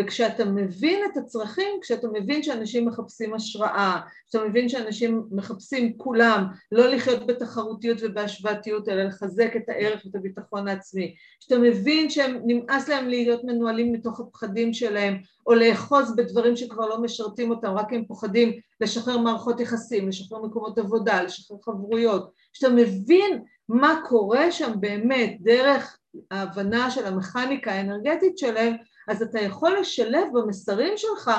וכשאתה 0.00 0.44
מבין 0.44 1.00
את 1.12 1.16
הצרכים, 1.16 1.78
כשאתה 1.82 2.08
מבין 2.12 2.42
שאנשים 2.42 2.88
מחפשים 2.88 3.34
השראה, 3.34 4.00
כשאתה 4.28 4.44
מבין 4.44 4.68
שאנשים 4.68 5.22
מחפשים 5.30 5.98
כולם 5.98 6.46
לא 6.72 6.86
לחיות 6.86 7.26
בתחרותיות 7.26 7.98
ובהשוואתיות, 8.02 8.88
אלא 8.88 9.02
לחזק 9.02 9.56
את 9.56 9.68
הערך 9.68 10.02
ואת 10.06 10.14
הביטחון 10.14 10.68
העצמי, 10.68 11.14
כשאתה 11.40 11.58
מבין 11.58 12.10
שנמאס 12.10 12.88
להם 12.88 13.08
להיות 13.08 13.44
מנוהלים 13.44 13.92
מתוך 13.92 14.20
הפחדים 14.20 14.72
שלהם, 14.72 15.18
או 15.46 15.54
לאחוז 15.54 16.16
בדברים 16.16 16.56
שכבר 16.56 16.86
לא 16.86 17.02
משרתים 17.02 17.50
אותם, 17.50 17.74
רק 17.74 17.92
הם 17.92 18.04
פוחדים 18.04 18.52
לשחרר 18.80 19.18
מערכות 19.18 19.60
יחסים, 19.60 20.08
לשחרר 20.08 20.42
מקומות 20.42 20.78
עבודה, 20.78 21.22
לשחרר 21.22 21.56
חברויות, 21.64 22.32
כשאתה 22.52 22.72
מבין 22.72 23.42
מה 23.68 24.00
קורה 24.08 24.52
שם 24.52 24.72
באמת 24.80 25.36
דרך 25.40 25.98
ההבנה 26.30 26.90
של 26.90 27.06
המכניקה 27.06 27.72
האנרגטית 27.72 28.38
שלהם, 28.38 28.76
אז 29.08 29.22
אתה 29.22 29.40
יכול 29.40 29.78
לשלב 29.80 30.28
במסרים 30.32 30.92
שלך 30.96 31.30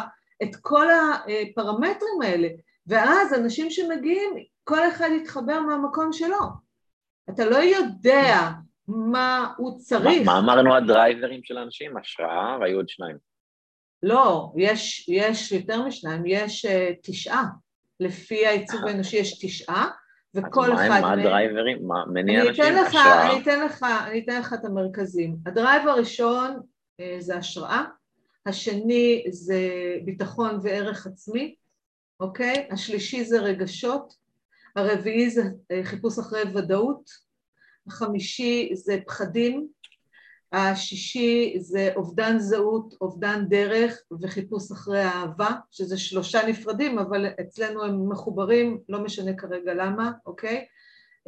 את 0.43 0.55
כל 0.61 0.87
הפרמטרים 0.91 2.21
האלה, 2.23 2.47
ואז 2.87 3.33
אנשים 3.33 3.69
שמגיעים, 3.69 4.33
כל 4.63 4.87
אחד 4.87 5.09
יתחבר 5.21 5.59
מהמקום 5.59 6.13
שלו. 6.13 6.39
אתה 7.29 7.45
לא 7.45 7.57
יודע 7.57 8.49
מה 8.87 9.53
הוא 9.57 9.79
צריך. 9.79 10.25
מה, 10.25 10.33
מה 10.33 10.39
אמרנו 10.39 10.75
הדרייברים 10.75 11.43
של 11.43 11.57
האנשים? 11.57 11.97
השראה, 11.97 12.57
והיו 12.59 12.77
עוד 12.77 12.89
שניים. 12.89 13.17
לא, 14.03 14.51
יש, 14.57 15.09
יש 15.09 15.51
יותר 15.51 15.85
משניים, 15.85 16.23
יש 16.25 16.65
uh, 16.65 16.69
תשעה. 17.03 17.45
לפי 17.99 18.45
העיצוב 18.45 18.85
האנושי 18.85 19.17
יש 19.17 19.45
תשעה, 19.45 19.89
וכל 20.35 20.73
אחד... 20.73 21.01
מה 21.01 21.11
הדרייברים? 21.11 21.87
מה 21.87 22.05
מניע 22.05 22.41
אנשים? 22.49 22.63
אני 22.65 23.41
אתן 23.41 23.65
לך, 23.65 23.83
אני 24.07 24.23
אתן 24.23 24.39
לך 24.39 24.53
את 24.53 24.65
המרכזים. 24.65 25.35
הדרייב 25.45 25.87
הראשון 25.87 26.49
אה, 26.49 26.59
זה 27.19 27.35
השראה, 27.37 27.83
השני 28.45 29.23
זה 29.29 29.59
ביטחון 30.05 30.59
וערך 30.63 31.07
עצמי, 31.07 31.55
אוקיי? 32.19 32.67
השלישי 32.71 33.25
זה 33.25 33.39
רגשות, 33.39 34.13
הרביעי 34.75 35.29
זה 35.29 35.43
אה, 35.71 35.81
חיפוש 35.83 36.19
אחרי 36.19 36.41
ודאות, 36.55 37.09
החמישי 37.87 38.71
זה 38.73 38.97
פחדים, 39.07 39.67
השישי 40.51 41.55
זה 41.59 41.91
אובדן 41.95 42.39
זהות, 42.39 42.93
אובדן 43.01 43.45
דרך 43.49 43.97
וחיפוש 44.21 44.71
אחרי 44.71 45.03
אהבה, 45.03 45.49
שזה 45.71 45.97
שלושה 45.97 46.47
נפרדים, 46.47 46.99
אבל 46.99 47.25
אצלנו 47.41 47.83
הם 47.83 48.09
מחוברים, 48.09 48.79
לא 48.89 49.03
משנה 49.03 49.33
כרגע 49.33 49.73
למה, 49.73 50.11
אוקיי? 50.25 50.65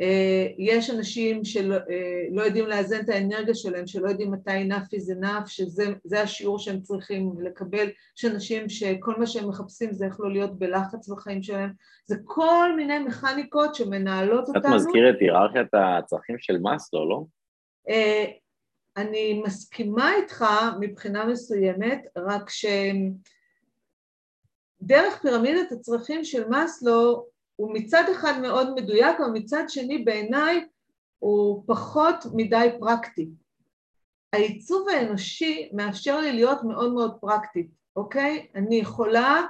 אה, 0.02 0.48
יש 0.58 0.90
אנשים 0.90 1.46
שלא 1.46 1.76
אה, 1.76 2.26
לא 2.32 2.42
יודעים 2.42 2.68
לאזן 2.68 3.00
את 3.00 3.10
האנרגיה 3.10 3.56
שלהם, 3.56 3.88
שלא 3.88 4.10
יודעים 4.10 4.32
מתי 4.32 4.70
enough 4.70 4.98
is 4.98 5.24
enough, 5.24 5.48
שזה 5.48 6.22
השיעור 6.22 6.60
שהם 6.60 6.82
צריכים 6.82 7.34
לקבל, 7.42 7.88
יש 8.18 8.26
אנשים 8.26 8.70
שכל 8.70 9.14
מה 9.20 9.28
שהם 9.28 9.50
מחפשים 9.50 9.94
זה 9.94 10.06
איך 10.06 10.20
לא 10.20 10.32
להיות 10.32 10.60
בלחץ 10.60 11.10
בחיים 11.10 11.44
שלהם, 11.44 11.72
זה 12.06 12.16
כל 12.26 12.76
מיני 12.76 13.00
מכניקות 13.00 13.76
שמנהלות 13.76 14.48
אותנו. 14.48 14.62
את 14.62 14.66
מזכיר 14.76 15.10
את 15.10 15.16
היררכיית 15.20 15.74
הצרכים 15.74 16.36
של 16.40 16.58
מאסלו, 16.58 17.10
לא? 17.10 17.24
אה, 17.90 18.26
אני 18.98 19.42
מסכימה 19.46 20.16
איתך 20.16 20.46
מבחינה 20.80 21.26
מסוימת, 21.26 22.06
רק 22.18 22.50
שדרך 24.82 25.22
פירמידת 25.22 25.72
הצרכים 25.72 26.24
של 26.24 26.48
מאסלו 26.50 27.26
הוא 27.56 27.74
מצד 27.74 28.04
אחד 28.12 28.42
מאוד 28.42 28.74
מדויק, 28.74 29.20
אבל 29.20 29.30
מצד 29.30 29.64
שני 29.68 29.98
בעיניי 29.98 30.66
הוא 31.20 31.64
פחות 31.68 32.26
מדי 32.34 32.70
פרקטי. 32.80 33.30
העיצוב 34.34 34.90
האנושי 34.90 35.70
מאפשר 35.74 36.20
לי 36.20 36.32
להיות 36.32 36.64
מאוד 36.64 36.94
מאוד 36.94 37.18
פרקטית, 37.22 37.68
אוקיי? 37.96 38.48
אני 38.56 38.76
יכולה, 38.76 39.42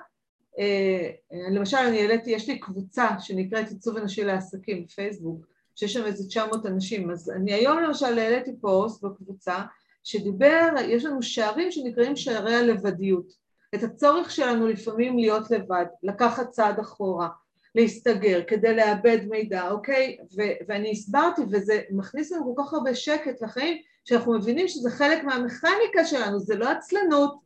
אה, 0.59 1.11
למשל 1.51 1.77
אני 1.77 2.01
העליתי, 2.01 2.31
יש 2.31 2.49
לי 2.49 2.59
קבוצה 2.59 3.07
שנקראת 3.19 3.69
עיצוב 3.69 3.97
אנושי 3.97 4.23
לעסקים 4.23 4.83
בפייסבוק, 4.83 5.45
שיש 5.75 5.93
שם 5.93 6.05
איזה 6.05 6.27
900 6.27 6.65
אנשים, 6.65 7.11
אז 7.11 7.29
אני 7.29 7.53
היום 7.53 7.79
למשל 7.79 8.19
העליתי 8.19 8.51
פוסט 8.61 9.03
בקבוצה 9.03 9.61
שדיבר, 10.03 10.69
יש 10.81 11.05
לנו 11.05 11.21
שערים 11.21 11.71
שנקראים 11.71 12.15
שערי 12.15 12.55
הלבדיות, 12.55 13.33
את 13.75 13.83
הצורך 13.83 14.31
שלנו 14.31 14.67
לפעמים 14.67 15.17
להיות 15.17 15.51
לבד, 15.51 15.85
לקחת 16.03 16.49
צעד 16.49 16.79
אחורה, 16.79 17.29
להסתגר, 17.75 18.41
כדי 18.47 18.75
לאבד 18.75 19.17
מידע, 19.29 19.69
אוקיי? 19.71 20.17
ו- 20.37 20.65
ואני 20.67 20.91
הסברתי, 20.91 21.41
וזה 21.51 21.81
מכניס 21.91 22.31
לנו 22.31 22.55
כל 22.55 22.63
כך 22.63 22.73
הרבה 22.73 22.95
שקט 22.95 23.41
לחיים, 23.41 23.77
שאנחנו 24.05 24.33
מבינים 24.33 24.67
שזה 24.67 24.89
חלק 24.89 25.23
מהמכניקה 25.23 26.05
שלנו, 26.05 26.39
זה 26.39 26.55
לא 26.55 26.69
עצלנות, 26.69 27.39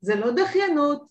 זה 0.00 0.14
לא 0.14 0.30
דחיינות, 0.30 1.02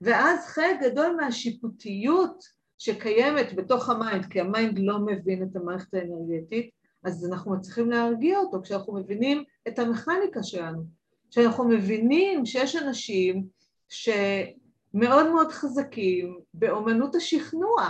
ואז 0.00 0.46
חלק 0.46 0.80
גדול 0.80 1.16
מהשיפוטיות 1.20 2.44
שקיימת 2.78 3.54
בתוך 3.54 3.90
ה 3.90 3.96
mind, 3.96 4.26
כי 4.26 4.40
ה 4.40 4.48
mind 4.48 4.78
לא 4.78 4.98
מבין 4.98 5.42
את 5.42 5.56
המערכת 5.56 5.94
האנרגטית, 5.94 6.70
אז 7.04 7.26
אנחנו 7.32 7.52
מצליחים 7.52 7.90
להרגיע 7.90 8.38
אותו 8.38 8.62
כשאנחנו 8.62 8.92
מבינים 8.92 9.44
את 9.68 9.78
המכניקה 9.78 10.42
שלנו. 10.42 10.82
כשאנחנו 11.30 11.64
מבינים 11.64 12.46
שיש 12.46 12.76
אנשים 12.76 13.46
שמאוד 13.88 15.30
מאוד 15.32 15.52
חזקים 15.52 16.38
באומנות 16.54 17.14
השכנוע, 17.14 17.88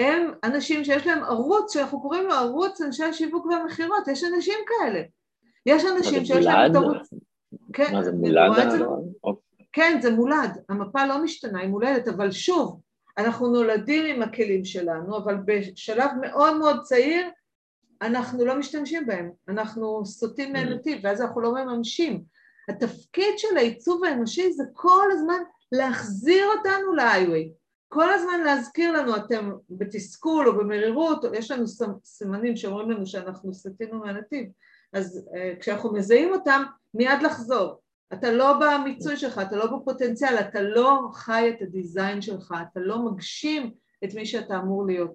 הם 0.00 0.30
אנשים 0.44 0.84
שיש 0.84 1.06
להם 1.06 1.24
ערוץ, 1.24 1.72
שאנחנו 1.72 2.02
קוראים 2.02 2.24
לו 2.24 2.34
ערוץ 2.34 2.80
אנשי 2.80 3.04
השיווק 3.04 3.46
והמכירות, 3.46 4.08
יש 4.08 4.24
אנשים 4.24 4.54
כאלה. 4.68 5.02
יש 5.66 5.84
אנשים 5.84 6.24
שיש 6.24 6.46
להם 6.46 6.70
את 6.70 6.76
ערוץ... 6.76 7.10
כן, 7.72 7.92
מה 7.92 8.02
זה 8.02 8.12
מולד? 8.12 8.52
כן, 9.72 9.98
זה 10.02 10.10
מולד, 10.10 10.58
המפה 10.68 11.06
לא 11.06 11.22
משתנה, 11.22 11.60
היא 11.60 11.68
מולדת, 11.68 12.08
אבל 12.08 12.30
שוב, 12.30 12.80
אנחנו 13.18 13.48
נולדים 13.48 14.06
עם 14.06 14.22
הכלים 14.22 14.64
שלנו, 14.64 15.16
אבל 15.16 15.36
בשלב 15.44 16.10
מאוד 16.20 16.56
מאוד 16.56 16.82
צעיר 16.82 17.26
אנחנו 18.02 18.44
לא 18.44 18.58
משתמשים 18.58 19.06
בהם, 19.06 19.30
אנחנו 19.48 20.06
סוטים 20.06 20.52
מהנתיב, 20.52 21.00
ואז 21.02 21.20
אנחנו 21.20 21.40
לא 21.40 21.54
מממשים. 21.54 22.22
התפקיד 22.68 23.38
של 23.38 23.56
העיצוב 23.56 24.04
האנושי 24.04 24.52
זה 24.52 24.64
כל 24.72 25.06
הזמן 25.12 25.42
להחזיר 25.72 26.46
אותנו 26.46 26.94
ל-highway. 26.94 27.59
כל 27.92 28.12
הזמן 28.12 28.40
להזכיר 28.44 28.92
לנו, 28.92 29.16
אתם 29.16 29.50
בתסכול 29.70 30.48
או 30.48 30.56
במרירות, 30.56 31.24
יש 31.34 31.50
לנו 31.50 31.64
סימנים 32.04 32.56
שאומרים 32.56 32.90
לנו 32.90 33.06
שאנחנו 33.06 33.54
סטינו 33.54 33.98
מהנתיב, 33.98 34.46
אז 34.92 35.28
uh, 35.32 35.60
כשאנחנו 35.60 35.92
מזהים 35.92 36.32
אותם, 36.32 36.62
מיד 36.94 37.22
לחזור. 37.22 37.80
אתה 38.12 38.32
לא 38.32 38.52
במיצוי 38.60 39.16
שלך, 39.16 39.38
אתה 39.38 39.56
לא 39.56 39.66
בפוטנציאל, 39.66 40.34
אתה 40.34 40.62
לא 40.62 41.08
חי 41.12 41.50
את 41.50 41.62
הדיזיין 41.62 42.22
שלך, 42.22 42.54
אתה 42.72 42.80
לא 42.80 42.98
מגשים 42.98 43.72
את 44.04 44.14
מי 44.14 44.26
שאתה 44.26 44.56
אמור 44.56 44.86
להיות. 44.86 45.10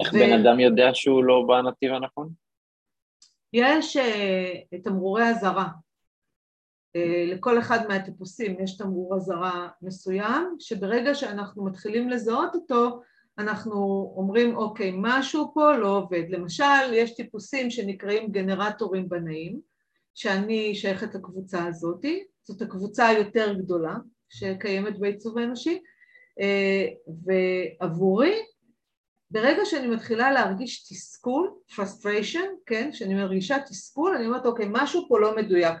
איך 0.00 0.14
ו... 0.14 0.16
בן 0.16 0.32
אדם 0.32 0.60
יודע 0.60 0.90
שהוא 0.94 1.24
לא 1.24 1.44
בנתיב 1.48 1.92
הנכון? 1.92 2.28
יש 3.52 3.96
uh, 3.96 4.82
תמרורי 4.84 5.28
אזהרה. 5.30 5.68
אה, 6.96 7.24
לכל 7.26 7.58
אחד 7.58 7.86
מהטיפוסים 7.88 8.56
יש 8.60 8.76
תמרור 8.76 9.16
אזהרה 9.16 9.68
מסוים, 9.82 10.56
שברגע 10.58 11.14
שאנחנו 11.14 11.64
מתחילים 11.64 12.08
לזהות 12.08 12.54
אותו, 12.54 13.00
אנחנו 13.38 13.74
אומרים, 14.16 14.56
אוקיי, 14.56 14.92
משהו 14.96 15.50
פה 15.54 15.76
לא 15.76 15.96
עובד. 15.96 16.22
למשל, 16.28 16.92
יש 16.92 17.14
טיפוסים 17.14 17.70
שנקראים 17.70 18.32
גנרטורים 18.32 19.08
בנאים, 19.08 19.60
שאני 20.14 20.74
שייכת 20.74 21.14
לקבוצה 21.14 21.66
הזאתי, 21.66 22.24
זאת 22.42 22.62
הקבוצה 22.62 23.06
היותר 23.06 23.52
גדולה 23.52 23.94
שקיימת 24.28 24.98
בעיצוב 24.98 25.38
האנושי, 25.38 25.82
אה, 26.40 26.86
ועבורי, 27.24 28.34
ברגע 29.30 29.64
שאני 29.64 29.86
מתחילה 29.86 30.32
להרגיש 30.32 30.88
תסכול, 30.88 31.50
frustration, 31.70 32.48
כן, 32.66 32.92
שאני 32.92 33.14
מרגישה 33.14 33.56
תסכול, 33.60 34.16
אני 34.16 34.26
אומרת, 34.26 34.46
אוקיי, 34.46 34.66
משהו 34.70 35.06
פה 35.08 35.20
לא 35.20 35.36
מדויק. 35.36 35.74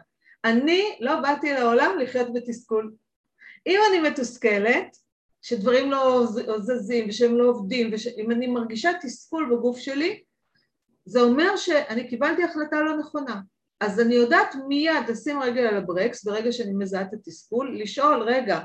אני 0.44 0.96
לא 1.00 1.20
באתי 1.20 1.52
לעולם 1.52 1.98
לחיות 1.98 2.28
בתסכול. 2.34 2.92
אם 3.66 3.80
אני 3.90 4.10
מתוסכלת, 4.10 4.96
שדברים 5.42 5.90
לא 5.90 6.26
זזים 6.58 7.08
ושהם 7.08 7.36
לא 7.36 7.44
עובדים, 7.44 7.90
ואם 7.92 8.30
אני 8.30 8.46
מרגישה 8.46 8.90
תסכול 9.02 9.56
בגוף 9.56 9.78
שלי, 9.78 10.22
זה 11.04 11.20
אומר 11.20 11.56
שאני 11.56 12.08
קיבלתי 12.08 12.44
החלטה 12.44 12.80
לא 12.80 12.98
נכונה. 12.98 13.40
אז 13.80 14.00
אני 14.00 14.14
יודעת 14.14 14.54
מיד 14.68 15.08
לשים 15.08 15.40
רגל 15.40 15.66
על 15.66 15.76
הברקס 15.76 16.24
ברגע 16.24 16.52
שאני 16.52 16.72
מזהה 16.72 17.02
את 17.02 17.12
התסכול, 17.12 17.80
לשאול, 17.80 18.22
רגע, 18.22 18.60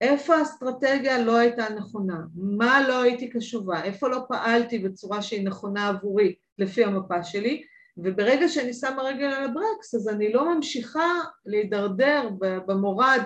איפה 0.00 0.36
האסטרטגיה 0.36 1.22
לא 1.22 1.36
הייתה 1.36 1.68
נכונה? 1.68 2.18
מה 2.34 2.88
לא 2.88 3.02
הייתי 3.02 3.28
קשובה? 3.28 3.82
איפה 3.84 4.08
לא 4.08 4.18
פעלתי 4.28 4.78
בצורה 4.78 5.22
שהיא 5.22 5.46
נכונה 5.46 5.88
עבורי 5.88 6.34
לפי 6.58 6.84
המפה 6.84 7.24
שלי? 7.24 7.62
וברגע 7.96 8.48
שאני 8.48 8.72
שמה 8.72 9.02
רגל 9.02 9.26
על 9.26 9.44
הברקס 9.44 9.94
אז 9.94 10.08
אני 10.08 10.32
לא 10.32 10.54
ממשיכה 10.54 11.12
להידרדר 11.46 12.28
במורד. 12.38 13.20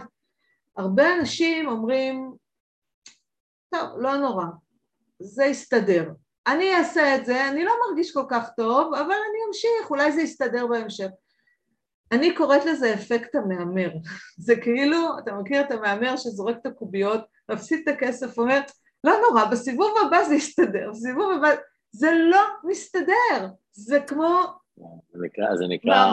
הרבה 0.76 1.14
אנשים 1.14 1.68
אומרים, 1.68 2.32
טוב, 3.74 3.98
לא 3.98 4.16
נורא, 4.16 4.44
זה 5.20 5.44
יסתדר. 5.44 6.10
אני 6.46 6.76
אעשה 6.76 7.16
את 7.16 7.26
זה, 7.26 7.48
אני 7.48 7.64
לא 7.64 7.72
מרגיש 7.88 8.12
כל 8.12 8.24
כך 8.30 8.48
טוב, 8.56 8.94
אבל 8.94 9.04
אני 9.12 9.38
אמשיך, 9.48 9.90
אולי 9.90 10.12
זה 10.12 10.22
יסתדר 10.22 10.66
בהמשך. 10.66 11.08
אני 12.12 12.34
קוראת 12.34 12.64
לזה 12.64 12.94
אפקט 12.94 13.34
המהמר. 13.34 13.90
זה 14.46 14.56
כאילו, 14.56 15.18
אתה 15.18 15.32
מכיר 15.32 15.60
את 15.60 15.70
המהמר 15.70 16.16
שזורק 16.16 16.56
את 16.60 16.66
הקוביות, 16.66 17.20
מפסיד 17.50 17.80
את 17.82 17.94
הכסף, 17.94 18.38
אומר, 18.38 18.60
לא 19.04 19.12
נורא, 19.28 19.44
בסיבוב 19.44 19.94
הבא 20.06 20.24
זה 20.24 20.34
יסתדר, 20.34 20.90
בסיבוב 20.90 21.32
הבא... 21.32 21.48
זה 21.92 22.10
לא 22.12 22.42
מסתדר, 22.64 23.48
זה 23.72 24.00
כמו... 24.06 24.59
זה 25.12 25.18
נקרא, 25.24 25.56
זה 25.56 25.64
נקרא 25.68 26.12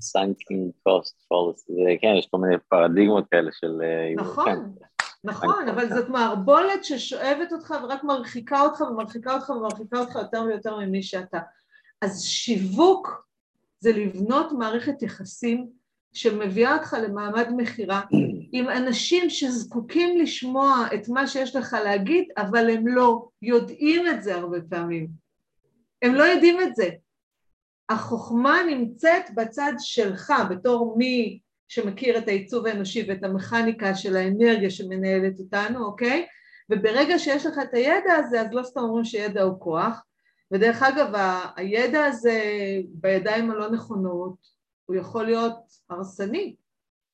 sunken 0.00 0.70
cost 0.82 1.22
fallacy, 1.28 1.70
כן, 2.00 2.14
יש 2.18 2.28
כל 2.30 2.38
מיני 2.38 2.56
פרדיגמות 2.68 3.24
כאלה 3.30 3.50
של... 3.52 3.80
אה, 3.82 4.14
נכון. 4.16 4.46
כן. 4.46 4.84
נכון, 5.24 5.68
אבל 5.68 5.88
זאת 5.88 6.08
מערבולת 6.08 6.84
ששואבת 6.84 7.52
אותך 7.52 7.74
ורק 7.82 8.04
מרחיקה 8.04 8.60
אותך 8.60 8.80
ומרחיקה 8.80 9.34
אותך 9.34 9.50
ומרחיקה 9.50 9.98
אותך 9.98 10.14
יותר 10.14 10.42
ויותר 10.42 10.76
ממי 10.76 11.02
שאתה. 11.02 11.38
אז 12.02 12.22
שיווק 12.22 13.28
זה 13.80 13.92
לבנות 13.92 14.52
מערכת 14.52 15.02
יחסים 15.02 15.68
שמביאה 16.12 16.74
אותך 16.76 16.96
למעמד 17.02 17.48
מכירה 17.56 18.00
עם 18.52 18.68
אנשים 18.68 19.30
שזקוקים 19.30 20.18
לשמוע 20.18 20.86
את 20.94 21.08
מה 21.08 21.26
שיש 21.26 21.56
לך 21.56 21.76
להגיד, 21.84 22.24
אבל 22.36 22.70
הם 22.70 22.88
לא 22.88 23.28
יודעים 23.42 24.06
את 24.06 24.22
זה 24.22 24.34
הרבה 24.34 24.58
פעמים. 24.70 25.27
הם 26.02 26.14
לא 26.14 26.24
יודעים 26.24 26.60
את 26.60 26.76
זה. 26.76 26.88
החוכמה 27.88 28.58
נמצאת 28.66 29.34
בצד 29.34 29.72
שלך 29.78 30.32
בתור 30.50 30.98
מי 30.98 31.38
שמכיר 31.68 32.18
את 32.18 32.28
העיצוב 32.28 32.66
האנושי 32.66 33.04
ואת 33.08 33.24
המכניקה 33.24 33.94
של 33.94 34.16
האנרגיה 34.16 34.70
שמנהלת 34.70 35.40
אותנו, 35.40 35.84
אוקיי? 35.84 36.26
וברגע 36.70 37.18
שיש 37.18 37.46
לך 37.46 37.58
את 37.62 37.74
הידע 37.74 38.14
הזה, 38.14 38.40
אז 38.40 38.46
לא 38.52 38.62
סתם 38.62 38.80
אומרים 38.80 39.04
שידע 39.04 39.42
הוא 39.42 39.60
כוח, 39.60 40.04
ודרך 40.52 40.82
אגב, 40.82 41.12
הידע 41.56 42.04
הזה 42.04 42.40
בידיים 42.88 43.50
הלא 43.50 43.70
נכונות, 43.70 44.36
הוא 44.86 44.96
יכול 44.96 45.24
להיות 45.24 45.58
הרסני. 45.90 46.56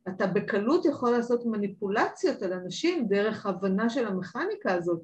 אתה 0.09 0.27
בקלות 0.27 0.85
יכול 0.85 1.11
לעשות 1.11 1.47
מניפולציות 1.47 2.43
על 2.43 2.53
אנשים 2.53 3.09
דרך 3.09 3.47
הבנה 3.47 3.91
של 3.91 4.07
המכניקה 4.07 4.73
הזאת, 4.73 5.03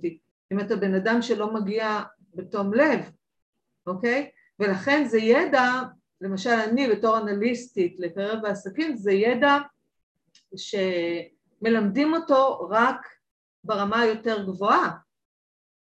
אם 0.53 0.61
אתה 0.61 0.77
בן 0.77 0.95
אדם 0.95 1.23
שלא 1.23 1.55
מגיע 1.55 2.01
בתום 2.35 2.75
לב, 2.75 3.11
אוקיי? 3.87 4.31
ולכן 4.59 5.05
זה 5.05 5.19
ידע 5.19 5.71
למשל 6.21 6.51
אני 6.51 6.89
בתור 6.89 7.19
אנליסטית 7.19 7.97
לקרב 7.99 8.45
העסקים 8.45 8.97
זה 8.97 9.13
ידע 9.13 9.59
שמלמדים 10.57 12.15
אותו 12.15 12.69
רק 12.71 13.07
ברמה 13.65 14.01
היותר 14.01 14.45
גבוהה. 14.45 14.91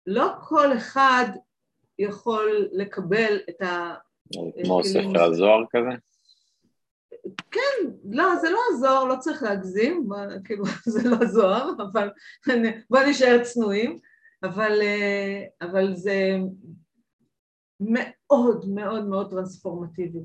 לא 0.06 0.32
כל 0.40 0.76
אחד 0.76 1.26
יכול 1.98 2.68
לקבל 2.72 3.38
את 3.50 3.62
ה... 3.62 3.94
כמו 4.64 4.84
ספר 4.84 5.22
הזוהר 5.22 5.64
כזה? 5.70 5.90
כן, 7.50 7.90
לא, 8.10 8.36
זה 8.36 8.50
לא 8.50 8.58
הזוהר, 8.70 9.04
לא 9.04 9.16
צריך 9.20 9.42
להגזים, 9.42 10.08
כאילו 10.44 10.64
זה 10.94 11.08
לא 11.08 11.16
הזוהר, 11.20 11.70
אבל 11.78 12.10
בוא 12.90 13.00
נשאר 13.08 13.44
צנועים, 13.44 13.98
אבל, 14.42 14.82
אה, 14.82 15.42
אבל 15.62 15.94
זה 15.94 16.36
מאוד 17.84 18.68
מאוד 18.68 19.08
מאוד 19.08 19.30
טרנספורמטיבי 19.30 20.20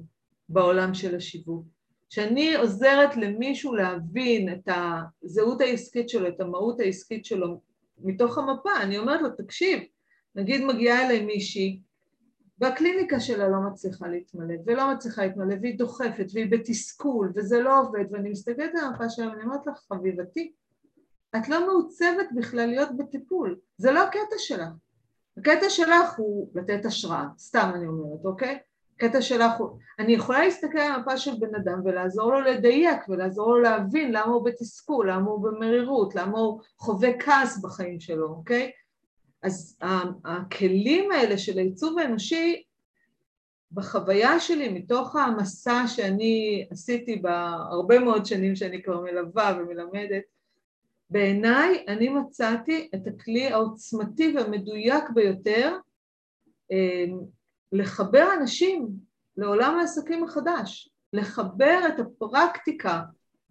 בעולם 0.50 0.94
של 0.94 1.16
השיווק. 1.16 1.66
כשאני 2.10 2.56
עוזרת 2.56 3.18
למישהו 3.18 3.76
להבין 3.76 4.54
את 4.54 4.70
הזהות 5.24 5.62
העסקית 5.62 6.10
שלו, 6.10 6.28
את 6.28 6.42
המהות 6.42 6.80
העסקית 6.80 7.26
שלו 7.26 7.62
מתוך 7.98 8.38
המפה, 8.38 8.70
אני 8.82 8.98
אומרת 8.98 9.22
לו, 9.22 9.30
תקשיב, 9.30 9.80
נגיד 10.36 10.66
מגיעה 10.66 11.06
אליי 11.06 11.26
מישהי 11.26 11.80
והקליניקה 12.60 13.20
שלה 13.20 13.48
לא 13.48 13.58
מצליחה 13.60 14.08
להתמלא, 14.08 14.54
ולא 14.66 14.94
מצליחה 14.94 15.26
להתמלא, 15.26 15.56
והיא 15.62 15.78
דוחפת, 15.78 16.26
והיא 16.34 16.52
בתסכול, 16.52 17.32
וזה 17.36 17.60
לא 17.60 17.80
עובד, 17.80 18.06
ואני 18.12 18.30
מסתכלת 18.30 18.72
על 18.76 18.86
המפה 18.86 19.10
שלה 19.10 19.30
ואני 19.30 19.44
אומרת 19.44 19.68
לך, 19.68 19.80
חביבתי, 19.94 20.54
את 21.38 21.50
לא 21.50 21.68
מעוצבת 21.68 22.28
בכלל 22.36 22.66
להיות 22.66 22.98
בטיפול, 22.98 23.60
זה 23.78 23.92
לא 23.92 24.04
הקטע 24.04 24.36
שלך. 24.38 24.70
הקטע 25.38 25.70
שלך 25.70 26.14
הוא 26.18 26.50
לתת 26.56 26.86
השראה, 26.86 27.26
סתם 27.38 27.72
אני 27.76 27.88
אומרת, 27.88 28.26
אוקיי? 28.26 28.58
הקטע 28.96 29.22
שלך 29.22 29.52
הוא... 29.58 29.70
אני 30.00 30.14
יכולה 30.14 30.46
להסתכל 30.46 30.80
על 30.80 30.92
המפה 30.92 31.18
של 31.18 31.32
בן 31.40 31.56
אדם 31.56 31.82
ולעזור 31.86 32.32
לו 32.32 32.42
לדייק 32.42 33.10
ולעזור 33.10 33.50
לו 33.50 33.62
להבין 33.62 34.12
למה 34.12 34.32
הוא 34.32 34.46
בתסכול, 34.46 35.12
למה 35.12 35.30
הוא 35.30 35.44
במרירות, 35.44 36.16
למה 36.16 36.40
הוא 36.40 36.62
חווה 36.78 37.20
כעס 37.20 37.62
בחיים 37.62 38.00
שלו, 38.00 38.30
אוקיי? 38.30 38.72
אז 39.44 39.78
הכלים 40.26 41.12
האלה 41.12 41.38
של 41.38 41.58
העיצוב 41.58 42.00
האנושי 42.00 42.64
בחוויה 43.72 44.40
שלי, 44.40 44.70
מתוך 44.70 45.16
המסע 45.16 45.88
שאני 45.88 46.68
עשיתי 46.72 47.16
בהרבה 47.16 48.00
מאוד 48.00 48.26
שנים 48.26 48.56
שאני 48.56 48.84
כבר 48.84 49.02
מלווה 49.02 49.58
ומלמדת, 49.60 50.24
בעיניי 51.10 51.86
אני 51.88 52.10
מצאתי 52.10 52.90
את 52.96 53.08
הכלי 53.08 53.48
העוצמתי 53.48 54.34
והמדויק 54.36 55.10
ביותר 55.10 55.78
אמ, 56.72 57.20
לחבר 57.72 58.30
אנשים 58.40 58.88
לעולם 59.38 59.80
העסקים 59.80 60.24
החדש, 60.24 60.90
לחבר 61.14 61.80
את 61.88 62.00
הפרקטיקה 62.00 63.02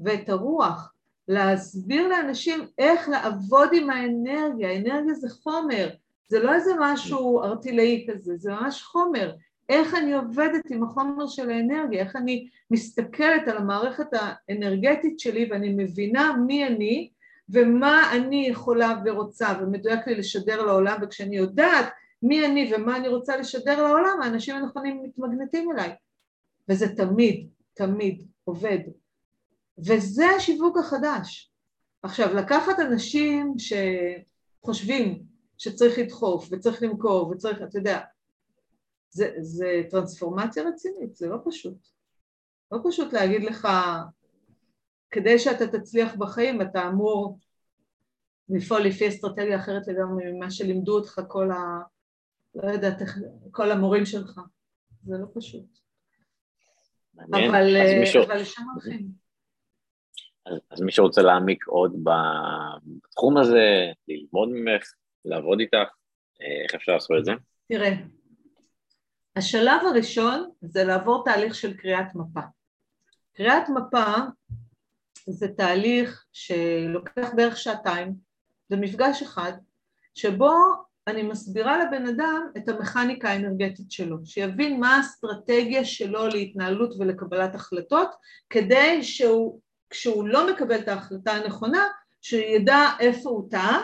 ואת 0.00 0.28
הרוח, 0.28 0.92
להסביר 1.28 2.08
לאנשים 2.08 2.66
איך 2.78 3.08
לעבוד 3.08 3.68
עם 3.72 3.90
האנרגיה, 3.90 4.68
האנרגיה 4.70 5.14
זה 5.14 5.28
חומר, 5.30 5.88
זה 6.28 6.42
לא 6.42 6.54
איזה 6.54 6.70
משהו 6.80 7.42
ארטילאי 7.42 8.06
כזה, 8.10 8.36
זה 8.36 8.52
ממש 8.52 8.82
חומר, 8.82 9.34
איך 9.68 9.94
אני 9.94 10.12
עובדת 10.12 10.70
עם 10.70 10.82
החומר 10.82 11.26
של 11.26 11.50
האנרגיה, 11.50 12.00
איך 12.00 12.16
אני 12.16 12.48
מסתכלת 12.70 13.48
על 13.48 13.56
המערכת 13.56 14.06
האנרגטית 14.12 15.20
שלי 15.20 15.48
ואני 15.50 15.74
מבינה 15.76 16.36
מי 16.46 16.66
אני 16.66 17.10
ומה 17.48 18.12
אני 18.16 18.46
יכולה 18.48 18.94
ורוצה 19.04 19.48
ומדויק 19.60 20.06
לי 20.06 20.14
לשדר 20.14 20.62
לעולם 20.62 20.98
וכשאני 21.02 21.36
יודעת 21.36 21.86
מי 22.22 22.46
אני 22.46 22.74
ומה 22.74 22.96
אני 22.96 23.08
רוצה 23.08 23.36
לשדר 23.36 23.82
לעולם 23.82 24.22
האנשים 24.22 24.56
הנכונים 24.56 25.02
מתמגנטים 25.02 25.72
אליי 25.72 25.94
וזה 26.68 26.96
תמיד, 26.96 27.48
תמיד 27.74 28.26
עובד 28.44 28.78
וזה 29.78 30.26
השיווק 30.26 30.78
החדש. 30.78 31.52
עכשיו 32.02 32.34
לקחת 32.34 32.80
אנשים 32.80 33.54
שחושבים 33.58 35.22
שצריך 35.58 35.98
לדחוף 35.98 36.48
וצריך 36.50 36.82
למכור 36.82 37.30
וצריך, 37.30 37.62
אתה 37.62 37.78
יודע, 37.78 38.00
זה, 39.10 39.30
זה 39.40 39.82
טרנספורמציה 39.90 40.62
רצינית, 40.68 41.16
זה 41.16 41.28
לא 41.28 41.36
פשוט. 41.44 41.88
לא 42.72 42.78
פשוט 42.84 43.12
להגיד 43.12 43.44
לך 43.44 43.68
כדי 45.10 45.38
שאתה 45.38 45.66
תצליח 45.66 46.14
בחיים 46.14 46.62
אתה 46.62 46.88
אמור 46.88 47.38
לפעול 48.48 48.80
לפי 48.80 49.08
אסטרטגיה 49.08 49.56
אחרת 49.56 49.88
לגמרי 49.88 50.32
ממה 50.32 50.50
שלימדו 50.50 50.98
אותך 50.98 51.20
כל 51.28 51.50
ה... 51.50 51.56
לא 52.54 52.70
יודעת, 52.70 52.98
כל 53.50 53.70
המורים 53.70 54.06
שלך. 54.06 54.40
זה 55.04 55.14
לא 55.18 55.26
פשוט. 55.34 55.78
מעניין. 57.14 57.50
אבל, 57.50 57.98
מישהו... 58.00 58.24
אבל 58.24 58.36
לשם 58.36 58.62
הולכים. 58.74 59.08
אז, 60.46 60.58
אז 60.70 60.80
מי 60.80 60.92
שרוצה 60.92 61.22
להעמיק 61.22 61.66
עוד 61.66 62.04
בתחום 62.04 63.36
הזה, 63.36 63.92
ללמוד 64.08 64.48
ממך, 64.48 64.92
לעבוד 65.24 65.60
איתך, 65.60 65.88
איך 66.64 66.74
אפשר 66.74 66.92
לעשות 66.92 67.16
את 67.18 67.24
זה? 67.24 67.32
תראה, 67.68 67.90
השלב 69.36 69.80
הראשון 69.90 70.50
זה 70.60 70.84
לעבור 70.84 71.24
תהליך 71.24 71.54
של 71.54 71.76
קריאת 71.76 72.14
מפה. 72.14 72.40
קריאת 73.34 73.68
מפה 73.68 74.04
זה 75.26 75.48
תהליך 75.48 76.24
שלוקח 76.32 77.30
בערך 77.36 77.56
שעתיים, 77.56 78.14
זה 78.68 78.76
מפגש 78.76 79.22
אחד, 79.22 79.52
שבו 80.14 80.52
אני 81.06 81.22
מסבירה 81.22 81.84
לבן 81.84 82.06
אדם 82.06 82.48
את 82.56 82.68
המכניקה 82.68 83.28
האנרגטית 83.28 83.90
שלו, 83.90 84.16
שיבין 84.24 84.80
מה 84.80 84.96
האסטרטגיה 84.96 85.84
שלו 85.84 86.26
להתנהלות 86.26 86.94
ולקבלת 86.98 87.54
החלטות, 87.54 88.08
כדי 88.50 89.02
שהוא, 89.02 89.60
כשהוא 89.90 90.28
לא 90.28 90.52
מקבל 90.52 90.78
את 90.78 90.88
ההחלטה 90.88 91.32
הנכונה, 91.32 91.86
שידע 92.22 92.80
איפה 93.00 93.30
הוא 93.30 93.50
טעה, 93.50 93.82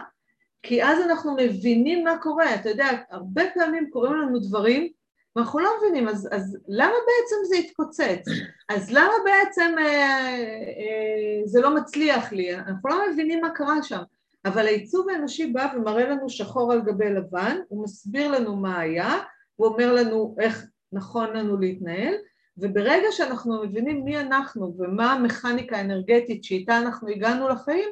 כי 0.63 0.85
אז 0.85 0.99
אנחנו 1.01 1.37
מבינים 1.37 2.05
מה 2.05 2.19
קורה, 2.23 2.55
אתה 2.55 2.69
יודע, 2.69 2.89
הרבה 3.11 3.43
פעמים 3.55 3.91
קורים 3.91 4.13
לנו 4.13 4.39
דברים 4.39 4.93
ואנחנו 5.37 5.59
לא 5.59 5.71
מבינים, 5.79 6.09
אז, 6.09 6.29
אז 6.33 6.59
למה 6.69 6.93
בעצם 6.93 7.37
זה 7.49 7.57
התפוצץ? 7.57 8.25
אז 8.69 8.91
למה 8.91 9.13
בעצם 9.25 9.75
אה, 9.79 9.85
אה, 9.85 11.41
זה 11.45 11.61
לא 11.61 11.75
מצליח 11.77 12.33
לי? 12.33 12.55
אנחנו 12.55 12.89
לא 12.89 12.97
מבינים 13.13 13.41
מה 13.41 13.51
קרה 13.51 13.83
שם. 13.83 14.03
אבל 14.45 14.67
העיצוב 14.67 15.09
האנושי 15.09 15.47
בא 15.47 15.73
ומראה 15.77 16.09
לנו 16.09 16.31
שחור 16.31 16.73
על 16.73 16.81
גבי 16.81 17.11
לבן, 17.11 17.57
הוא 17.69 17.85
מסביר 17.85 18.31
לנו 18.31 18.57
מה 18.57 18.79
היה, 18.79 19.19
הוא 19.57 19.67
אומר 19.67 19.93
לנו 19.93 20.37
איך 20.41 20.67
נכון 20.93 21.37
לנו 21.37 21.57
להתנהל, 21.57 22.15
וברגע 22.59 23.07
שאנחנו 23.11 23.63
מבינים 23.63 24.05
מי 24.05 24.21
אנחנו 24.21 24.75
ומה 24.79 25.13
המכניקה 25.13 25.77
האנרגטית 25.77 26.45
שאיתה 26.45 26.79
אנחנו 26.79 27.09
הגענו 27.09 27.49
לחיים, 27.49 27.89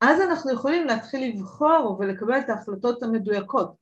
אז 0.00 0.20
אנחנו 0.20 0.52
יכולים 0.52 0.86
להתחיל 0.86 1.34
לבחור 1.34 1.96
ולקבל 2.00 2.38
את 2.38 2.50
ההחלטות 2.50 3.02
המדויקות. 3.02 3.74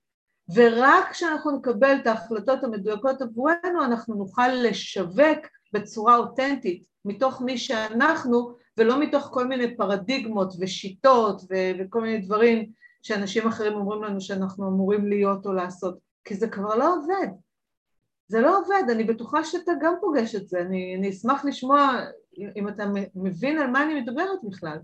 ורק 0.54 1.10
כשאנחנו 1.10 1.58
נקבל 1.58 1.96
את 2.02 2.06
ההחלטות 2.06 2.64
המדויקות 2.64 3.22
עבורנו, 3.22 3.84
אנחנו 3.84 4.14
נוכל 4.14 4.48
לשווק 4.48 5.38
בצורה 5.72 6.16
אותנטית, 6.16 6.86
מתוך 7.04 7.42
מי 7.42 7.58
שאנחנו, 7.58 8.56
ולא 8.76 9.00
מתוך 9.00 9.28
כל 9.32 9.46
מיני 9.46 9.76
פרדיגמות 9.76 10.54
ושיטות 10.60 11.42
ו- 11.50 11.70
וכל 11.78 12.00
מיני 12.00 12.18
דברים 12.18 12.70
שאנשים 13.02 13.48
אחרים 13.48 13.74
אומרים 13.74 14.02
לנו 14.02 14.20
שאנחנו 14.20 14.68
אמורים 14.68 15.06
להיות 15.06 15.46
או 15.46 15.52
לעשות, 15.52 15.98
כי 16.24 16.34
זה 16.34 16.48
כבר 16.48 16.74
לא 16.74 16.94
עובד. 16.94 17.28
זה 18.28 18.40
לא 18.40 18.58
עובד, 18.58 18.82
אני 18.90 19.04
בטוחה 19.04 19.44
שאתה 19.44 19.72
גם 19.80 19.94
פוגש 20.00 20.34
את 20.34 20.48
זה, 20.48 20.60
אני, 20.60 20.96
אני 20.98 21.10
אשמח 21.10 21.44
לשמוע 21.44 22.00
אם 22.56 22.68
אתה 22.68 22.84
מבין 23.14 23.58
על 23.58 23.70
מה 23.70 23.84
אני 23.84 24.00
מדברת 24.00 24.38
בכלל. 24.44 24.78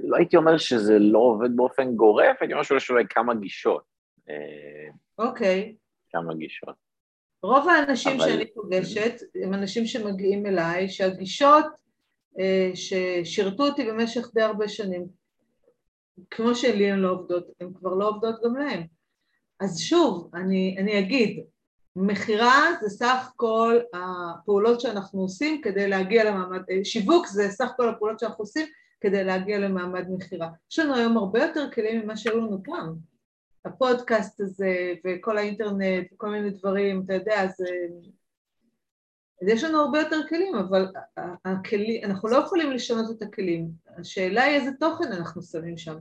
לא 0.00 0.16
הייתי 0.16 0.36
אומר 0.36 0.58
שזה 0.58 0.98
לא 0.98 1.18
עובד 1.18 1.56
באופן 1.56 1.94
גורף, 1.96 2.36
הייתי 2.40 2.52
אומר 2.52 2.62
שיש 2.62 2.90
אולי 2.90 3.04
כמה 3.10 3.34
גישות. 3.34 3.82
אה, 4.28 4.88
אוקיי. 5.18 5.74
Okay. 5.76 6.10
כמה 6.10 6.34
גישות. 6.34 6.74
רוב 7.42 7.68
האנשים 7.68 8.20
אבל... 8.20 8.28
שאני 8.28 8.52
פוגשת 8.54 9.14
הם 9.42 9.54
אנשים 9.54 9.86
שמגיעים 9.86 10.46
אליי, 10.46 10.88
שהגישות 10.88 11.64
אה, 12.38 12.70
ששירתו 12.74 13.66
אותי 13.66 13.84
במשך 13.84 14.30
די 14.34 14.42
הרבה 14.42 14.68
שנים, 14.68 15.06
כמו 16.30 16.54
שלי 16.54 16.90
הן 16.90 16.98
לא 16.98 17.10
עובדות, 17.10 17.46
הן 17.60 17.72
כבר 17.74 17.94
לא 17.94 18.08
עובדות 18.08 18.34
גם 18.44 18.56
להם. 18.56 18.82
אז 19.60 19.80
שוב, 19.80 20.30
אני, 20.34 20.76
אני 20.78 20.98
אגיד, 20.98 21.44
מכירה 21.96 22.72
זה 22.80 22.88
סך 22.88 23.32
כל 23.36 23.78
הפעולות 23.94 24.80
שאנחנו 24.80 25.20
עושים 25.20 25.60
כדי 25.62 25.88
להגיע 25.88 26.24
למעמד, 26.24 26.62
אה, 26.70 26.84
שיווק 26.84 27.26
זה 27.26 27.48
סך 27.48 27.68
כל 27.76 27.88
הפעולות 27.88 28.18
שאנחנו 28.18 28.42
עושים 28.42 28.66
כדי 29.04 29.24
להגיע 29.24 29.58
למעמד 29.58 30.04
מכירה. 30.10 30.50
יש 30.72 30.78
לנו 30.78 30.94
היום 30.94 31.16
הרבה 31.16 31.42
יותר 31.42 31.70
כלים 31.74 32.00
ממה 32.00 32.16
שהיו 32.16 32.38
לנו 32.38 32.62
פעם. 32.62 32.94
הפודקאסט 33.64 34.40
הזה 34.40 34.92
וכל 35.06 35.38
האינטרנט 35.38 36.06
וכל 36.14 36.30
מיני 36.30 36.50
דברים, 36.50 37.02
אתה 37.04 37.14
יודע, 37.14 37.42
אז, 37.42 37.50
אז 39.42 39.48
יש 39.48 39.64
לנו 39.64 39.80
הרבה 39.80 39.98
יותר 39.98 40.20
כלים, 40.28 40.54
אבל 40.54 40.86
הכלי, 41.44 42.04
אנחנו 42.04 42.28
לא 42.28 42.36
יכולים 42.36 42.72
לשנות 42.72 43.16
את 43.16 43.22
הכלים. 43.22 43.70
השאלה 43.96 44.42
היא 44.42 44.56
איזה 44.56 44.70
תוכן 44.80 45.12
אנחנו 45.12 45.42
שמים 45.42 45.76
שם, 45.76 45.96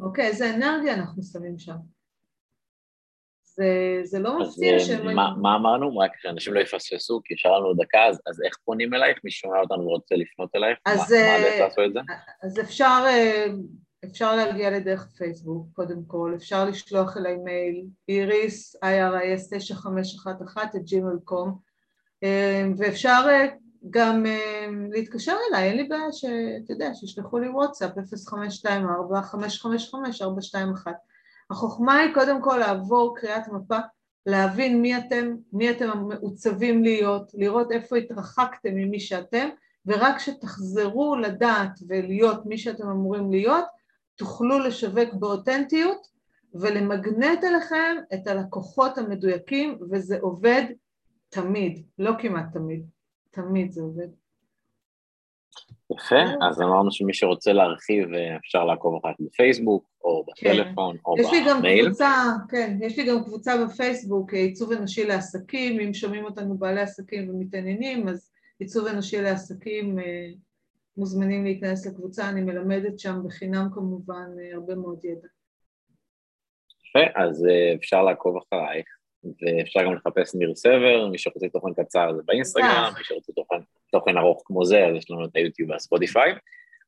אוקיי? 0.00 0.26
איזה 0.26 0.54
אנרגיה 0.54 0.94
אנחנו 0.94 1.22
שמים 1.22 1.58
שם. 1.58 1.76
זה, 3.56 4.00
זה 4.02 4.18
לא 4.18 4.38
מפתיע 4.38 4.74
אה, 4.74 4.80
שהם... 4.80 5.14
מה, 5.14 5.34
מה 5.42 5.56
אמרנו? 5.56 5.98
רק 5.98 6.10
שאנשים 6.22 6.54
לא 6.54 6.60
יפספסו, 6.60 7.20
כי 7.24 7.34
יש 7.34 7.46
לנו 7.46 7.74
דקה, 7.74 8.04
אז, 8.04 8.20
אז 8.26 8.42
איך 8.42 8.56
פונים 8.64 8.94
אלייך? 8.94 9.18
מי 9.24 9.30
שומע 9.30 9.60
אותנו 9.60 9.82
ורוצה 9.82 10.14
לפנות 10.14 10.56
אלייך? 10.56 10.78
אז, 10.84 11.12
מה, 11.12 11.18
מה 11.18 11.34
הדרך 11.34 11.60
לעשות 11.60 11.84
את 11.86 11.92
זה? 11.92 12.00
אז 12.42 12.60
אפשר, 12.60 13.04
אה, 13.06 13.46
אפשר 14.04 14.36
להגיע 14.36 14.70
לדרך 14.70 15.08
פייסבוק, 15.16 15.66
קודם 15.72 16.04
כל, 16.06 16.32
אפשר 16.36 16.64
לשלוח 16.64 17.16
אליי 17.16 17.36
מייל, 17.36 17.84
איריס, 18.08 18.76
iris 18.76 19.50
9511 19.50 20.64
את 20.64 20.70
gmail.com, 20.74 21.50
אה, 22.24 22.64
ואפשר 22.78 23.26
גם 23.90 24.24
להתקשר 24.90 25.36
אליי, 25.50 25.68
אין 25.68 25.76
לי 25.76 25.84
בעיה 25.84 26.12
שאתה 26.12 26.72
יודע, 26.72 26.94
שישלחו 26.94 27.38
לי 27.38 27.48
וואטסאפ 27.48 27.90
0524-555-421 27.90 27.96
החוכמה 31.50 31.98
היא 31.98 32.14
קודם 32.14 32.42
כל 32.42 32.56
לעבור 32.56 33.16
קריאת 33.18 33.48
מפה, 33.48 33.78
להבין 34.26 34.82
מי 34.82 34.98
אתם, 34.98 35.36
מי 35.52 35.70
אתם 35.70 35.88
מעוצבים 36.08 36.82
להיות, 36.82 37.30
לראות 37.34 37.72
איפה 37.72 37.96
התרחקתם 37.96 38.74
ממי 38.74 39.00
שאתם, 39.00 39.48
ורק 39.86 40.16
כשתחזרו 40.16 41.16
לדעת 41.16 41.78
ולהיות 41.88 42.46
מי 42.46 42.58
שאתם 42.58 42.88
אמורים 42.88 43.30
להיות, 43.30 43.64
תוכלו 44.16 44.58
לשווק 44.58 45.14
באותנטיות 45.14 46.06
ולמגנט 46.54 47.44
אליכם 47.44 47.96
את 48.14 48.26
הלקוחות 48.26 48.98
המדויקים, 48.98 49.78
וזה 49.90 50.18
עובד 50.20 50.62
תמיד, 51.28 51.86
לא 51.98 52.12
כמעט 52.18 52.46
תמיד, 52.52 52.86
תמיד 53.30 53.72
זה 53.72 53.82
עובד. 53.82 54.08
יפה, 55.92 56.46
אז 56.48 56.60
אמרנו 56.60 56.92
שמי 56.92 57.14
שרוצה 57.14 57.52
להרחיב 57.52 58.14
אה, 58.14 58.36
אפשר 58.36 58.64
לעקוב 58.64 59.00
אחר 59.04 59.14
בפייסבוק, 59.20 59.84
או. 60.06 60.24
בטלפון, 60.24 60.96
כן. 60.96 61.02
או 61.06 61.18
יש 61.18 61.26
במייל. 61.26 61.44
לי 61.44 61.50
גם 61.50 61.86
קבוצה, 61.86 62.12
כן, 62.48 62.78
יש 62.80 62.98
לי 62.98 63.06
גם 63.06 63.24
קבוצה 63.24 63.64
בפייסבוק, 63.64 64.34
אה, 64.34 64.38
עיצוב 64.38 64.72
אנושי 64.72 65.04
לעסקים, 65.04 65.80
אם 65.80 65.94
שומעים 65.94 66.24
אותנו 66.24 66.58
בעלי 66.58 66.80
עסקים 66.80 67.30
ומתעניינים, 67.30 68.08
אז 68.08 68.30
עיצוב 68.58 68.86
אנושי 68.86 69.22
לעסקים, 69.22 69.98
אה, 69.98 70.28
מוזמנים 70.96 71.44
להיכנס 71.44 71.86
לקבוצה, 71.86 72.28
אני 72.28 72.40
מלמדת 72.40 72.98
שם 72.98 73.20
בחינם 73.24 73.68
כמובן 73.74 74.30
הרבה 74.54 74.74
מאוד 74.74 75.04
ידע. 75.04 75.28
יפה, 76.88 77.22
אז 77.22 77.46
אפשר 77.74 78.02
לעקוב 78.02 78.36
אחרייך. 78.36 78.86
ואפשר 79.24 79.84
גם 79.84 79.94
לחפש 79.94 80.34
ניר 80.34 80.54
סבר, 80.54 81.08
מי 81.10 81.18
שרוצה 81.18 81.48
תוכן 81.48 81.82
קצר 81.82 82.12
זה 82.16 82.22
באינסטגרם, 82.24 82.92
מי 82.98 83.04
שרוצה 83.04 83.32
תוכן, 83.32 83.56
תוכן 83.92 84.16
ארוך 84.16 84.42
כמו 84.44 84.64
זה, 84.64 84.86
אז 84.86 84.96
יש 84.96 85.10
לנו 85.10 85.24
את 85.24 85.30
היוטיוב 85.34 85.70
והספוטיפיי. 85.70 86.32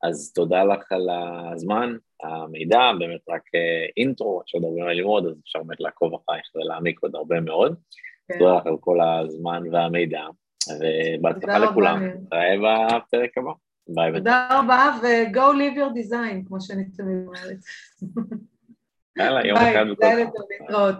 אז 0.02 0.32
תודה 0.34 0.64
לך 0.64 0.92
על 0.92 1.08
הזמן, 1.52 1.96
המידע, 2.22 2.80
באמת 2.98 3.20
רק 3.28 3.42
אינטרו, 3.96 4.42
יש 4.46 4.54
עוד 4.54 4.64
הרבה 4.64 4.84
מה 4.84 4.92
ללמוד, 4.92 5.26
אז 5.26 5.40
אפשר 5.44 5.62
באמת 5.62 5.80
לעקוב 5.80 6.14
אחרייך 6.14 6.44
ולהעמיק 6.54 7.02
עוד 7.02 7.16
הרבה 7.16 7.40
מאוד. 7.40 7.76
כן. 8.28 8.38
תודה 8.38 8.56
לך 8.56 8.66
על 8.66 8.76
כל 8.80 8.98
הזמן 9.00 9.62
והמידע, 9.72 10.22
ובהצלחה 10.78 11.58
לכולם. 11.58 12.06
נתראה 12.06 12.98
בפרק 12.98 13.38
הבא. 13.38 13.50
ביי. 13.88 14.12
תודה 14.12 14.48
רבה, 14.50 14.98
ו-go 15.02 15.36
live 15.36 15.76
your 15.76 15.92
design, 15.94 16.48
כמו 16.48 16.60
שאני 16.60 16.84
תמיד 16.84 17.26
אומרת. 17.26 17.56
יאללה, 19.18 19.46
יום 19.46 19.58
אחד 19.58 19.84
בכל 19.84 19.88
זאת. 19.88 19.98
ביי, 19.98 20.26
להתראות. 20.60 20.94